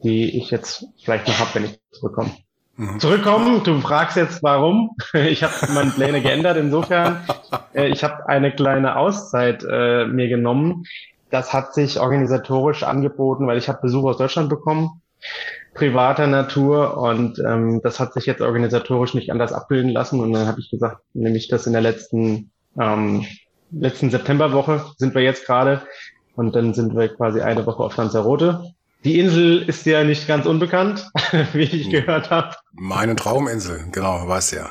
die 0.04 0.38
ich 0.38 0.52
jetzt 0.52 0.86
vielleicht 1.04 1.28
noch 1.28 1.40
habe, 1.40 1.50
wenn 1.54 1.66
ich 1.66 1.80
zurückkomme. 1.92 2.32
Mhm. 2.78 3.00
Zurückkommen, 3.00 3.64
du 3.64 3.80
fragst 3.80 4.18
jetzt 4.18 4.44
warum. 4.44 4.92
Ich 5.14 5.44
habe 5.44 5.54
meine 5.74 5.92
Pläne 5.92 6.22
geändert. 6.22 6.58
Insofern, 6.58 7.24
äh, 7.74 7.88
ich 7.88 8.04
habe 8.04 8.28
eine 8.28 8.52
kleine 8.54 8.98
Auszeit 8.98 9.64
äh, 9.64 10.06
mir 10.06 10.28
genommen. 10.28 10.84
Das 11.30 11.54
hat 11.54 11.74
sich 11.74 12.00
organisatorisch 12.00 12.84
angeboten, 12.84 13.48
weil 13.48 13.58
ich 13.58 13.70
habe 13.70 13.80
Besuch 13.82 14.06
aus 14.06 14.18
Deutschland 14.18 14.50
bekommen 14.50 15.02
privater 15.74 16.28
Natur 16.28 16.98
und 16.98 17.40
ähm, 17.40 17.82
das 17.84 18.00
hat 18.00 18.14
sich 18.14 18.26
jetzt 18.26 18.42
organisatorisch 18.42 19.14
nicht 19.14 19.32
anders 19.32 19.54
abbilden 19.54 19.92
lassen 19.92 20.20
und 20.20 20.32
dann 20.32 20.48
habe 20.48 20.60
ich 20.60 20.70
gesagt, 20.72 21.02
nämlich 21.14 21.48
das 21.48 21.68
in 21.68 21.74
der 21.74 21.82
letzten 21.82 22.52
ähm, 22.80 23.26
letzten 23.72 24.10
Septemberwoche 24.10 24.86
sind 24.98 25.16
wir 25.16 25.22
jetzt 25.22 25.46
gerade 25.46 25.82
und 26.36 26.56
dann 26.56 26.74
sind 26.74 26.96
wir 26.96 27.10
quasi 27.10 27.42
eine 27.42 27.66
Woche 27.66 27.84
auf 27.84 27.96
Lanzarote. 27.98 28.74
Die 29.04 29.20
Insel 29.20 29.62
ist 29.62 29.86
ja 29.86 30.04
nicht 30.04 30.28
ganz 30.28 30.46
unbekannt, 30.46 31.10
wie 31.54 31.64
ich 31.64 31.90
gehört 31.90 32.32
habe. 32.32 32.56
Meine 32.74 33.16
Trauminsel, 33.16 33.86
genau, 33.92 34.28
weißt 34.28 34.54
ja. 34.54 34.70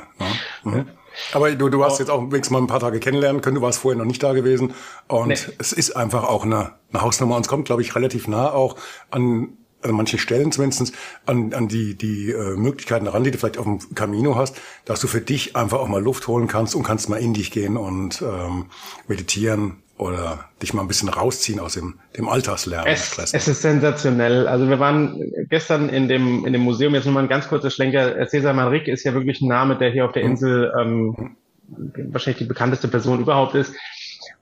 Mhm. 0.63 0.87
Aber 1.31 1.51
du, 1.51 1.69
du 1.69 1.83
hast 1.85 1.99
jetzt 1.99 2.09
auch 2.09 2.21
wenigstens 2.21 2.51
mal 2.51 2.59
ein 2.59 2.67
paar 2.67 2.81
Tage 2.81 2.99
kennenlernen 2.99 3.41
können. 3.41 3.55
Du 3.55 3.61
warst 3.61 3.79
vorher 3.79 3.97
noch 3.97 4.05
nicht 4.05 4.21
da 4.21 4.33
gewesen. 4.33 4.73
Und 5.07 5.29
nee. 5.29 5.37
es 5.57 5.71
ist 5.71 5.95
einfach 5.95 6.25
auch 6.25 6.43
eine, 6.43 6.73
eine 6.91 7.01
Hausnummer. 7.01 7.37
Und 7.37 7.43
es 7.43 7.47
kommt, 7.47 7.65
glaube 7.65 7.81
ich, 7.81 7.95
relativ 7.95 8.27
nah 8.27 8.51
auch 8.51 8.75
an 9.11 9.57
an 9.89 9.95
manchen 9.95 10.19
Stellen 10.19 10.51
zumindest 10.51 10.93
an, 11.25 11.53
an 11.53 11.67
die, 11.67 11.95
die 11.95 12.31
äh, 12.31 12.55
Möglichkeiten 12.55 13.05
daran, 13.05 13.23
die 13.23 13.31
du 13.31 13.37
vielleicht 13.37 13.57
auf 13.57 13.65
dem 13.65 13.79
Camino 13.95 14.35
hast, 14.35 14.57
dass 14.85 14.99
du 14.99 15.07
für 15.07 15.21
dich 15.21 15.55
einfach 15.55 15.79
auch 15.79 15.87
mal 15.87 16.01
Luft 16.01 16.27
holen 16.27 16.47
kannst 16.47 16.75
und 16.75 16.83
kannst 16.83 17.09
mal 17.09 17.17
in 17.17 17.33
dich 17.33 17.51
gehen 17.51 17.77
und 17.77 18.21
ähm, 18.21 18.65
meditieren 19.07 19.77
oder 19.97 20.45
dich 20.61 20.73
mal 20.73 20.81
ein 20.81 20.87
bisschen 20.87 21.09
rausziehen 21.09 21.59
aus 21.59 21.75
dem, 21.75 21.95
dem 22.17 22.27
Alltagslernen. 22.27 22.87
Es, 22.87 23.17
es 23.17 23.47
ist 23.47 23.61
sensationell. 23.61 24.47
Also 24.47 24.67
wir 24.67 24.79
waren 24.79 25.31
gestern 25.49 25.87
in 25.87 26.09
dem, 26.09 26.45
in 26.45 26.51
dem 26.51 26.63
Museum, 26.63 26.93
jetzt 26.95 27.05
nur 27.05 27.13
mal 27.13 27.23
ein 27.23 27.29
ganz 27.29 27.47
kurzer 27.47 27.69
Schlenker. 27.69 28.27
Cesar 28.27 28.53
Manrique 28.53 28.91
ist 28.91 29.05
ja 29.05 29.13
wirklich 29.13 29.39
ein 29.41 29.47
Name, 29.47 29.77
der 29.77 29.91
hier 29.91 30.05
auf 30.05 30.11
der 30.11 30.25
mhm. 30.25 30.31
Insel 30.31 30.73
ähm, 30.79 31.35
wahrscheinlich 31.67 32.39
die 32.39 32.45
bekannteste 32.45 32.87
Person 32.89 33.21
überhaupt 33.21 33.55
ist. 33.55 33.73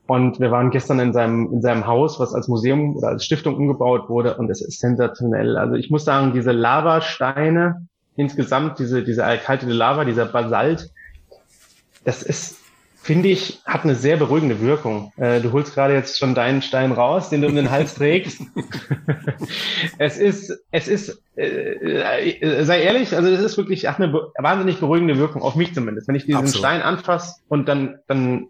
Und 0.06 0.40
wir 0.40 0.52
waren 0.52 0.70
gestern 0.70 1.00
in 1.00 1.14
seinem, 1.14 1.52
in 1.54 1.62
seinem 1.62 1.88
Haus, 1.88 2.20
was 2.20 2.34
als 2.34 2.50
Museum 2.50 2.98
oder 2.98 3.10
als 3.10 3.24
Stiftung 3.24 3.56
umgebaut 3.56 4.10
wurde. 4.10 4.36
Und 4.36 4.50
es 4.50 4.62
ist 4.62 4.80
sensationell. 4.80 5.58
Also 5.58 5.76
ich 5.76 5.90
muss 5.90 6.04
sagen, 6.04 6.34
diese 6.34 6.52
Lavasteine, 6.52 7.88
insgesamt 8.16 8.80
diese, 8.80 9.04
diese 9.04 9.22
erkaltete 9.22 9.72
Lava, 9.72 10.04
dieser 10.04 10.26
Basalt, 10.26 10.92
das 12.04 12.22
ist, 12.22 12.58
finde 13.02 13.30
ich, 13.30 13.62
hat 13.66 13.86
eine 13.86 13.96
sehr 13.96 14.18
beruhigende 14.18 14.60
Wirkung. 14.60 15.14
Äh, 15.16 15.40
du 15.40 15.54
holst 15.54 15.74
gerade 15.74 15.94
jetzt 15.94 16.20
schon 16.20 16.36
deinen 16.36 16.62
Stein 16.62 16.92
raus, 16.92 17.30
den 17.30 17.42
du 17.42 17.48
um 17.48 17.56
den 17.56 17.72
Hals 17.72 17.96
trägst. 17.96 18.42
es 20.00 20.18
ist, 20.18 20.66
es 20.72 20.90
ist, 20.90 21.24
äh, 21.38 21.46
äh, 21.46 22.64
sei 22.66 22.82
ehrlich, 22.82 23.16
also 23.16 23.30
es 23.30 23.40
ist 23.40 23.58
wirklich, 23.58 23.88
hat 23.88 24.02
eine 24.02 24.14
wahnsinnig 24.38 24.82
beruhigende 24.82 25.18
Wirkung, 25.18 25.44
auf 25.44 25.56
mich 25.56 25.74
zumindest. 25.74 26.10
Wenn 26.10 26.16
ich 26.16 26.26
diesen 26.26 26.40
Absolut. 26.40 26.60
Stein 26.60 26.82
anfasse 26.82 27.40
und 27.48 27.70
dann, 27.70 28.00
dann 28.08 28.48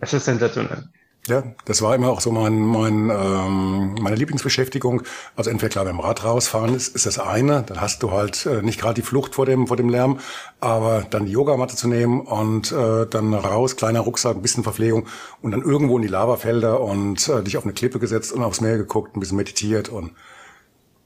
es 0.00 0.12
ist 0.12 0.24
sensationell. 0.24 0.88
Ja, 1.28 1.42
das 1.66 1.82
war 1.82 1.94
immer 1.94 2.08
auch 2.08 2.22
so 2.22 2.32
mein, 2.32 2.58
mein, 2.58 3.10
ähm, 3.10 3.94
meine 4.00 4.16
Lieblingsbeschäftigung. 4.16 5.02
Also 5.36 5.50
entweder 5.50 5.68
klar 5.68 5.84
beim 5.84 6.00
Rad 6.00 6.24
rausfahren 6.24 6.74
ist, 6.74 6.94
ist 6.96 7.04
das 7.04 7.18
eine, 7.18 7.64
dann 7.64 7.82
hast 7.82 8.02
du 8.02 8.12
halt 8.12 8.46
äh, 8.46 8.62
nicht 8.62 8.80
gerade 8.80 8.94
die 8.94 9.02
Flucht 9.02 9.34
vor 9.34 9.44
dem, 9.44 9.66
vor 9.66 9.76
dem 9.76 9.90
Lärm, 9.90 10.20
aber 10.60 11.06
dann 11.10 11.26
die 11.26 11.32
Yogamatte 11.32 11.76
zu 11.76 11.86
nehmen 11.86 12.22
und 12.22 12.72
äh, 12.72 13.06
dann 13.06 13.34
raus, 13.34 13.76
kleiner 13.76 14.00
Rucksack, 14.00 14.36
ein 14.36 14.42
bisschen 14.42 14.64
Verpflegung 14.64 15.06
und 15.42 15.50
dann 15.50 15.60
irgendwo 15.60 15.96
in 15.96 16.02
die 16.02 16.08
Lavafelder 16.08 16.80
und 16.80 17.28
äh, 17.28 17.42
dich 17.42 17.58
auf 17.58 17.64
eine 17.64 17.74
Klippe 17.74 17.98
gesetzt 17.98 18.32
und 18.32 18.42
aufs 18.42 18.62
Meer 18.62 18.78
geguckt, 18.78 19.14
ein 19.14 19.20
bisschen 19.20 19.36
meditiert 19.36 19.90
und 19.90 20.12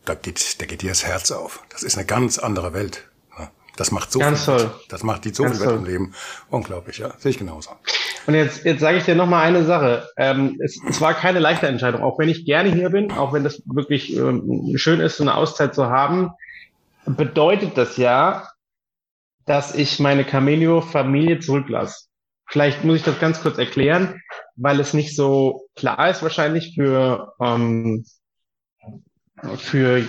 da 0.05 0.14
geht, 0.14 0.61
da 0.61 0.66
geht 0.66 0.83
dir 0.83 0.90
das 0.90 1.05
Herz 1.05 1.33
auf. 1.33 1.64
Das 1.70 1.83
ist 1.83 1.96
eine 1.96 2.07
ganz 2.07 2.38
andere 2.38 2.72
Welt. 2.72 3.09
Das 3.76 3.90
macht 3.90 4.12
so 4.12 4.18
Ganz 4.18 4.44
viel 4.44 4.59
toll. 4.59 4.74
Das 4.88 5.02
macht 5.02 5.24
die 5.24 5.33
so 5.33 5.44
Ganz 5.44 5.57
viel 5.57 5.66
toll. 5.66 5.76
im 5.76 5.85
Leben. 5.85 6.14
Unglaublich, 6.50 6.98
ja. 6.98 7.14
Sehe 7.18 7.31
ich 7.31 7.38
genauso. 7.38 7.70
Und 8.26 8.35
jetzt, 8.35 8.64
jetzt 8.64 8.80
sage 8.80 8.98
ich 8.98 9.04
dir 9.04 9.16
noch 9.16 9.26
mal 9.26 9.42
eine 9.42 9.64
Sache. 9.64 10.08
Ähm, 10.16 10.58
es, 10.62 10.80
es 10.88 11.00
war 11.00 11.14
keine 11.14 11.40
leichte 11.40 11.66
Entscheidung, 11.66 12.02
auch 12.02 12.18
wenn 12.18 12.28
ich 12.28 12.44
gerne 12.44 12.72
hier 12.72 12.90
bin, 12.90 13.11
auch 13.12 13.32
wenn 13.32 13.44
das 13.44 13.62
wirklich 13.66 14.16
ähm, 14.16 14.72
schön 14.76 15.00
ist, 15.00 15.16
so 15.16 15.24
eine 15.24 15.35
Auszeit 15.35 15.74
zu 15.74 15.87
haben, 15.87 16.30
bedeutet 17.04 17.76
das 17.76 17.96
ja, 17.96 18.48
dass 19.44 19.74
ich 19.74 19.98
meine 19.98 20.24
Camelio-Familie 20.24 21.40
zurücklasse. 21.40 22.06
Vielleicht 22.46 22.85
muss 22.85 22.96
ich 22.96 23.02
das 23.02 23.18
ganz 23.18 23.40
kurz 23.40 23.58
erklären, 23.58 24.20
weil 24.56 24.78
es 24.78 24.94
nicht 24.94 25.16
so 25.16 25.68
klar 25.74 26.11
ist 26.11 26.22
wahrscheinlich 26.22 26.74
für, 26.74 27.32
ähm, 27.40 28.04
für 29.56 30.06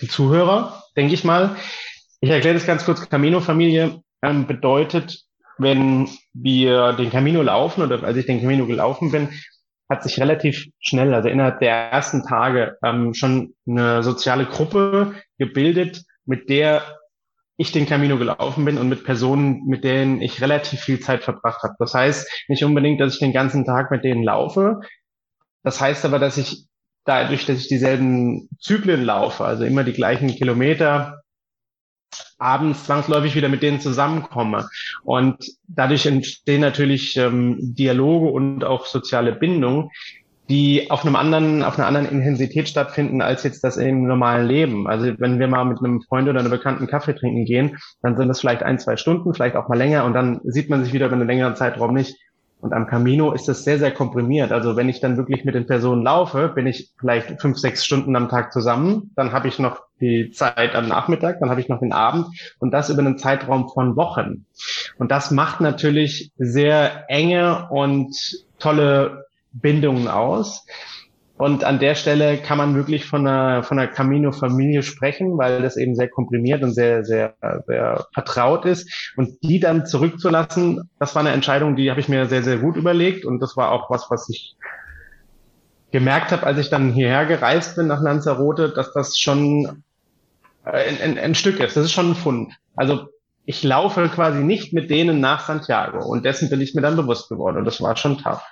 die 0.00 0.08
Zuhörer, 0.08 0.82
denke 0.96 1.14
ich 1.14 1.24
mal. 1.24 1.56
Ich 2.20 2.30
erkläre 2.30 2.54
das 2.54 2.66
ganz 2.66 2.84
kurz. 2.84 3.08
Camino-Familie 3.08 4.02
ähm, 4.22 4.46
bedeutet, 4.46 5.24
wenn 5.60 6.08
wir 6.32 6.92
den 6.94 7.10
Camino 7.10 7.42
laufen 7.42 7.82
oder 7.82 8.02
als 8.02 8.16
ich 8.16 8.26
den 8.26 8.40
Camino 8.40 8.66
gelaufen 8.66 9.10
bin, 9.10 9.28
hat 9.88 10.02
sich 10.02 10.20
relativ 10.20 10.66
schnell, 10.78 11.12
also 11.12 11.28
innerhalb 11.28 11.58
der 11.58 11.72
ersten 11.72 12.24
Tage, 12.24 12.76
ähm, 12.84 13.12
schon 13.12 13.54
eine 13.66 14.02
soziale 14.02 14.46
Gruppe 14.46 15.14
gebildet, 15.36 16.04
mit 16.24 16.48
der 16.48 16.82
ich 17.56 17.72
den 17.72 17.86
Camino 17.86 18.16
gelaufen 18.16 18.64
bin 18.64 18.78
und 18.78 18.88
mit 18.88 19.04
Personen, 19.04 19.66
mit 19.66 19.84
denen 19.84 20.22
ich 20.22 20.40
relativ 20.40 20.80
viel 20.80 21.00
Zeit 21.00 21.24
verbracht 21.24 21.62
habe. 21.62 21.74
Das 21.78 21.92
heißt 21.92 22.46
nicht 22.48 22.64
unbedingt, 22.64 23.00
dass 23.00 23.14
ich 23.14 23.18
den 23.18 23.34
ganzen 23.34 23.66
Tag 23.66 23.90
mit 23.90 24.02
denen 24.04 24.22
laufe. 24.22 24.80
Das 25.62 25.80
heißt 25.80 26.06
aber, 26.06 26.18
dass 26.18 26.38
ich 26.38 26.66
dadurch, 27.04 27.44
dass 27.44 27.58
ich 27.58 27.68
dieselben 27.68 28.48
Zyklen 28.60 29.04
laufe, 29.04 29.44
also 29.44 29.64
immer 29.64 29.84
die 29.84 29.92
gleichen 29.92 30.28
Kilometer, 30.28 31.20
abends 32.38 32.84
zwangsläufig 32.84 33.34
wieder 33.34 33.48
mit 33.48 33.62
denen 33.62 33.80
zusammenkomme. 33.80 34.68
Und 35.04 35.36
dadurch 35.68 36.06
entstehen 36.06 36.62
natürlich 36.62 37.16
ähm, 37.16 37.56
Dialoge 37.60 38.30
und 38.30 38.64
auch 38.64 38.86
soziale 38.86 39.32
Bindungen, 39.32 39.90
die 40.50 40.90
auf 40.90 41.06
einem 41.06 41.14
anderen, 41.14 41.62
auf 41.62 41.78
einer 41.78 41.86
anderen 41.86 42.08
Intensität 42.08 42.68
stattfinden 42.68 43.22
als 43.22 43.44
jetzt 43.44 43.62
das 43.62 43.76
im 43.76 44.08
normalen 44.08 44.48
Leben. 44.48 44.88
Also 44.88 45.12
wenn 45.18 45.38
wir 45.38 45.46
mal 45.46 45.64
mit 45.64 45.78
einem 45.78 46.02
Freund 46.02 46.28
oder 46.28 46.40
einer 46.40 46.48
Bekannten 46.48 46.88
Kaffee 46.88 47.14
trinken 47.14 47.44
gehen, 47.44 47.78
dann 48.02 48.16
sind 48.16 48.26
das 48.26 48.40
vielleicht 48.40 48.64
ein, 48.64 48.80
zwei 48.80 48.96
Stunden, 48.96 49.32
vielleicht 49.32 49.54
auch 49.54 49.68
mal 49.68 49.78
länger 49.78 50.04
und 50.04 50.12
dann 50.12 50.40
sieht 50.42 50.68
man 50.68 50.82
sich 50.82 50.92
wieder 50.92 51.06
über 51.06 51.14
einen 51.14 51.28
längeren 51.28 51.54
Zeitraum 51.54 51.94
nicht. 51.94 52.16
Und 52.60 52.74
am 52.74 52.86
Camino 52.86 53.32
ist 53.32 53.48
das 53.48 53.64
sehr, 53.64 53.78
sehr 53.78 53.90
komprimiert. 53.90 54.52
Also 54.52 54.76
wenn 54.76 54.88
ich 54.88 55.00
dann 55.00 55.16
wirklich 55.16 55.44
mit 55.44 55.54
den 55.54 55.66
Personen 55.66 56.02
laufe, 56.02 56.48
bin 56.48 56.66
ich 56.66 56.90
vielleicht 56.98 57.40
fünf, 57.40 57.58
sechs 57.58 57.84
Stunden 57.84 58.14
am 58.16 58.28
Tag 58.28 58.52
zusammen. 58.52 59.12
Dann 59.16 59.32
habe 59.32 59.48
ich 59.48 59.58
noch 59.58 59.82
die 60.00 60.30
Zeit 60.30 60.74
am 60.74 60.88
Nachmittag, 60.88 61.40
dann 61.40 61.50
habe 61.50 61.60
ich 61.60 61.68
noch 61.68 61.80
den 61.80 61.92
Abend 61.92 62.26
und 62.58 62.70
das 62.70 62.90
über 62.90 63.00
einen 63.00 63.18
Zeitraum 63.18 63.68
von 63.68 63.96
Wochen. 63.96 64.46
Und 64.98 65.10
das 65.10 65.30
macht 65.30 65.60
natürlich 65.60 66.32
sehr 66.38 67.04
enge 67.08 67.68
und 67.70 68.14
tolle 68.58 69.26
Bindungen 69.52 70.08
aus. 70.08 70.66
Und 71.40 71.64
an 71.64 71.78
der 71.78 71.94
Stelle 71.94 72.36
kann 72.36 72.58
man 72.58 72.74
wirklich 72.74 73.06
von 73.06 73.26
einer, 73.26 73.62
von 73.62 73.78
einer 73.78 73.90
Camino-Familie 73.90 74.82
sprechen, 74.82 75.38
weil 75.38 75.62
das 75.62 75.78
eben 75.78 75.96
sehr 75.96 76.10
komprimiert 76.10 76.62
und 76.62 76.72
sehr, 76.74 77.02
sehr, 77.02 77.32
sehr 77.66 78.06
vertraut 78.12 78.66
ist. 78.66 79.12
Und 79.16 79.42
die 79.42 79.58
dann 79.58 79.86
zurückzulassen, 79.86 80.90
das 80.98 81.14
war 81.14 81.20
eine 81.20 81.32
Entscheidung, 81.32 81.76
die 81.76 81.88
habe 81.90 81.98
ich 81.98 82.10
mir 82.10 82.26
sehr, 82.26 82.42
sehr 82.42 82.58
gut 82.58 82.76
überlegt. 82.76 83.24
Und 83.24 83.40
das 83.40 83.56
war 83.56 83.72
auch 83.72 83.88
was, 83.88 84.10
was 84.10 84.28
ich 84.28 84.54
gemerkt 85.92 86.30
habe, 86.30 86.44
als 86.44 86.58
ich 86.58 86.68
dann 86.68 86.92
hierher 86.92 87.24
gereist 87.24 87.74
bin 87.74 87.86
nach 87.86 88.02
Lanzarote, 88.02 88.74
dass 88.74 88.92
das 88.92 89.18
schon 89.18 89.82
ein, 90.64 91.00
ein, 91.02 91.18
ein 91.18 91.34
Stück 91.34 91.58
ist. 91.58 91.74
Das 91.74 91.86
ist 91.86 91.92
schon 91.92 92.10
ein 92.10 92.16
Fund. 92.16 92.52
Also 92.76 93.08
ich 93.46 93.62
laufe 93.62 94.10
quasi 94.10 94.40
nicht 94.40 94.74
mit 94.74 94.90
denen 94.90 95.20
nach 95.20 95.46
Santiago. 95.46 96.04
Und 96.04 96.26
dessen 96.26 96.50
bin 96.50 96.60
ich 96.60 96.74
mir 96.74 96.82
dann 96.82 96.96
bewusst 96.96 97.30
geworden. 97.30 97.56
Und 97.56 97.64
das 97.64 97.80
war 97.80 97.96
schon 97.96 98.18
tough. 98.18 98.44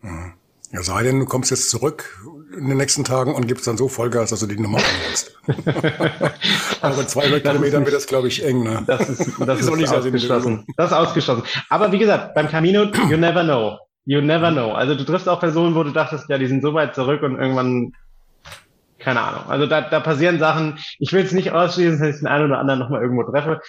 Mhm. 0.00 0.32
Ja, 0.72 0.82
sei 0.82 1.02
denn, 1.02 1.20
du 1.20 1.26
kommst 1.26 1.50
jetzt 1.50 1.68
zurück 1.68 2.18
in 2.56 2.68
den 2.68 2.78
nächsten 2.78 3.04
Tagen 3.04 3.34
und 3.34 3.46
gibst 3.46 3.66
dann 3.66 3.76
so 3.76 3.88
Vollgas, 3.88 4.30
dass 4.30 4.40
du 4.40 4.46
die 4.46 4.58
Nummer 4.58 4.78
anhältst. 4.78 5.38
Aber 6.80 7.06
200 7.06 7.42
Kilometern 7.42 7.84
wird 7.84 7.94
das, 7.94 8.06
glaube 8.06 8.28
ich, 8.28 8.42
eng. 8.44 8.62
Ne? 8.62 8.82
Das 8.86 9.08
ist, 9.08 9.32
das 9.38 9.58
Ist 9.60 9.66
ist, 9.66 9.70
auch 9.70 9.76
nicht 9.76 9.92
ausgeschlossen. 9.92 10.64
Das 10.76 10.90
ist 10.90 10.96
ausgeschlossen. 10.96 11.42
Aber 11.68 11.92
wie 11.92 11.98
gesagt, 11.98 12.34
beim 12.34 12.48
Camino, 12.48 12.84
you 13.10 13.18
never 13.18 13.44
know. 13.44 13.78
You 14.06 14.22
never 14.22 14.50
know. 14.50 14.72
Also 14.72 14.94
du 14.94 15.04
triffst 15.04 15.28
auch 15.28 15.40
Personen, 15.40 15.74
wo 15.74 15.82
du 15.82 15.90
dachtest, 15.90 16.28
ja, 16.28 16.38
die 16.38 16.46
sind 16.46 16.62
so 16.62 16.72
weit 16.72 16.94
zurück 16.94 17.22
und 17.22 17.38
irgendwann, 17.38 17.92
keine 18.98 19.20
Ahnung. 19.20 19.44
Also 19.48 19.66
da, 19.66 19.82
da 19.82 20.00
passieren 20.00 20.38
Sachen. 20.38 20.78
Ich 20.98 21.12
will 21.12 21.24
es 21.24 21.32
nicht 21.32 21.52
ausschließen, 21.52 22.00
dass 22.00 22.16
ich 22.16 22.20
den 22.20 22.28
einen 22.28 22.46
oder 22.46 22.58
anderen 22.58 22.80
nochmal 22.80 23.02
irgendwo 23.02 23.24
treffe. 23.24 23.60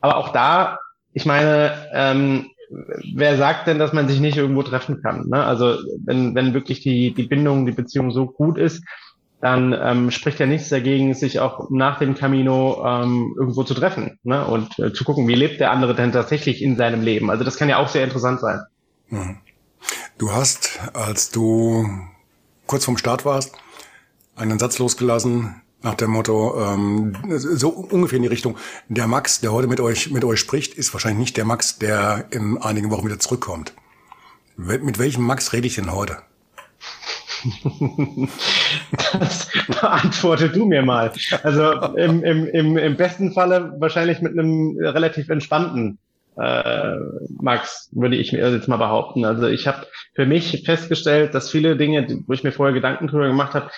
Aber 0.00 0.16
auch 0.16 0.32
da, 0.32 0.78
ich 1.12 1.26
meine, 1.26 1.72
ähm, 1.92 2.50
wer 3.14 3.36
sagt 3.36 3.66
denn, 3.66 3.78
dass 3.78 3.92
man 3.92 4.08
sich 4.08 4.20
nicht 4.20 4.36
irgendwo 4.36 4.62
treffen 4.62 5.02
kann? 5.02 5.28
Ne? 5.28 5.44
Also 5.44 5.78
wenn, 6.04 6.34
wenn 6.34 6.54
wirklich 6.54 6.80
die, 6.80 7.12
die 7.12 7.24
Bindung, 7.24 7.66
die 7.66 7.72
Beziehung 7.72 8.10
so 8.12 8.26
gut 8.26 8.58
ist, 8.58 8.84
dann 9.40 9.72
ähm, 9.72 10.10
spricht 10.10 10.38
ja 10.38 10.46
nichts 10.46 10.68
dagegen, 10.68 11.14
sich 11.14 11.40
auch 11.40 11.70
nach 11.70 11.98
dem 11.98 12.14
Camino 12.14 12.84
ähm, 12.86 13.34
irgendwo 13.38 13.64
zu 13.64 13.74
treffen 13.74 14.18
ne? 14.22 14.46
und 14.46 14.78
äh, 14.78 14.92
zu 14.92 15.04
gucken, 15.04 15.26
wie 15.28 15.34
lebt 15.34 15.60
der 15.60 15.70
andere 15.70 15.94
denn 15.94 16.12
tatsächlich 16.12 16.62
in 16.62 16.76
seinem 16.76 17.02
Leben. 17.02 17.30
Also 17.30 17.42
das 17.42 17.56
kann 17.56 17.68
ja 17.68 17.78
auch 17.78 17.88
sehr 17.88 18.04
interessant 18.04 18.40
sein. 18.40 18.60
Mhm. 19.08 19.38
Du 20.18 20.32
hast, 20.32 20.78
als 20.92 21.30
du 21.30 21.88
kurz 22.66 22.84
vorm 22.84 22.98
Start 22.98 23.24
warst, 23.24 23.54
einen 24.36 24.58
Satz 24.58 24.78
losgelassen 24.78 25.62
nach 25.82 25.94
dem 25.94 26.10
Motto, 26.10 26.60
ähm, 26.62 27.16
so 27.38 27.70
ungefähr 27.70 28.16
in 28.16 28.22
die 28.22 28.28
Richtung, 28.28 28.56
der 28.88 29.06
Max, 29.06 29.40
der 29.40 29.52
heute 29.52 29.68
mit 29.68 29.80
euch, 29.80 30.10
mit 30.10 30.24
euch 30.24 30.40
spricht, 30.40 30.74
ist 30.74 30.92
wahrscheinlich 30.92 31.18
nicht 31.18 31.36
der 31.36 31.44
Max, 31.44 31.78
der 31.78 32.26
in 32.30 32.58
einigen 32.58 32.90
Wochen 32.90 33.06
wieder 33.06 33.18
zurückkommt. 33.18 33.74
Mit 34.56 34.98
welchem 34.98 35.24
Max 35.24 35.52
rede 35.52 35.66
ich 35.66 35.76
denn 35.76 35.92
heute? 35.92 36.18
Das 39.12 39.48
beantworte 39.66 40.50
du 40.50 40.66
mir 40.66 40.82
mal. 40.82 41.10
Also 41.42 41.72
im, 41.96 42.22
im, 42.22 42.46
im, 42.46 42.76
im 42.76 42.96
besten 42.96 43.32
Falle 43.32 43.74
wahrscheinlich 43.78 44.20
mit 44.20 44.32
einem 44.32 44.76
relativ 44.78 45.30
entspannten 45.30 45.98
äh, 46.40 46.96
Max, 47.40 47.90
würde 47.92 48.16
ich 48.16 48.32
mir 48.32 48.50
jetzt 48.50 48.68
mal 48.68 48.76
behaupten. 48.76 49.24
Also 49.24 49.46
ich 49.46 49.66
habe 49.66 49.86
für 50.14 50.26
mich 50.26 50.62
festgestellt, 50.64 51.34
dass 51.34 51.50
viele 51.50 51.76
Dinge, 51.76 52.06
wo 52.26 52.32
ich 52.32 52.44
mir 52.44 52.52
vorher 52.52 52.74
Gedanken 52.74 53.08
drüber 53.08 53.28
gemacht 53.28 53.54
habe, 53.54 53.70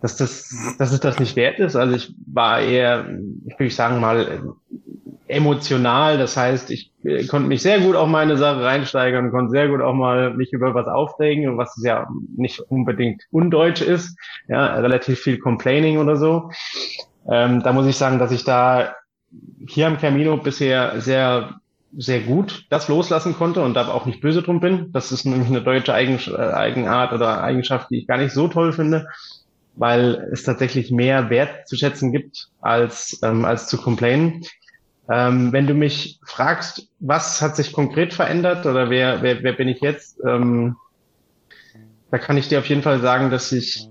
dass 0.00 0.16
das, 0.16 0.76
dass 0.78 0.92
es 0.92 1.00
das 1.00 1.18
nicht 1.18 1.36
wert 1.36 1.58
ist. 1.58 1.76
Also 1.76 1.96
ich 1.96 2.14
war 2.26 2.60
eher, 2.60 3.06
ich 3.46 3.58
würde 3.58 3.70
sagen 3.70 4.00
mal, 4.00 4.40
emotional. 5.28 6.18
Das 6.18 6.36
heißt, 6.36 6.70
ich 6.70 6.92
äh, 7.02 7.26
konnte 7.26 7.48
mich 7.48 7.62
sehr 7.62 7.80
gut 7.80 7.96
auf 7.96 8.08
meine 8.08 8.36
Sache 8.36 8.62
reinsteigern, 8.62 9.30
konnte 9.30 9.50
sehr 9.50 9.68
gut 9.68 9.80
auch 9.80 9.94
mal 9.94 10.34
mich 10.34 10.52
über 10.52 10.74
was 10.74 10.86
aufregen, 10.86 11.58
was 11.58 11.76
ja 11.82 12.06
nicht 12.36 12.60
unbedingt 12.60 13.24
undeutsch 13.30 13.82
ist. 13.82 14.16
Ja, 14.48 14.74
relativ 14.76 15.20
viel 15.20 15.38
Complaining 15.38 15.98
oder 15.98 16.16
so. 16.16 16.50
Ähm, 17.28 17.62
da 17.62 17.72
muss 17.72 17.86
ich 17.86 17.96
sagen, 17.96 18.18
dass 18.18 18.30
ich 18.30 18.44
da 18.44 18.94
hier 19.66 19.88
am 19.88 19.98
Camino 19.98 20.36
bisher 20.36 21.00
sehr 21.00 21.56
sehr 21.96 22.20
gut 22.20 22.66
das 22.68 22.88
loslassen 22.88 23.34
konnte 23.34 23.62
und 23.62 23.74
da 23.74 23.88
auch 23.88 24.06
nicht 24.06 24.20
böse 24.20 24.42
drum 24.42 24.60
bin. 24.60 24.92
Das 24.92 25.12
ist 25.12 25.24
nämlich 25.24 25.48
eine 25.48 25.62
deutsche 25.62 25.94
Eigen 25.94 26.18
Eigenart 26.36 27.12
oder 27.12 27.42
Eigenschaft, 27.42 27.90
die 27.90 27.98
ich 27.98 28.06
gar 28.06 28.18
nicht 28.18 28.32
so 28.32 28.48
toll 28.48 28.72
finde, 28.72 29.08
weil 29.74 30.28
es 30.32 30.42
tatsächlich 30.42 30.90
mehr 30.90 31.30
Wert 31.30 31.66
zu 31.68 31.76
schätzen 31.76 32.12
gibt, 32.12 32.48
als, 32.60 33.18
ähm, 33.22 33.44
als 33.44 33.68
zu 33.68 33.78
complainen. 33.78 34.42
Ähm, 35.08 35.52
wenn 35.52 35.66
du 35.66 35.74
mich 35.74 36.18
fragst, 36.24 36.88
was 36.98 37.40
hat 37.40 37.56
sich 37.56 37.72
konkret 37.72 38.12
verändert 38.12 38.66
oder 38.66 38.90
wer, 38.90 39.22
wer, 39.22 39.42
wer 39.42 39.52
bin 39.52 39.68
ich 39.68 39.80
jetzt, 39.80 40.18
ähm, 40.26 40.76
da 42.10 42.18
kann 42.18 42.36
ich 42.36 42.48
dir 42.48 42.58
auf 42.58 42.66
jeden 42.66 42.82
Fall 42.82 43.00
sagen, 43.00 43.30
dass 43.30 43.52
ich 43.52 43.88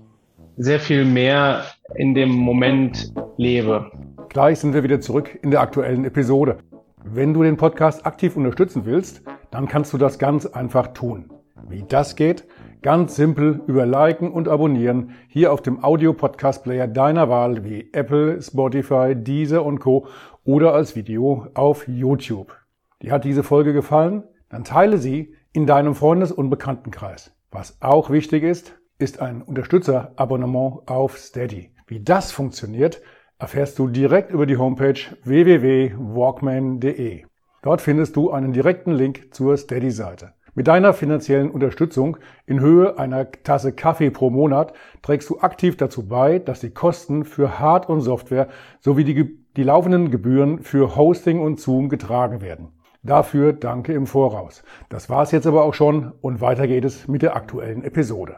sehr 0.56 0.80
viel 0.80 1.04
mehr 1.04 1.64
in 1.94 2.14
dem 2.14 2.30
Moment 2.30 3.12
lebe. 3.36 3.90
Gleich 4.28 4.58
sind 4.58 4.74
wir 4.74 4.82
wieder 4.82 5.00
zurück 5.00 5.38
in 5.42 5.50
der 5.50 5.60
aktuellen 5.60 6.04
Episode. 6.04 6.58
Wenn 7.04 7.34
du 7.34 7.42
den 7.42 7.56
Podcast 7.56 8.04
aktiv 8.06 8.36
unterstützen 8.36 8.84
willst, 8.84 9.22
dann 9.50 9.68
kannst 9.68 9.92
du 9.92 9.98
das 9.98 10.18
ganz 10.18 10.46
einfach 10.46 10.88
tun. 10.88 11.30
Wie 11.68 11.84
das 11.86 12.16
geht? 12.16 12.48
Ganz 12.82 13.16
simpel 13.16 13.60
über 13.66 13.86
Liken 13.86 14.30
und 14.30 14.48
Abonnieren 14.48 15.10
hier 15.28 15.52
auf 15.52 15.62
dem 15.62 15.82
Audio-Podcast-Player 15.82 16.88
deiner 16.88 17.28
Wahl 17.28 17.64
wie 17.64 17.90
Apple, 17.92 18.40
Spotify, 18.40 19.14
Deezer 19.14 19.64
und 19.64 19.78
Co. 19.78 20.06
oder 20.44 20.74
als 20.74 20.96
Video 20.96 21.48
auf 21.54 21.86
YouTube. 21.88 22.56
Dir 23.02 23.12
hat 23.12 23.24
diese 23.24 23.42
Folge 23.42 23.72
gefallen? 23.72 24.24
Dann 24.48 24.64
teile 24.64 24.98
sie 24.98 25.34
in 25.52 25.66
deinem 25.66 25.94
Freundes- 25.94 26.32
und 26.32 26.50
Bekanntenkreis. 26.50 27.32
Was 27.50 27.78
auch 27.80 28.10
wichtig 28.10 28.42
ist, 28.42 28.78
ist 28.98 29.20
ein 29.20 29.42
Unterstützerabonnement 29.42 30.82
auf 30.86 31.18
Steady. 31.18 31.72
Wie 31.86 32.00
das 32.00 32.32
funktioniert, 32.32 33.00
erfährst 33.38 33.78
du 33.78 33.88
direkt 33.88 34.30
über 34.30 34.46
die 34.46 34.56
Homepage 34.56 34.98
www.walkman.de. 35.24 37.24
Dort 37.62 37.80
findest 37.80 38.16
du 38.16 38.30
einen 38.30 38.52
direkten 38.52 38.92
Link 38.92 39.34
zur 39.34 39.56
Steady-Seite. 39.56 40.34
Mit 40.54 40.68
deiner 40.68 40.92
finanziellen 40.94 41.50
Unterstützung 41.50 42.16
in 42.46 42.60
Höhe 42.60 42.98
einer 42.98 43.30
Tasse 43.30 43.72
Kaffee 43.72 44.10
pro 44.10 44.30
Monat 44.30 44.72
trägst 45.02 45.28
du 45.28 45.40
aktiv 45.40 45.76
dazu 45.76 46.08
bei, 46.08 46.38
dass 46.38 46.60
die 46.60 46.70
Kosten 46.70 47.26
für 47.26 47.58
Hard- 47.58 47.90
und 47.90 48.00
Software 48.00 48.48
sowie 48.80 49.04
die, 49.04 49.38
die 49.54 49.62
laufenden 49.62 50.10
Gebühren 50.10 50.62
für 50.62 50.96
Hosting 50.96 51.40
und 51.40 51.60
Zoom 51.60 51.90
getragen 51.90 52.40
werden. 52.40 52.68
Dafür 53.02 53.52
danke 53.52 53.92
im 53.92 54.06
Voraus. 54.06 54.64
Das 54.88 55.10
war's 55.10 55.30
jetzt 55.30 55.46
aber 55.46 55.62
auch 55.62 55.74
schon 55.74 56.12
und 56.22 56.40
weiter 56.40 56.66
geht 56.66 56.86
es 56.86 57.06
mit 57.06 57.20
der 57.20 57.36
aktuellen 57.36 57.84
Episode. 57.84 58.36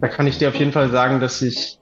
Da 0.00 0.08
kann 0.08 0.26
ich 0.26 0.38
dir 0.38 0.48
auf 0.48 0.56
jeden 0.56 0.72
Fall 0.72 0.90
sagen, 0.90 1.20
dass 1.20 1.40
ich 1.40 1.78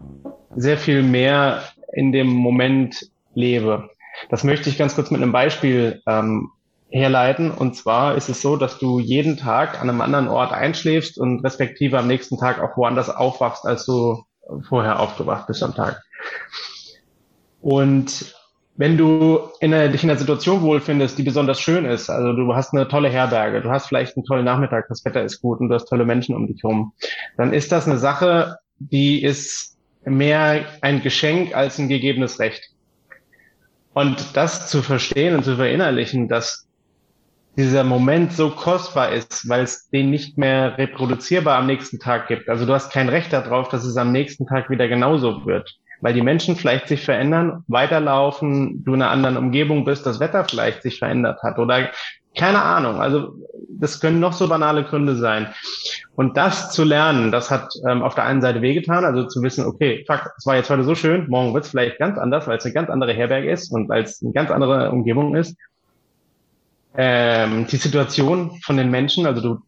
sehr 0.55 0.77
viel 0.77 1.03
mehr 1.03 1.63
in 1.93 2.13
dem 2.13 2.29
Moment 2.29 3.11
lebe. 3.35 3.91
Das 4.31 4.45
möchte 4.45 4.69
ich 4.69 4.79
ganz 4.79 4.95
kurz 4.95 5.11
mit 5.11 5.23
einem 5.23 5.33
Beispiel 5.33 6.03
ähm, 6.07 6.51
herleiten. 6.91 7.51
Und 7.51 7.77
zwar 7.77 8.17
ist 8.17 8.29
es 8.29 8.43
so, 8.43 8.57
dass 8.57 8.79
du 8.79 8.99
jeden 8.99 9.37
Tag 9.37 9.81
an 9.81 9.89
einem 9.89 10.01
anderen 10.01 10.29
Ort 10.29 10.53
einschläfst 10.53 11.19
und 11.19 11.45
respektive 11.45 11.99
am 11.99 12.07
nächsten 12.07 12.39
Tag 12.39 12.61
auch 12.61 12.77
woanders 12.77 13.11
aufwachst, 13.11 13.67
als 13.67 13.85
du 13.85 14.25
vorher 14.69 15.01
aufgewacht 15.01 15.47
bist 15.47 15.63
am 15.63 15.75
Tag. 15.75 16.03
Und 17.61 18.35
wenn 18.77 18.97
du 18.97 19.41
in 19.61 19.75
einer, 19.75 19.89
dich 19.89 20.05
in 20.05 20.11
einer 20.11 20.19
Situation 20.19 20.63
wohlfindest, 20.63 21.19
die 21.19 21.25
besonders 21.25 21.61
schön 21.61 21.85
ist, 21.85 22.09
also 22.09 22.33
du 22.33 22.55
hast 22.55 22.73
eine 22.73 22.87
tolle 22.87 23.09
Herberge, 23.09 23.61
du 23.61 23.71
hast 23.71 23.89
vielleicht 23.89 24.17
einen 24.17 24.25
tollen 24.25 24.45
Nachmittag, 24.45 24.87
das 24.89 25.05
Wetter 25.05 25.25
ist 25.25 25.41
gut 25.41 25.59
und 25.59 25.69
du 25.69 25.75
hast 25.75 25.87
tolle 25.87 26.05
Menschen 26.05 26.37
um 26.37 26.47
dich 26.47 26.63
herum, 26.63 26.93
dann 27.37 27.53
ist 27.53 27.73
das 27.73 27.87
eine 27.87 27.99
Sache, 27.99 28.59
die 28.79 29.23
ist 29.23 29.78
mehr 30.11 30.65
ein 30.81 31.03
Geschenk 31.03 31.55
als 31.55 31.79
ein 31.79 31.89
gegebenes 31.89 32.39
Recht. 32.39 32.63
Und 33.95 34.37
das 34.37 34.69
zu 34.69 34.83
verstehen 34.83 35.35
und 35.35 35.45
zu 35.45 35.57
verinnerlichen, 35.57 36.29
dass 36.29 36.69
dieser 37.57 37.83
Moment 37.83 38.33
so 38.33 38.51
kostbar 38.51 39.11
ist, 39.11 39.49
weil 39.49 39.65
es 39.65 39.91
den 39.91 40.11
nicht 40.11 40.39
mehr 40.39 40.79
reproduzierbar 40.79 41.59
am 41.59 41.67
nächsten 41.67 41.99
Tag 41.99 42.29
gibt. 42.29 42.49
Also 42.49 42.65
du 42.65 42.73
hast 42.73 42.93
kein 42.93 43.09
Recht 43.09 43.33
darauf, 43.33 43.69
dass 43.69 43.85
es 43.85 43.97
am 43.97 44.13
nächsten 44.13 44.47
Tag 44.47 44.71
wieder 44.71 44.87
genauso 44.87 45.45
wird, 45.45 45.75
weil 46.01 46.15
die 46.15 46.23
Menschen 46.23 46.55
vielleicht 46.55 46.87
sich 46.87 47.05
verändern, 47.05 47.65
weiterlaufen, 47.67 48.85
du 48.85 48.95
in 48.95 49.03
einer 49.03 49.11
anderen 49.11 49.37
Umgebung 49.37 49.85
bist, 49.85 50.07
das 50.07 50.21
Wetter 50.21 50.45
vielleicht 50.45 50.83
sich 50.83 51.01
verändert 51.01 51.43
hat 51.43 51.59
oder 51.59 51.91
keine 52.39 52.63
Ahnung. 52.63 53.01
Also 53.01 53.35
das 53.69 54.01
können 54.01 54.19
noch 54.19 54.33
so 54.33 54.49
banale 54.49 54.85
Gründe 54.85 55.17
sein. 55.17 55.49
Und 56.17 56.37
das 56.37 56.73
zu 56.73 56.85
lernen, 56.85 57.31
das 57.31 57.51
hat 57.51 57.73
ähm, 57.89 58.03
auf 58.03 58.15
der 58.15 58.25
einen 58.25 58.41
Seite 58.41 58.63
wehgetan, 58.63 59.05
also 59.05 59.27
zu 59.27 59.43
wissen, 59.43 59.67
okay, 59.67 60.05
fuck, 60.07 60.33
es 60.37 60.47
war 60.47 60.57
jetzt 60.57 60.71
heute 60.71 60.83
so 60.83 60.95
schön, 60.95 61.29
morgen 61.29 61.55
wird 61.55 61.65
es 61.65 61.71
vielleicht 61.71 61.99
ganz 61.99 62.19
anders, 62.19 62.49
weil 62.49 62.59
es 62.59 62.65
eine 62.65 62.75
ganz 62.75 62.91
andere 62.91 63.13
Herberge 63.13 63.51
ist 63.51 63.71
und 63.71 63.89
weil 63.89 64.03
es 64.03 64.21
eine 64.23 64.33
ganz 64.33 64.51
andere 64.51 64.91
Umgebung 64.91 65.37
ist 65.37 65.57
ähm, 66.99 67.67
die 67.69 67.77
Situation 67.77 68.61
von 68.63 68.77
den 68.77 68.91
Menschen, 68.91 69.25
also 69.25 69.41
du, 69.41 69.63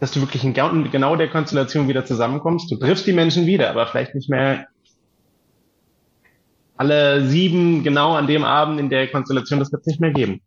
dass 0.00 0.12
du 0.12 0.20
wirklich 0.20 0.44
in 0.44 0.54
genau 0.54 1.14
der 1.14 1.28
Konstellation 1.28 1.88
wieder 1.88 2.06
zusammenkommst. 2.06 2.70
Du 2.70 2.76
triffst 2.76 3.06
die 3.06 3.12
Menschen 3.12 3.46
wieder, 3.46 3.70
aber 3.70 3.86
vielleicht 3.86 4.14
nicht 4.14 4.30
mehr 4.30 4.66
alle 6.76 7.26
sieben 7.26 7.84
genau 7.84 8.14
an 8.14 8.26
dem 8.26 8.44
Abend 8.44 8.80
in 8.80 8.90
der 8.90 9.08
Konstellation, 9.08 9.60
das 9.60 9.70
wird 9.70 9.82
es 9.82 9.86
nicht 9.86 10.00
mehr 10.00 10.12
geben. 10.12 10.40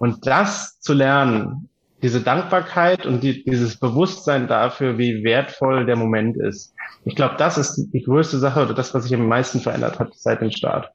Und 0.00 0.26
das 0.26 0.80
zu 0.80 0.94
lernen, 0.94 1.68
diese 2.00 2.22
Dankbarkeit 2.22 3.04
und 3.04 3.22
die, 3.22 3.44
dieses 3.44 3.78
Bewusstsein 3.78 4.48
dafür, 4.48 4.96
wie 4.96 5.22
wertvoll 5.24 5.84
der 5.84 5.96
Moment 5.96 6.38
ist. 6.38 6.72
Ich 7.04 7.14
glaube, 7.14 7.34
das 7.36 7.58
ist 7.58 7.90
die 7.92 8.02
größte 8.02 8.38
Sache 8.38 8.62
oder 8.62 8.72
das, 8.72 8.94
was 8.94 9.02
sich 9.02 9.14
am 9.14 9.28
meisten 9.28 9.60
verändert 9.60 9.98
hat 9.98 10.12
seit 10.16 10.40
dem 10.40 10.50
Start. 10.50 10.90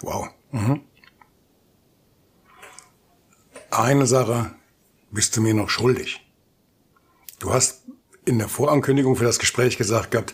Wow. 0.00 0.28
Mhm. 0.52 0.80
Eine 3.70 4.06
Sache 4.06 4.52
bist 5.10 5.36
du 5.36 5.42
mir 5.42 5.52
noch 5.52 5.68
schuldig. 5.68 6.26
Du 7.40 7.52
hast 7.52 7.84
in 8.24 8.38
der 8.38 8.48
Vorankündigung 8.48 9.16
für 9.16 9.24
das 9.24 9.38
Gespräch 9.38 9.76
gesagt 9.76 10.12
gehabt, 10.12 10.32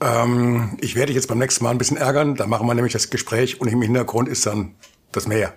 ähm, 0.00 0.78
ich 0.80 0.94
werde 0.94 1.06
dich 1.06 1.16
jetzt 1.16 1.26
beim 1.26 1.38
nächsten 1.38 1.64
Mal 1.64 1.70
ein 1.70 1.78
bisschen 1.78 1.96
ärgern, 1.96 2.36
dann 2.36 2.48
machen 2.48 2.68
wir 2.68 2.74
nämlich 2.74 2.92
das 2.92 3.10
Gespräch 3.10 3.60
und 3.60 3.66
im 3.66 3.82
Hintergrund 3.82 4.28
ist 4.28 4.46
dann 4.46 4.76
das 5.10 5.26
Meer. 5.26 5.52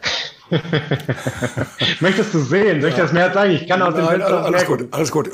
Möchtest 1.99 2.33
du 2.33 2.39
sehen? 2.39 2.81
Soll 2.81 2.89
ich 2.91 2.95
das 2.95 3.13
Meer 3.13 3.31
zeigen? 3.33 3.53
Ich 3.53 3.67
kann 3.67 3.81
aus 3.81 3.93
dem 3.93 4.05
Nein, 4.05 4.19
Fenster 4.19 4.45
alles 4.45 4.65
gut, 4.65 4.87
alles 4.91 5.11
gut. 5.11 5.29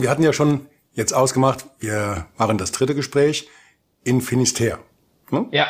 Wir 0.00 0.10
hatten 0.10 0.22
ja 0.22 0.32
schon 0.32 0.66
jetzt 0.92 1.12
ausgemacht, 1.12 1.66
wir 1.78 2.26
machen 2.36 2.58
das 2.58 2.72
dritte 2.72 2.94
Gespräch 2.94 3.48
in 4.04 4.20
Finisterre. 4.20 4.78
Hm? 5.30 5.48
Ja. 5.50 5.66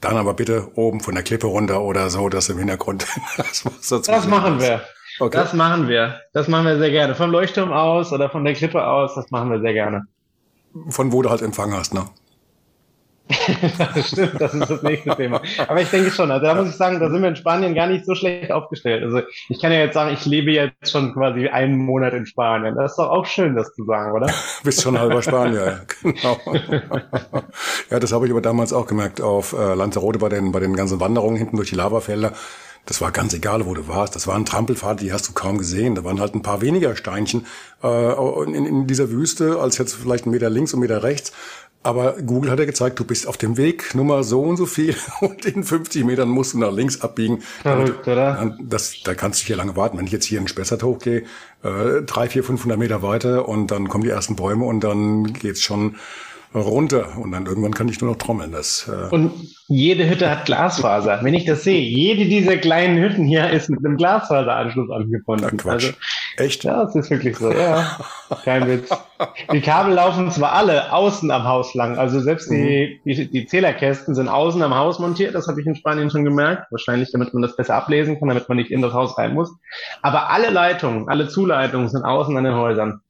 Dann 0.00 0.16
aber 0.16 0.34
bitte 0.34 0.70
oben 0.74 1.00
von 1.00 1.14
der 1.14 1.24
Klippe 1.24 1.46
runter 1.46 1.80
oder 1.80 2.10
so, 2.10 2.28
dass 2.28 2.48
im 2.48 2.58
Hintergrund 2.58 3.06
das 3.36 3.64
Wasser 3.64 4.00
Das 4.00 4.26
machen 4.26 4.60
wir. 4.60 4.82
Okay. 5.20 5.36
Das 5.36 5.52
machen 5.52 5.88
wir. 5.88 6.20
Das 6.32 6.48
machen 6.48 6.66
wir 6.66 6.78
sehr 6.78 6.90
gerne. 6.90 7.14
Vom 7.14 7.30
Leuchtturm 7.30 7.72
aus 7.72 8.12
oder 8.12 8.28
von 8.28 8.44
der 8.44 8.54
Klippe 8.54 8.84
aus, 8.84 9.14
das 9.14 9.30
machen 9.30 9.50
wir 9.50 9.60
sehr 9.60 9.72
gerne. 9.72 10.06
Von 10.88 11.12
wo 11.12 11.22
du 11.22 11.30
halt 11.30 11.40
Empfang 11.40 11.72
hast, 11.72 11.94
ne? 11.94 12.06
Das 13.26 14.08
stimmt, 14.12 14.40
das 14.40 14.52
ist 14.52 14.70
das 14.70 14.82
nächste 14.82 15.16
Thema. 15.16 15.40
Aber 15.66 15.80
ich 15.80 15.88
denke 15.88 16.10
schon, 16.10 16.30
also 16.30 16.44
da 16.44 16.54
muss 16.54 16.68
ich 16.68 16.76
sagen, 16.76 17.00
da 17.00 17.10
sind 17.10 17.22
wir 17.22 17.28
in 17.28 17.36
Spanien 17.36 17.74
gar 17.74 17.86
nicht 17.86 18.04
so 18.04 18.14
schlecht 18.14 18.52
aufgestellt. 18.52 19.02
Also 19.02 19.20
ich 19.48 19.60
kann 19.60 19.72
ja 19.72 19.78
jetzt 19.78 19.94
sagen, 19.94 20.12
ich 20.12 20.24
lebe 20.26 20.50
jetzt 20.50 20.90
schon 20.90 21.14
quasi 21.14 21.48
einen 21.48 21.78
Monat 21.78 22.12
in 22.12 22.26
Spanien. 22.26 22.74
Das 22.76 22.92
ist 22.92 22.98
doch 22.98 23.08
auch 23.08 23.26
schön, 23.26 23.56
das 23.56 23.72
zu 23.74 23.84
sagen, 23.84 24.12
oder? 24.12 24.30
Bist 24.62 24.82
schon 24.82 24.98
halber 24.98 25.22
Spanier, 25.22 25.82
genau. 26.02 26.38
ja, 27.90 27.98
das 27.98 28.12
habe 28.12 28.26
ich 28.26 28.32
aber 28.32 28.42
damals 28.42 28.72
auch 28.72 28.86
gemerkt 28.86 29.20
auf 29.20 29.52
äh, 29.52 29.74
Lanzarote 29.74 30.18
bei 30.18 30.28
den, 30.28 30.52
bei 30.52 30.60
den 30.60 30.74
ganzen 30.74 31.00
Wanderungen 31.00 31.36
hinten 31.36 31.56
durch 31.56 31.70
die 31.70 31.76
Lavafelder. 31.76 32.32
Das 32.86 33.00
war 33.00 33.12
ganz 33.12 33.32
egal, 33.32 33.64
wo 33.64 33.72
du 33.72 33.88
warst. 33.88 34.14
Das 34.14 34.26
waren 34.26 34.44
Trampelpfade, 34.44 35.02
die 35.02 35.12
hast 35.12 35.26
du 35.26 35.32
kaum 35.32 35.56
gesehen. 35.56 35.94
Da 35.94 36.04
waren 36.04 36.20
halt 36.20 36.34
ein 36.34 36.42
paar 36.42 36.60
weniger 36.60 36.96
Steinchen 36.96 37.46
äh, 37.82 38.44
in, 38.44 38.66
in 38.66 38.86
dieser 38.86 39.10
Wüste, 39.10 39.58
als 39.58 39.78
jetzt 39.78 39.94
vielleicht 39.94 40.26
ein 40.26 40.30
Meter 40.30 40.50
links 40.50 40.74
und 40.74 40.80
Meter 40.80 41.02
rechts. 41.02 41.32
Aber 41.84 42.14
Google 42.14 42.50
hat 42.50 42.58
ja 42.58 42.64
gezeigt, 42.64 42.98
du 42.98 43.04
bist 43.04 43.28
auf 43.28 43.36
dem 43.36 43.58
Weg 43.58 43.94
Nummer 43.94 44.24
so 44.24 44.40
und 44.42 44.56
so 44.56 44.64
viel 44.64 44.96
und 45.20 45.44
in 45.44 45.62
50 45.62 46.04
Metern 46.04 46.30
musst 46.30 46.54
du 46.54 46.58
nach 46.58 46.72
links 46.72 47.02
abbiegen. 47.02 47.42
Verrückt, 47.62 48.08
oder? 48.08 48.56
Das, 48.60 49.02
da 49.04 49.14
kannst 49.14 49.42
du 49.42 49.46
hier 49.46 49.56
lange 49.56 49.76
warten. 49.76 49.98
Wenn 49.98 50.06
ich 50.06 50.12
jetzt 50.12 50.24
hier 50.24 50.40
in 50.40 50.48
Spessart 50.48 50.82
hochgehe, 50.82 51.24
äh, 51.62 52.02
drei, 52.06 52.28
vier, 52.28 52.42
500 52.42 52.78
Meter 52.78 53.02
weiter 53.02 53.46
und 53.46 53.70
dann 53.70 53.88
kommen 53.88 54.02
die 54.02 54.10
ersten 54.10 54.34
Bäume 54.34 54.64
und 54.64 54.80
dann 54.82 55.34
geht's 55.34 55.60
schon 55.60 55.96
runter 56.54 57.18
und 57.18 57.32
dann 57.32 57.46
irgendwann 57.46 57.74
kann 57.74 57.88
ich 57.88 58.00
nur 58.00 58.10
noch 58.10 58.18
trommeln. 58.18 58.52
Das, 58.52 58.88
äh 58.88 59.12
und 59.14 59.32
jede 59.68 60.08
Hütte 60.08 60.30
hat 60.30 60.46
Glasfaser. 60.46 61.20
Wenn 61.22 61.34
ich 61.34 61.44
das 61.44 61.64
sehe, 61.64 61.80
jede 61.80 62.26
dieser 62.26 62.56
kleinen 62.56 62.98
Hütten 62.98 63.24
hier 63.24 63.50
ist 63.50 63.68
mit 63.68 63.84
einem 63.84 63.96
Glasfaseranschluss 63.96 64.90
angebunden. 64.90 65.44
Ja, 65.44 65.50
Quatsch. 65.50 65.84
Also, 65.84 65.88
Echt? 66.36 66.64
Ja, 66.64 66.84
das 66.84 66.94
ist 66.96 67.10
wirklich 67.10 67.36
so, 67.36 67.52
ja. 67.52 67.98
Kein 68.44 68.66
Witz. 68.68 68.90
Die 69.52 69.60
Kabel 69.60 69.94
laufen 69.94 70.30
zwar 70.30 70.52
alle 70.52 70.92
außen 70.92 71.30
am 71.30 71.44
Haus 71.44 71.74
lang, 71.74 71.96
also 71.96 72.20
selbst 72.20 72.50
die, 72.50 73.00
mhm. 73.04 73.08
die, 73.08 73.30
die 73.30 73.46
Zählerkästen 73.46 74.14
sind 74.14 74.28
außen 74.28 74.62
am 74.62 74.74
Haus 74.74 74.98
montiert, 74.98 75.34
das 75.34 75.46
habe 75.46 75.60
ich 75.60 75.66
in 75.66 75.76
Spanien 75.76 76.10
schon 76.10 76.24
gemerkt. 76.24 76.70
Wahrscheinlich, 76.70 77.12
damit 77.12 77.34
man 77.34 77.42
das 77.42 77.56
besser 77.56 77.76
ablesen 77.76 78.18
kann, 78.18 78.28
damit 78.28 78.48
man 78.48 78.58
nicht 78.58 78.70
in 78.70 78.82
das 78.82 78.92
Haus 78.92 79.16
rein 79.16 79.34
muss. 79.34 79.52
Aber 80.02 80.30
alle 80.30 80.50
Leitungen, 80.50 81.08
alle 81.08 81.28
Zuleitungen 81.28 81.88
sind 81.88 82.04
außen 82.04 82.36
an 82.36 82.44
den 82.44 82.54
Häusern 82.54 83.00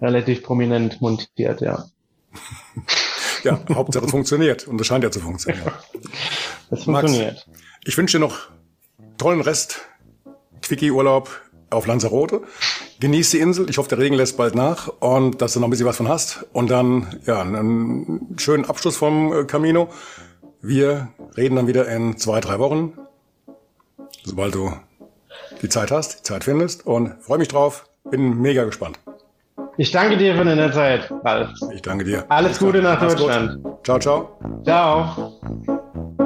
relativ 0.00 0.42
prominent 0.42 1.00
montiert, 1.00 1.60
ja 1.60 1.84
ja, 3.44 3.58
Hauptsache 3.74 4.04
es 4.04 4.10
funktioniert. 4.10 4.66
Und 4.66 4.80
es 4.80 4.86
scheint 4.86 5.04
ja 5.04 5.10
zu 5.10 5.20
funktionieren. 5.20 5.72
Es 6.68 6.82
funktioniert. 6.82 7.46
Max, 7.46 7.60
ich 7.84 7.96
wünsche 7.96 8.18
dir 8.18 8.24
noch 8.24 8.48
tollen 9.18 9.40
Rest 9.40 9.82
Quickie-Urlaub 10.62 11.30
auf 11.70 11.86
Lanzarote. 11.86 12.42
Genieß 13.00 13.30
die 13.30 13.40
Insel. 13.40 13.68
Ich 13.68 13.78
hoffe, 13.78 13.88
der 13.88 13.98
Regen 13.98 14.14
lässt 14.14 14.36
bald 14.36 14.54
nach 14.54 14.88
und 15.00 15.42
dass 15.42 15.52
du 15.52 15.60
noch 15.60 15.68
ein 15.68 15.70
bisschen 15.70 15.86
was 15.86 15.96
von 15.96 16.08
hast. 16.08 16.46
Und 16.52 16.70
dann, 16.70 17.20
ja, 17.26 17.42
einen 17.42 18.36
schönen 18.38 18.64
Abschluss 18.64 18.96
vom 18.96 19.32
äh, 19.32 19.44
Camino. 19.44 19.88
Wir 20.62 21.08
reden 21.36 21.56
dann 21.56 21.66
wieder 21.66 21.86
in 21.88 22.16
zwei, 22.16 22.40
drei 22.40 22.58
Wochen, 22.58 22.94
sobald 24.24 24.54
du 24.54 24.72
die 25.62 25.68
Zeit 25.68 25.90
hast, 25.90 26.20
die 26.20 26.22
Zeit 26.22 26.44
findest. 26.44 26.86
Und 26.86 27.22
freue 27.22 27.38
mich 27.38 27.48
drauf. 27.48 27.86
Bin 28.10 28.40
mega 28.40 28.64
gespannt. 28.64 28.98
Ich 29.78 29.90
danke 29.90 30.16
dir 30.16 30.36
für 30.36 30.44
deine 30.44 30.70
Zeit, 30.72 31.12
Ralf. 31.24 31.50
Ich 31.74 31.82
danke 31.82 32.04
dir. 32.04 32.24
Alles 32.28 32.58
Gute 32.58 32.80
nach 32.80 33.00
Alles 33.00 33.16
Deutschland. 33.16 33.62
Gut. 33.62 33.84
Ciao, 33.84 33.98
ciao. 33.98 34.38
Ciao. 34.64 36.25